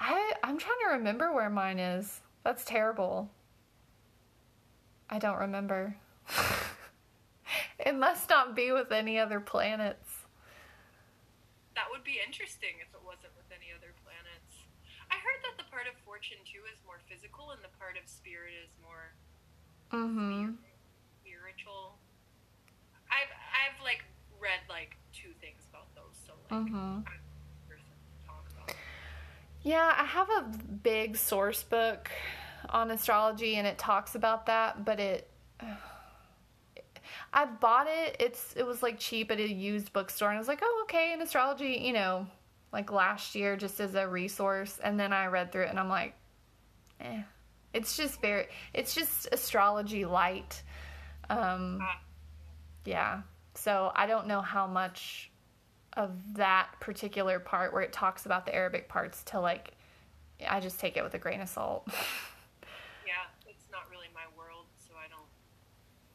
[0.00, 2.20] I I'm trying to remember where mine is.
[2.44, 3.30] That's terrible.
[5.10, 5.96] I don't remember.
[7.78, 10.24] it must not be with any other planets.
[11.74, 14.64] that would be interesting if it wasn't with any other planets.
[15.10, 15.54] I heard that
[16.32, 19.12] too is more physical, and the part of spirit is more
[19.92, 20.52] Mm-hmm.
[21.20, 21.98] spiritual.
[23.10, 24.04] I've I've like
[24.40, 26.74] read like two things about those, so like Mm-hmm.
[26.74, 28.70] I'm the person to talk about.
[28.70, 28.76] it.
[29.62, 30.42] Yeah, I have a
[30.82, 32.10] big source book
[32.70, 35.28] on astrology and it talks about that, but it
[37.32, 38.16] I bought it.
[38.20, 41.12] It's it was like cheap at a used bookstore and I was like, "Oh, okay,
[41.12, 42.26] in astrology, you know,
[42.74, 45.88] like last year just as a resource." And then I read through it and I'm
[45.88, 46.14] like,
[47.00, 47.22] "Eh.
[47.72, 50.62] It's just very it's just astrology light."
[51.30, 52.00] Um Ah.
[52.84, 53.22] yeah.
[53.54, 55.30] So I don't know how much
[55.96, 59.72] of that particular part where it talks about the Arabic parts to like
[60.46, 61.88] I just take it with a grain of salt.
[63.06, 63.12] Yeah,
[63.46, 65.28] it's not really my world, so I don't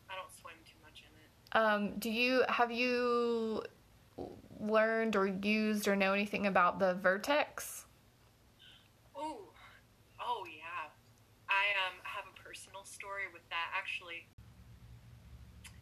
[0.10, 1.64] I don't swim too much in it.
[1.94, 3.64] um, do you have you
[4.60, 7.86] learned or used or know anything about the vertex?
[9.16, 9.50] Oh,
[10.20, 10.90] oh yeah.
[11.50, 14.28] I um have a personal story with that actually.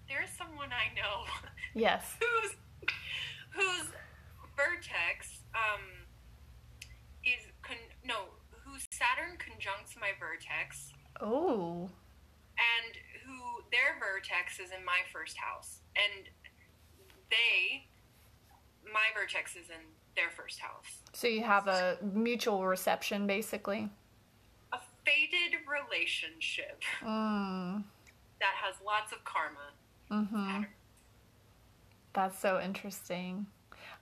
[0.07, 1.25] There's someone I know
[1.73, 2.15] Yes.
[2.19, 2.55] who's
[3.51, 3.87] whose
[4.55, 5.81] vertex um
[7.25, 8.15] is con- no
[8.63, 11.89] whose Saturn conjuncts my vertex Oh.
[12.55, 12.93] and
[13.25, 16.29] who their vertex is in my first house and
[17.29, 17.87] they
[18.93, 19.81] my vertex is in
[20.15, 21.01] their first house.
[21.13, 23.89] So you have a mutual reception basically.
[24.73, 27.83] A fated relationship Mm.
[28.39, 29.71] that has lots of karma.
[30.09, 30.67] Mhm.
[32.13, 33.47] That's so interesting.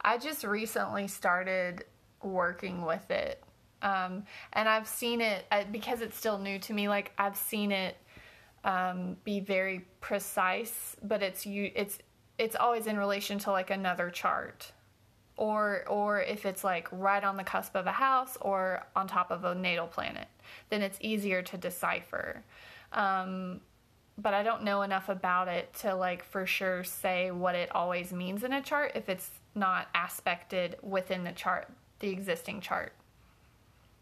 [0.02, 1.86] I just recently started
[2.22, 3.44] working with it.
[3.82, 6.88] Um, and I've seen it uh, because it's still new to me.
[6.88, 7.98] Like I've seen it
[8.64, 11.72] um, be very precise, but it's you.
[11.76, 12.00] It's
[12.38, 14.72] it's always in relation to like another chart.
[15.38, 19.32] or or if it's like right on the cusp of a house or on top
[19.32, 20.28] of a natal planet
[20.70, 22.42] then it's easier to decipher
[22.94, 23.60] um,
[24.18, 28.14] but i don't know enough about it to like for sure say what it always
[28.14, 31.68] means in a chart if it's not aspected within the chart
[32.00, 32.94] the existing chart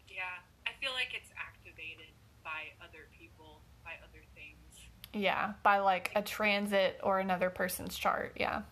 [0.08, 2.12] Yeah, I feel like it's activated
[2.44, 4.86] by other people, by other things.
[5.14, 8.62] Yeah by like a transit or another person's chart yeah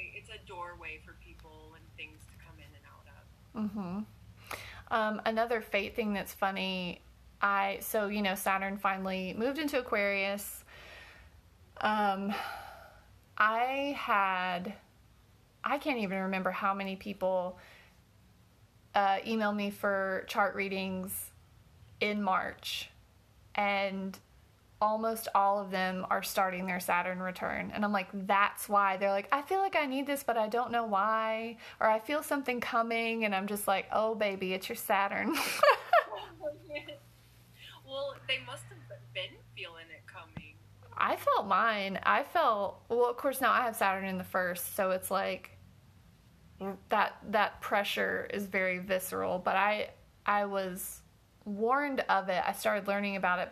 [0.00, 3.70] Right, it's a doorway for people and things to come in and out of.
[3.70, 3.98] Mm-hmm.
[4.92, 7.02] Um, another fate thing that's funny,
[7.42, 10.64] I so you know Saturn finally moved into Aquarius.
[11.80, 12.34] Um,
[13.36, 14.74] I had,
[15.64, 17.58] I can't even remember how many people
[18.94, 21.30] uh, emailed me for chart readings
[22.00, 22.90] in March,
[23.54, 24.18] and
[24.80, 27.70] almost all of them are starting their Saturn return.
[27.74, 28.96] And I'm like, that's why.
[28.96, 31.58] They're like, I feel like I need this, but I don't know why.
[31.80, 35.34] Or I feel something coming, and I'm just like, oh, baby, it's your Saturn.
[37.86, 38.78] well, they must have
[39.14, 40.54] been feeling it coming.
[40.96, 41.98] I felt mine.
[42.02, 45.58] I felt, well, of course, now I have Saturn in the first, so it's like
[46.90, 49.88] that that pressure is very visceral but i
[50.26, 51.00] i was
[51.44, 53.50] warned of it i started learning about it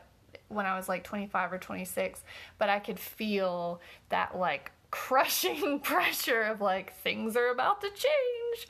[0.49, 2.23] when i was like 25 or 26
[2.59, 8.69] but i could feel that like crushing pressure of like things are about to change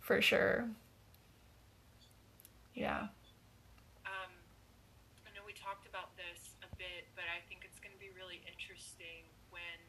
[0.00, 0.68] for sure.
[2.74, 3.08] Yeah.
[4.04, 4.32] Um,
[5.24, 8.12] I know we talked about this a bit, but I think it's going to be
[8.12, 9.80] really interesting when,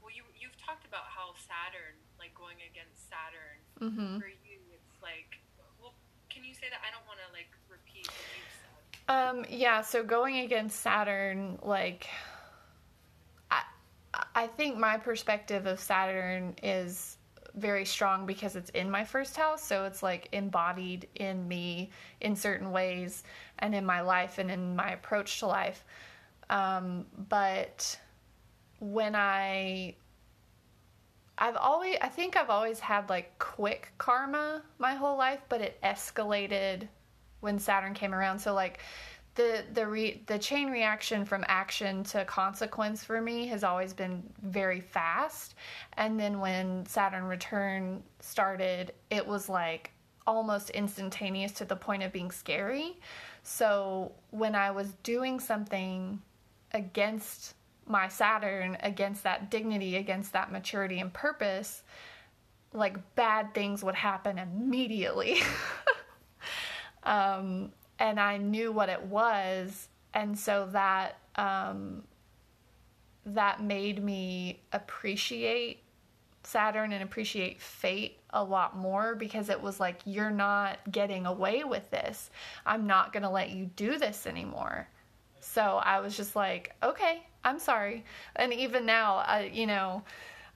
[0.00, 4.96] well, you you've talked about how Saturn, like going against Saturn, hmm for you, it's
[5.04, 5.36] like,
[5.76, 5.92] well,
[6.32, 6.80] can you say that?
[6.80, 8.98] I don't want to like repeat what you said.
[9.12, 12.06] Um, yeah, so going against Saturn, like,
[13.50, 13.62] I,
[14.34, 17.18] I think my perspective of Saturn is
[17.54, 21.90] very strong because it's in my first house, so it's like embodied in me
[22.22, 23.22] in certain ways
[23.58, 25.84] and in my life and in my approach to life.
[26.48, 27.98] Um, but
[28.80, 29.94] when I
[31.36, 35.78] I've always I think I've always had like quick karma my whole life, but it
[35.82, 36.88] escalated
[37.42, 38.38] when Saturn came around.
[38.38, 38.78] So like
[39.34, 44.22] the the re, the chain reaction from action to consequence for me has always been
[44.42, 45.54] very fast.
[45.94, 49.90] And then when Saturn return started, it was like
[50.26, 52.98] almost instantaneous to the point of being scary.
[53.42, 56.20] So when I was doing something
[56.72, 57.54] against
[57.86, 61.82] my Saturn, against that dignity, against that maturity and purpose,
[62.72, 65.40] like bad things would happen immediately.
[67.04, 72.02] um, and I knew what it was, and so that um,
[73.26, 75.82] that made me appreciate
[76.44, 81.64] Saturn and appreciate fate a lot more because it was like you're not getting away
[81.64, 82.30] with this.
[82.66, 84.88] I'm not going to let you do this anymore.
[85.40, 88.04] So I was just like, okay, I'm sorry.
[88.36, 90.02] And even now, I, you know,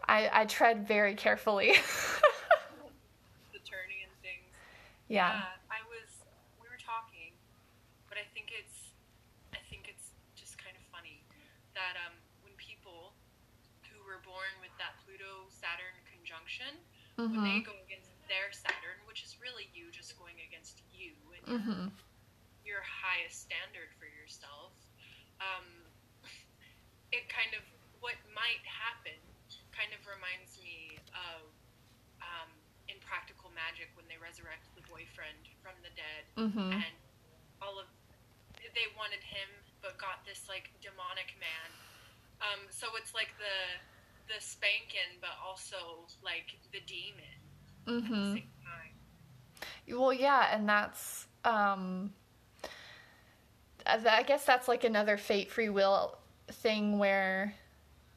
[0.08, 1.74] I, I tread very carefully.
[3.52, 4.46] The turning and things.
[5.08, 5.48] yeah.
[5.72, 6.06] I was.
[6.60, 7.32] We were talking,
[8.08, 8.92] but I think it's.
[9.56, 11.24] I think it's just kind of funny
[11.72, 12.14] that um,
[12.44, 13.16] when people
[13.88, 15.96] who were born with that Pluto Saturn
[16.56, 16.84] conjunction,
[17.16, 17.64] when they Mhm.
[17.64, 21.92] go against their Saturn, which is really you just going against you and your, Mhm.
[22.64, 24.72] your highest standard for yourself,
[25.40, 25.86] um,
[27.12, 27.62] it kind of
[28.00, 29.18] what might happen
[29.72, 31.52] kind of reminds me of
[32.20, 32.50] um,
[32.88, 36.72] in Practical Magic when they resurrect the boyfriend from the dead Mhm.
[36.72, 36.96] and
[37.60, 37.86] all of
[38.74, 39.48] they wanted him
[39.80, 41.70] but got this like demonic man
[42.40, 43.80] um so it's like the
[44.28, 45.76] the spanking but also
[46.22, 47.24] like the demon
[47.88, 48.02] at
[49.86, 52.12] the Well, yeah, and that's um
[53.86, 57.54] I I guess that's like another fate free will thing where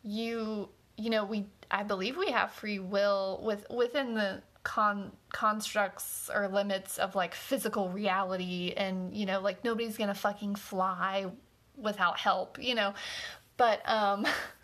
[0.03, 6.30] you you know, we I believe we have free will with within the con constructs
[6.34, 11.27] or limits of like physical reality and you know, like nobody's to fucking fly
[11.77, 12.94] without help, you know.
[13.57, 14.26] But um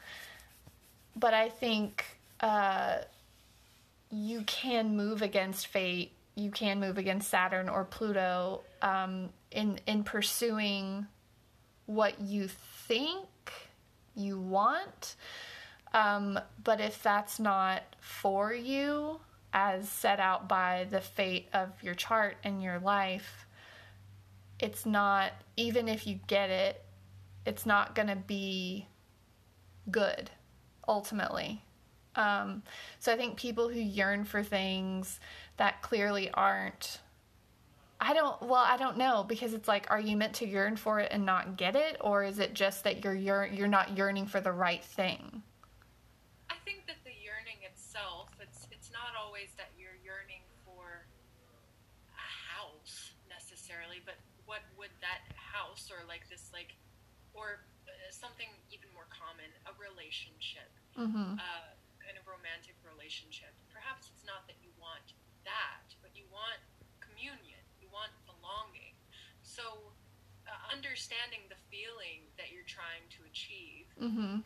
[1.15, 2.05] but I think
[2.39, 2.97] uh
[4.11, 10.03] you can move against fate you can move against saturn or pluto um, in in
[10.03, 11.07] pursuing
[11.85, 13.27] what you think
[14.15, 15.15] you want
[15.93, 19.19] um, but if that's not for you
[19.53, 23.45] as set out by the fate of your chart and your life
[24.59, 26.83] it's not even if you get it
[27.45, 28.87] it's not going to be
[29.89, 30.29] good
[30.87, 31.61] ultimately
[32.15, 32.63] Um,
[32.99, 35.19] so I think people who yearn for things
[35.57, 36.99] that clearly aren't
[37.99, 40.99] I don't well, I don't know because it's like are you meant to yearn for
[40.99, 44.27] it and not get it or is it just that you're yearn, you're not yearning
[44.27, 45.41] for the right thing?
[46.49, 51.07] I think that the yearning itself, it's it's not always that you're yearning for
[52.13, 56.75] a house necessarily, but what would that house or like this like
[57.33, 58.47] or uh, something
[59.45, 60.71] common, a relationship.
[60.97, 61.37] Mm-hmm.
[61.37, 63.49] Uh, in a romantic relationship.
[63.73, 66.61] Perhaps it's not that you want that, but you want
[67.01, 68.93] communion, you want belonging.
[69.41, 69.89] So,
[70.45, 74.45] uh, understanding the feeling that you're trying to achieve Mm-hmm.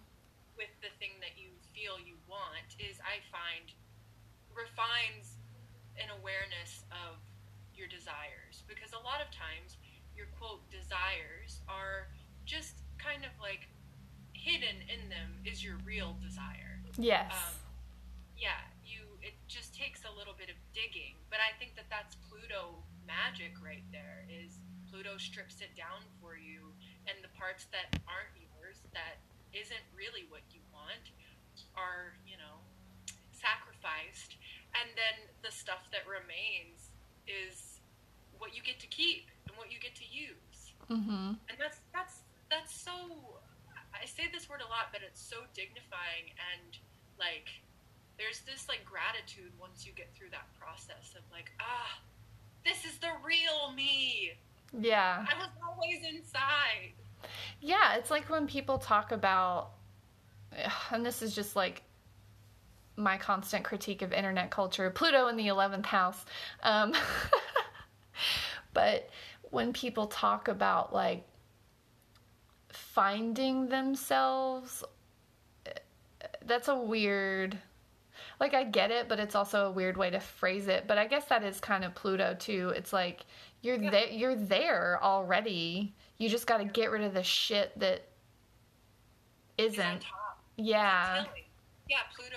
[0.56, 3.76] with the thing that you feel you want is, I find,
[4.56, 5.36] refines
[6.00, 7.20] an awareness of
[7.76, 8.64] your desires.
[8.72, 9.76] Because a lot of times,
[10.16, 12.08] your quote desires are
[12.48, 13.68] just kind of like
[14.50, 17.32] hidden in them is your real desire Yes.
[17.32, 17.56] um,
[18.36, 22.20] yeah, you it just takes a little bit of digging, but I think that that's
[22.28, 24.26] Pluto magic right there.
[24.28, 24.58] Is
[24.90, 26.74] Pluto strips it down for you,
[27.06, 29.22] and the parts that aren't yours, that
[29.54, 31.14] isn't really what you want,
[31.78, 32.60] are you know
[33.32, 34.36] sacrificed,
[34.76, 36.92] and then the stuff that remains
[37.30, 37.80] is
[38.40, 41.36] what you get to keep and what you get to use mm-hmm.
[41.36, 43.38] and that's that's that's so
[44.02, 46.78] i say this word a lot but it's so dignifying and
[47.20, 47.50] like
[48.18, 52.00] there's this like gratitude once you get through that process of like ah
[52.66, 54.32] this is the real me
[54.78, 55.26] Yeah.
[55.30, 56.94] i was always inside
[57.62, 59.72] Yeah, it's like when people talk about,
[60.92, 61.84] and this is just like
[62.96, 66.26] my constant critique of internet culture Pluto in the 11th house.
[66.64, 66.94] Um,
[68.74, 69.10] but
[69.52, 71.26] when people talk about like
[73.00, 74.84] finding themselves,
[76.46, 77.58] that's a weird.
[78.42, 80.84] Like I get it, but it's also a weird way to phrase it.
[80.86, 82.74] But I guess that is kind of Pluto too.
[82.76, 83.26] It's like
[83.62, 83.90] you're Yeah.
[83.90, 85.94] there, you're there already.
[86.18, 88.04] You just got to get rid of the shit that
[89.58, 90.04] isn't.
[90.58, 91.24] Yeah.
[91.88, 92.36] yeah pluto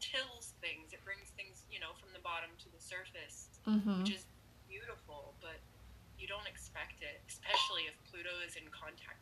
[0.00, 4.10] tills things it brings things you know from the bottom to the surface hmm which
[4.18, 4.26] is
[4.68, 5.62] beautiful but
[6.18, 9.21] you don't expect it especially if pluto is in contact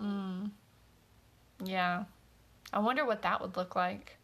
[0.00, 0.50] Mm.
[1.64, 2.04] Yeah.
[2.72, 4.16] I wonder what that would look like.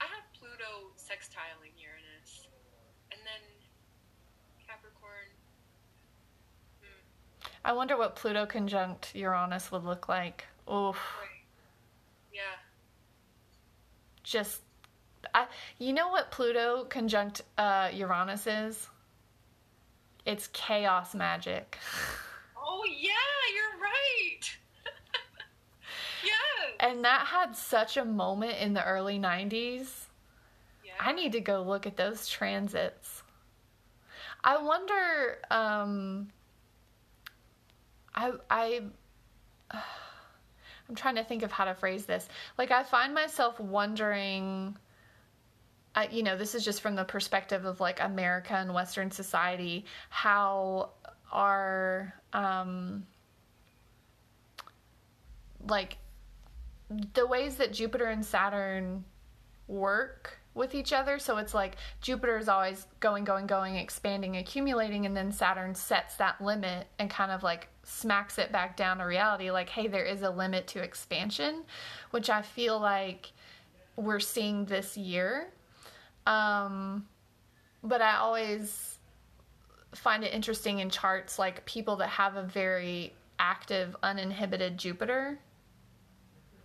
[0.00, 2.46] I have Pluto sextiling Uranus,
[3.12, 3.42] and then
[4.66, 5.28] Capricorn.
[6.80, 7.02] Hmm,
[7.64, 10.46] I wonder what Pluto conjunct Uranus would look like.
[10.68, 10.96] Oof.
[10.96, 11.44] right.
[12.32, 12.40] Yeah.
[14.22, 14.62] Just
[15.34, 15.46] I
[15.78, 18.88] you know what Pluto conjunct uh Uranus is?
[20.24, 21.76] It's chaos magic.
[22.72, 23.10] Oh yeah,
[23.54, 24.56] you're right.
[26.24, 26.76] yes.
[26.78, 29.88] And that had such a moment in the early 90s.
[30.84, 30.92] Yeah.
[31.00, 33.24] I need to go look at those transits.
[34.44, 36.28] I wonder um
[38.14, 38.82] I I
[39.72, 42.28] I'm trying to think of how to phrase this.
[42.56, 44.76] Like I find myself wondering
[45.96, 49.86] I, you know, this is just from the perspective of like America and Western society,
[50.08, 50.90] how
[51.32, 53.06] our um,
[55.68, 55.98] like
[57.14, 59.04] the ways that Jupiter and Saturn
[59.68, 61.18] work with each other.
[61.18, 66.16] So it's like Jupiter is always going, going, going, expanding, accumulating, and then Saturn sets
[66.16, 70.04] that limit and kind of like smacks it back down to reality like, hey, there
[70.04, 71.62] is a limit to expansion,
[72.10, 73.32] which I feel like
[73.96, 75.52] we're seeing this year.
[76.26, 77.06] Um,
[77.82, 78.98] but I always
[79.94, 85.38] find it interesting in charts like people that have a very active, uninhibited Jupiter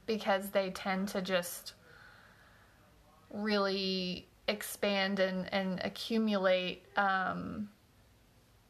[0.06, 1.74] because they tend to just
[3.32, 6.84] really expand and, and accumulate.
[6.96, 7.70] Um,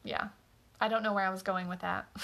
[0.04, 0.30] yeah.
[0.80, 2.08] I don't know where I was going with that.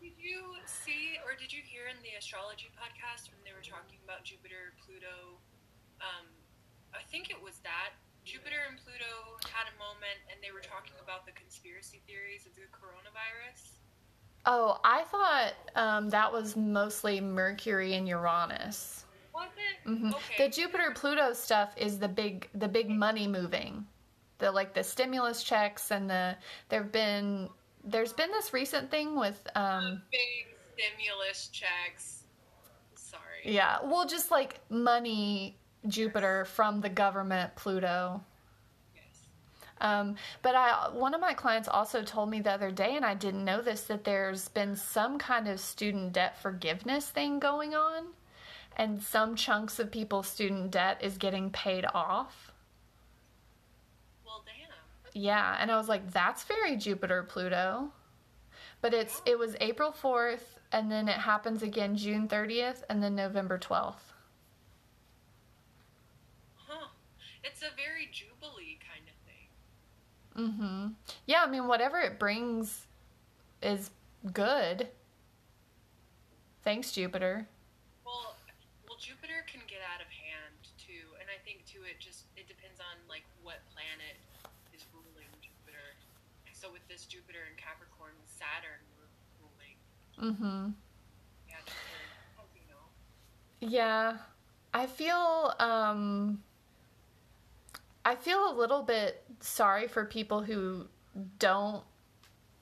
[0.00, 3.98] Did you see or did you hear in the astrology podcast when they were talking
[4.04, 5.38] about Jupiter, Pluto?
[6.00, 6.26] Um,
[6.94, 7.94] I think it was that
[8.28, 12.54] Jupiter and Pluto had a moment, and they were talking about the conspiracy theories of
[12.54, 13.78] the coronavirus.
[14.44, 19.04] oh, I thought um, that was mostly Mercury and Uranus.
[19.34, 19.88] Was it?
[19.88, 20.46] hmm Okay.
[20.46, 23.86] The Jupiter Pluto stuff is the big the big money moving,
[24.38, 26.36] the like the stimulus checks and the
[26.68, 27.48] there've been
[27.84, 32.24] there's been this recent thing with um big stimulus checks.
[32.96, 33.40] Sorry.
[33.44, 35.56] yeah well just like money
[35.86, 38.22] Jupiter from the government Pluto.
[38.94, 39.04] Yes.
[39.80, 43.14] Um, but I, one of my clients also told me the other day, and I
[43.14, 48.06] didn't know this, that there's been some kind of student debt forgiveness thing going on,
[48.76, 52.52] and some chunks of people's student debt is getting paid off.
[54.24, 55.22] Well, damn.
[55.22, 57.92] Yeah, and I was like, that's very Jupiter Pluto.
[58.80, 63.14] But it's it was April 4th and then it happens again June 30th and then
[63.14, 64.07] November 12th.
[67.48, 69.48] It's a very jubilee kind of thing.
[70.36, 70.94] Mhm.
[71.26, 72.86] Yeah, I mean whatever it brings
[73.62, 73.90] is
[74.32, 74.90] good.
[76.62, 77.48] Thanks Jupiter.
[78.04, 78.36] Well,
[78.86, 82.46] well, Jupiter can get out of hand too, and I think too it just it
[82.48, 84.20] depends on like what planet
[84.74, 85.96] is ruling Jupiter.
[86.52, 90.36] So with this Jupiter in Capricorn, Saturn ru- ruling.
[90.36, 90.74] Mhm.
[91.48, 92.04] Yeah, Jupiter,
[92.42, 92.84] as you know.
[93.60, 94.18] Yeah.
[94.74, 96.42] I feel um
[98.04, 100.86] I feel a little bit sorry for people who
[101.38, 101.82] don't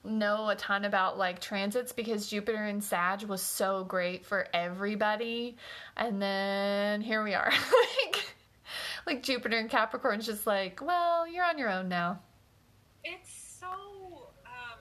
[0.03, 5.57] know a ton about like transits because Jupiter and Sag was so great for everybody
[5.95, 7.51] and then here we are.
[8.05, 8.25] like
[9.05, 12.19] like Jupiter and Capricorn's just like, well, you're on your own now.
[13.03, 13.67] It's so.
[14.45, 14.79] Um,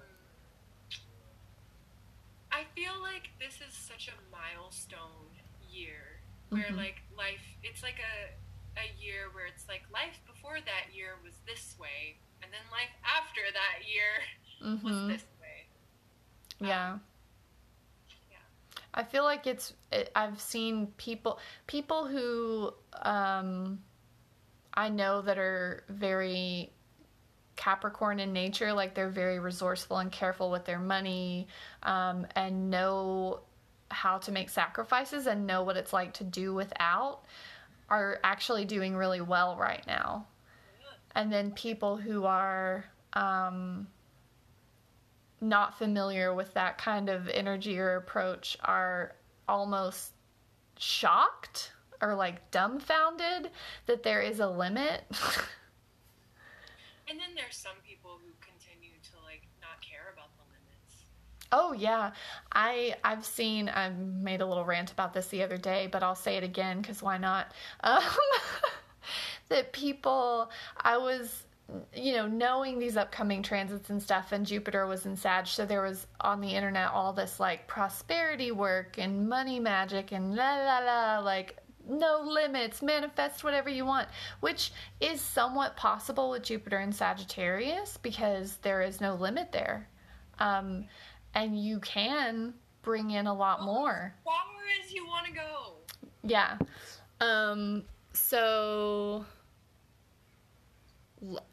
[2.50, 5.30] I feel like this is such a milestone
[5.70, 6.76] year where Mhm.
[6.76, 7.42] like life.
[7.62, 8.30] It's like a
[8.76, 12.92] a year where it's like life before that year was this way, and then life
[13.04, 15.08] after that year was Mhm.
[15.08, 15.66] this way.
[16.60, 16.98] Yeah.
[18.30, 18.36] Yeah.
[18.94, 22.72] I feel like it's it, I've seen people people who
[23.02, 23.82] um
[24.74, 26.70] I know that are very
[27.56, 31.48] Capricorn in nature, like they're very resourceful and careful with their money,
[31.82, 33.40] um, and know
[33.90, 37.22] how to make sacrifices and know what it's like to do without,
[37.88, 40.26] are actually doing really well right now.
[41.14, 42.84] And then people who are
[43.14, 43.86] um,
[45.40, 49.14] not familiar with that kind of energy or approach are
[49.48, 50.12] almost
[50.78, 51.72] shocked
[52.02, 53.50] or like dumbfounded
[53.86, 55.04] that there is a limit.
[57.08, 61.06] And then there's some people who continue to like not care about the limits.
[61.52, 62.12] Oh yeah,
[62.52, 66.14] I I've seen I made a little rant about this the other day, but I'll
[66.14, 67.52] say it again cuz why not?
[67.82, 68.02] Um,
[69.48, 71.44] that people I was
[71.94, 75.82] you know, knowing these upcoming transits and stuff, and Jupiter was in Sag, so there
[75.82, 80.78] was on the internet all this like prosperity work and money magic and la la
[80.78, 81.58] la, like
[81.88, 84.08] no limits, manifest whatever you want,
[84.40, 89.88] which is somewhat possible with Jupiter and Sagittarius because there is no limit there.
[90.38, 90.86] Um,
[91.36, 94.14] and you can bring in a lot more.
[94.24, 94.34] Far
[94.82, 95.74] as you want to go.
[96.24, 96.56] Yeah.
[97.20, 99.24] Um, so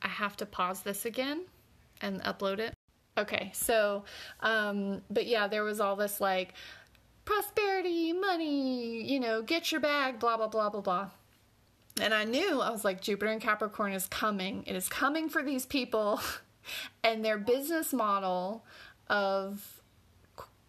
[0.01, 1.43] I have to pause this again
[2.01, 2.73] and upload it.
[3.17, 4.05] Okay, so,
[4.39, 6.53] um, but yeah, there was all this like
[7.25, 11.09] prosperity, money, you know, get your bag, blah, blah, blah, blah, blah.
[12.01, 14.63] And I knew, I was like, Jupiter and Capricorn is coming.
[14.65, 16.21] It is coming for these people.
[17.03, 18.65] and their business model
[19.09, 19.72] of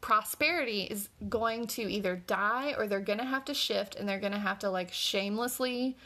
[0.04, 4.20] prosperity is going to either die or they're going to have to shift and they're
[4.20, 5.96] going to have to like shamelessly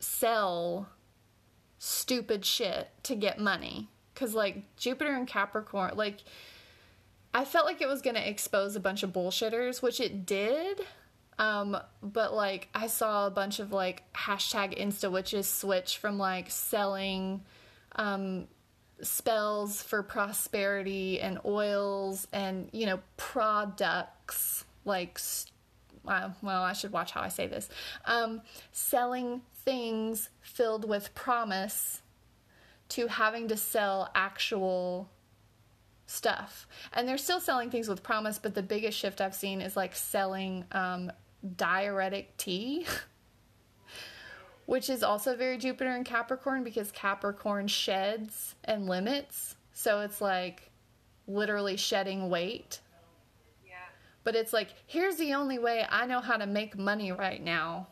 [0.00, 0.88] sell
[1.78, 3.88] stupid shit to get money.
[4.16, 6.24] Cuz like Jupiter and Capricorn like
[7.32, 10.80] I felt like it was going to expose a bunch of bullshitters which it did
[11.38, 16.50] um but like I saw a bunch of like hashtag insta witches switch from like
[16.50, 17.44] selling
[17.94, 18.48] um
[19.02, 25.20] spells for prosperity and oils and you know products like
[26.08, 27.68] uh, well i should watch how i say this.
[28.04, 28.42] Um,
[28.72, 32.02] selling things filled with promise
[32.88, 35.10] to having to sell actual
[36.06, 36.68] stuff.
[36.92, 39.94] And they're still selling things with promise but the biggest shift i've seen is like
[39.94, 41.12] selling um,
[41.56, 42.86] diuretic tea
[44.66, 49.56] which is also very Jupiter and Capricorn because Capricorn sheds and limits.
[49.72, 50.70] So it's like
[51.26, 52.80] literally shedding weight.
[53.64, 53.74] Yeah.
[54.24, 57.86] But it's like, here's the only way I know how to make money right now.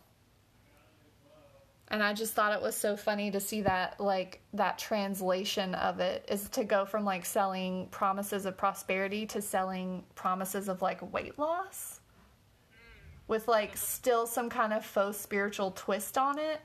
[1.88, 6.00] And I just thought it was so funny to see that, like, that translation of
[6.00, 11.12] it is to go from like selling promises of prosperity to selling promises of like
[11.12, 12.00] weight loss
[13.26, 16.60] with like still some kind of faux spiritual twist on it.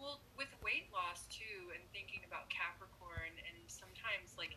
[0.00, 4.56] Well, with weight loss too, and thinking about Capricorn, and sometimes like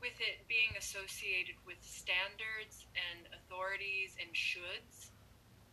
[0.00, 5.10] with it being associated with standards and authorities and shoulds,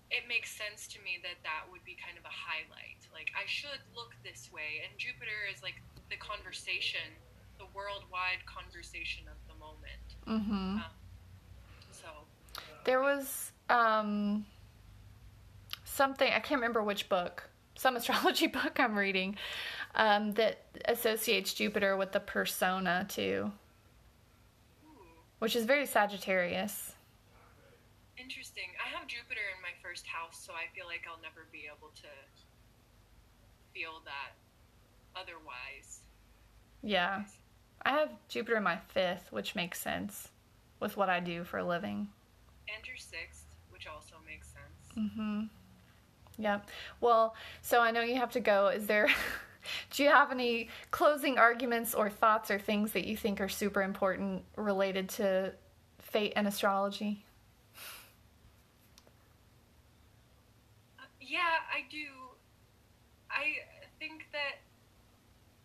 [0.10, 3.04] it makes sense to me that that would be kind of a highlight.
[3.12, 5.76] Like I should look this way, and Jupiter is like
[6.08, 7.04] the conversation,
[7.60, 10.08] the worldwide conversation of the moment.
[10.24, 10.80] Mm-hmm.
[10.80, 11.03] Um,
[12.84, 14.46] There was um,
[15.86, 19.38] something I can't remember which book, some astrology book I'm reading,
[19.96, 23.52] um, that associates Jupiter with the persona too,
[25.40, 26.94] which is very Sagittarius.
[28.18, 28.70] interesting.
[28.84, 31.92] I have Jupiter in my first house, so I feel like I'll never be able
[31.96, 32.08] to
[33.74, 34.34] feel that
[35.16, 36.00] otherwise.
[36.82, 37.24] Yeah,
[37.84, 40.30] I have Jupiter in my fifth, which makes sense
[40.80, 42.10] with what I do for a living.
[42.74, 45.10] And your sixth, which also makes sense.
[45.10, 45.44] Mm-hmm.
[46.38, 46.70] Yep.
[47.02, 48.68] Well, so I know you have to go.
[48.68, 49.08] Is there?
[49.92, 53.82] do you have any closing arguments or thoughts or things that you think are super
[53.82, 55.54] important related to
[56.00, 57.26] fate and astrology?
[61.00, 62.06] Uh, yeah, I do.
[63.30, 63.56] I
[64.00, 64.62] think that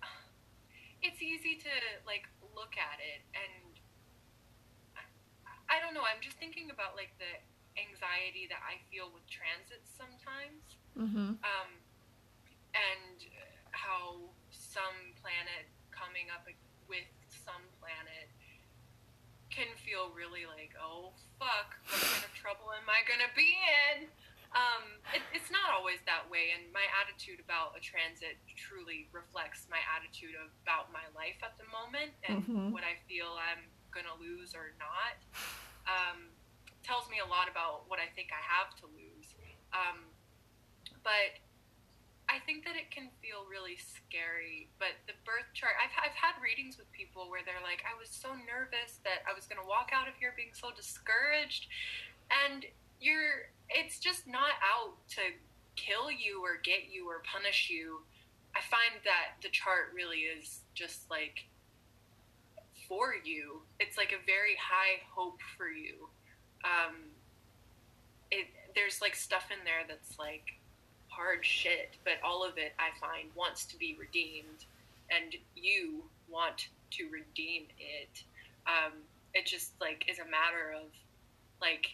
[1.02, 1.70] it's easy to
[2.06, 3.67] like look at it and
[5.68, 6.04] I don't know.
[6.04, 7.32] I'm just thinking about like the
[7.78, 10.64] anxiety that I feel with transits sometimes.
[10.98, 11.38] Mm-hmm.
[11.46, 11.70] um,
[12.74, 13.18] and
[13.70, 14.18] how
[14.50, 16.42] some planet coming up
[16.90, 18.26] with some planet
[19.48, 23.54] can feel really like, oh fuck, what kind of trouble am I gonna be
[23.94, 24.10] in?
[24.56, 29.68] Um, it, it's not always that way, and my attitude about a transit truly reflects
[29.70, 30.34] my attitude
[30.64, 32.70] about my life at the moment and Mhm.
[32.74, 35.18] what I feel I'm gonna lose or not.
[35.90, 36.30] Um,
[36.86, 39.34] tells me a lot about what I think I have to lose.
[39.74, 40.06] Um,
[41.02, 41.36] but
[42.28, 44.68] I think that it can feel really scary.
[44.78, 48.12] But the birth chart, I've, I've had readings with people where they're like, I was
[48.12, 51.68] so nervous that I was going to walk out of here being so discouraged.
[52.28, 52.68] And
[53.00, 55.24] you're, it's just not out to
[55.76, 58.04] kill you or get you or punish you.
[58.52, 61.48] I find that the chart really is just like
[62.88, 63.64] for you.
[63.80, 66.08] It's like a very high hope for you.
[66.64, 66.96] Um,
[68.30, 70.44] it there's like stuff in there that's like
[71.08, 74.64] hard shit, but all of it I find wants to be redeemed,
[75.10, 78.22] and you want to redeem it.
[78.66, 78.92] Um,
[79.34, 80.90] it just like is a matter of
[81.60, 81.86] like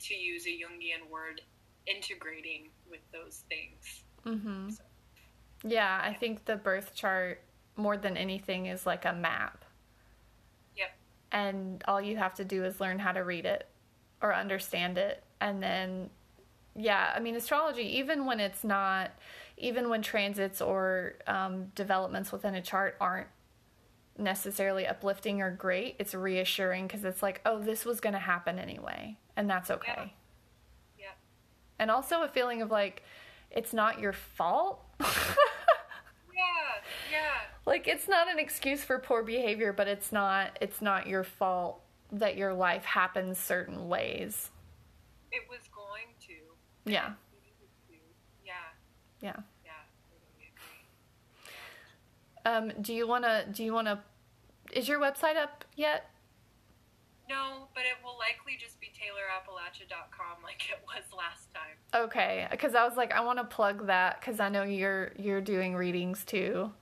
[0.00, 1.40] to use a Jungian word,
[1.86, 4.04] integrating with those things.
[4.24, 4.70] Mm-hmm.
[4.70, 4.82] So-
[5.64, 7.42] Yeah, I think the birth chart
[7.76, 9.64] more than anything is like a map.
[11.32, 13.66] And all you have to do is learn how to read it
[14.22, 15.22] or understand it.
[15.40, 16.10] And then,
[16.74, 19.10] yeah, I mean, astrology, even when it's not,
[19.56, 23.28] even when transits or um, developments within a chart aren't
[24.16, 28.58] necessarily uplifting or great, it's reassuring because it's like, oh, this was going to happen
[28.58, 29.16] anyway.
[29.36, 30.14] And that's okay.
[30.98, 31.06] Yeah.
[31.78, 33.02] And also a feeling of like,
[33.50, 34.80] it's not your fault.
[37.66, 41.80] Like it's not an excuse for poor behavior, but it's not it's not your fault
[42.12, 44.50] that your life happens certain ways.
[45.30, 46.90] It was going to.
[46.90, 47.12] Yeah.
[48.44, 48.52] Yeah.
[49.20, 49.36] Yeah.
[52.44, 54.02] Um, do you wanna do you wanna
[54.72, 56.10] is your website up yet?
[57.28, 62.04] No, but it will likely just be taylorappalachia.com like it was last time.
[62.06, 65.42] Okay, because I was like, I want to plug that because I know you're you're
[65.42, 66.72] doing readings too.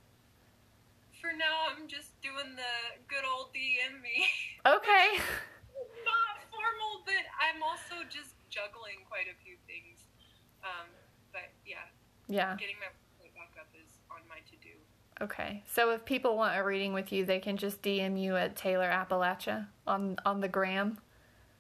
[1.27, 4.31] For now, I'm just doing the good old DM me.
[4.65, 5.19] okay
[6.07, 10.07] Not formal, but I'm also just juggling quite a few things.
[10.63, 10.87] Um,
[11.33, 11.83] but yeah,
[12.29, 12.87] yeah getting my
[13.35, 14.75] back up is on my to do.
[15.21, 18.57] okay so if people want a reading with you they can just dm you at
[18.57, 20.99] taylor appalachia on on the gram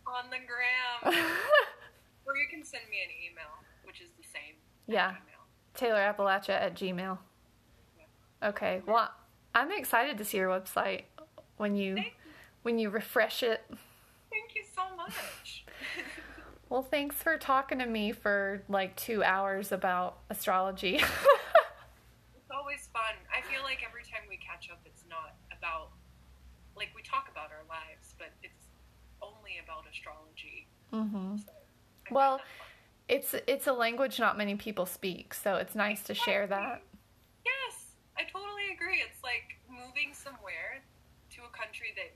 [0.07, 1.15] On the gram.
[2.27, 3.51] or you can send me an email,
[3.85, 4.55] which is the same.
[4.87, 5.15] Yeah.
[5.75, 7.19] Taylor Appalachia at Gmail.
[8.43, 8.83] Okay.
[8.87, 9.11] Well,
[9.57, 11.05] I'm excited to see your website
[11.57, 12.15] when you Thank,
[12.63, 13.63] when you refresh it.
[14.31, 15.65] thank you so much.
[16.69, 21.01] Well, thanks for talking to me for like two hours about astrology.
[22.37, 23.15] It's always fun.
[23.33, 25.91] I feel like every time we catch up, it's not about,
[26.77, 28.67] like, we talk about our lives, but it's
[29.23, 30.67] only about astrology.
[30.93, 31.53] hmm So
[32.11, 32.41] Well.
[33.09, 36.83] It's it's a language not many people speak, so it's nice to share that.
[37.45, 37.85] Yes,
[38.19, 39.03] I totally agree.
[39.03, 40.83] It's like moving somewhere
[41.37, 42.15] to a country that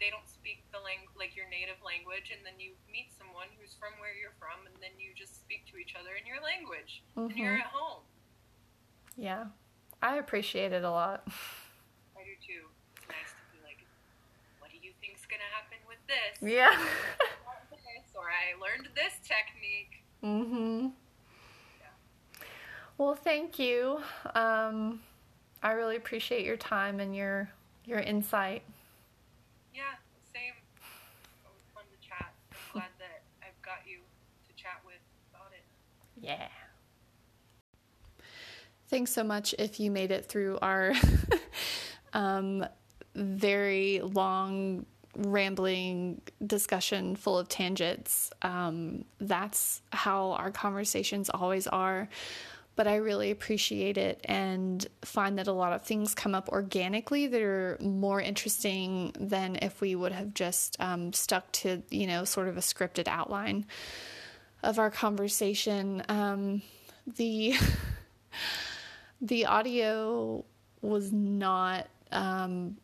[0.00, 3.76] they don't speak the lang- like your native language, and then you meet someone who's
[3.76, 7.02] from where you're from, and then you just speak to each other in your language,
[7.16, 8.04] and you're at home.
[9.16, 9.52] Yeah,
[10.02, 11.24] I appreciate it a lot.
[12.16, 12.68] I do too.
[12.96, 13.80] It's nice to be like,
[14.60, 16.36] what do you think's gonna happen with this?
[16.40, 16.72] Yeah.
[18.16, 20.02] Or I learned this technique.
[20.24, 20.88] Mm-hmm.
[22.96, 24.00] Well, thank you.
[24.34, 25.00] Um,
[25.66, 27.50] I really appreciate your time and your
[27.84, 28.62] your insight.
[29.74, 29.82] Yeah,
[30.32, 30.52] same.
[31.44, 32.32] Always fun to chat.
[32.52, 33.96] I'm glad that I've got you
[34.48, 34.94] to chat with
[35.34, 35.64] about it.
[36.24, 36.46] Yeah.
[38.86, 40.92] Thanks so much if you made it through our
[42.12, 42.64] um,
[43.16, 44.86] very long,
[45.16, 48.30] rambling discussion full of tangents.
[48.42, 52.08] Um, that's how our conversations always are.
[52.76, 57.26] But I really appreciate it and find that a lot of things come up organically
[57.26, 62.24] that are more interesting than if we would have just um, stuck to, you know,
[62.24, 63.66] sort of a scripted outline
[64.62, 66.02] of our conversation.
[66.08, 66.62] Um,
[67.16, 67.54] the
[69.20, 70.44] the audio
[70.82, 72.76] was not um,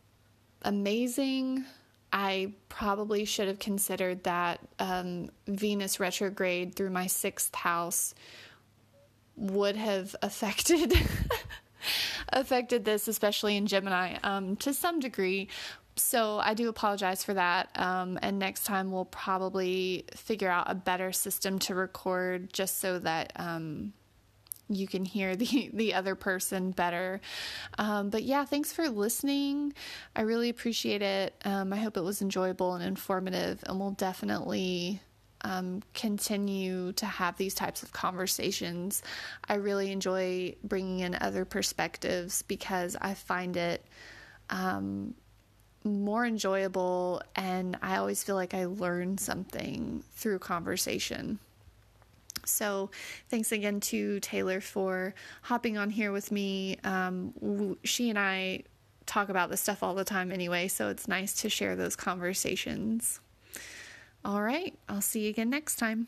[0.63, 1.65] amazing.
[2.13, 8.15] I probably should have considered that um, Venus retrograde through my sixth house
[9.37, 10.95] would have affected
[12.31, 15.49] affected this, especially in Gemini, um, to some degree.
[15.97, 17.69] So I do apologize for that.
[17.75, 22.99] Um, and next time we'll probably figure out a better system to record, just so
[23.01, 23.93] that um,
[24.69, 27.21] you can hear the the other person better.
[27.79, 29.75] Um, but yeah, thanks for listening.
[30.17, 31.35] I really appreciate it.
[31.45, 35.03] Um, I hope it was enjoyable and informative, and we'll definitely
[35.43, 39.03] um, continue to have these types of conversations.
[39.49, 43.85] I really enjoy bringing in other perspectives because I find it
[44.51, 45.15] um,
[45.85, 51.39] more enjoyable, and I always feel like I learn something through conversation.
[52.45, 52.91] So,
[53.29, 56.77] thanks again to Taylor for hopping on here with me.
[56.83, 58.65] Um, she and I
[59.07, 63.21] talk about this stuff all the time anyway, so it's nice to share those conversations.
[64.25, 66.07] All right, I'll see you again next time.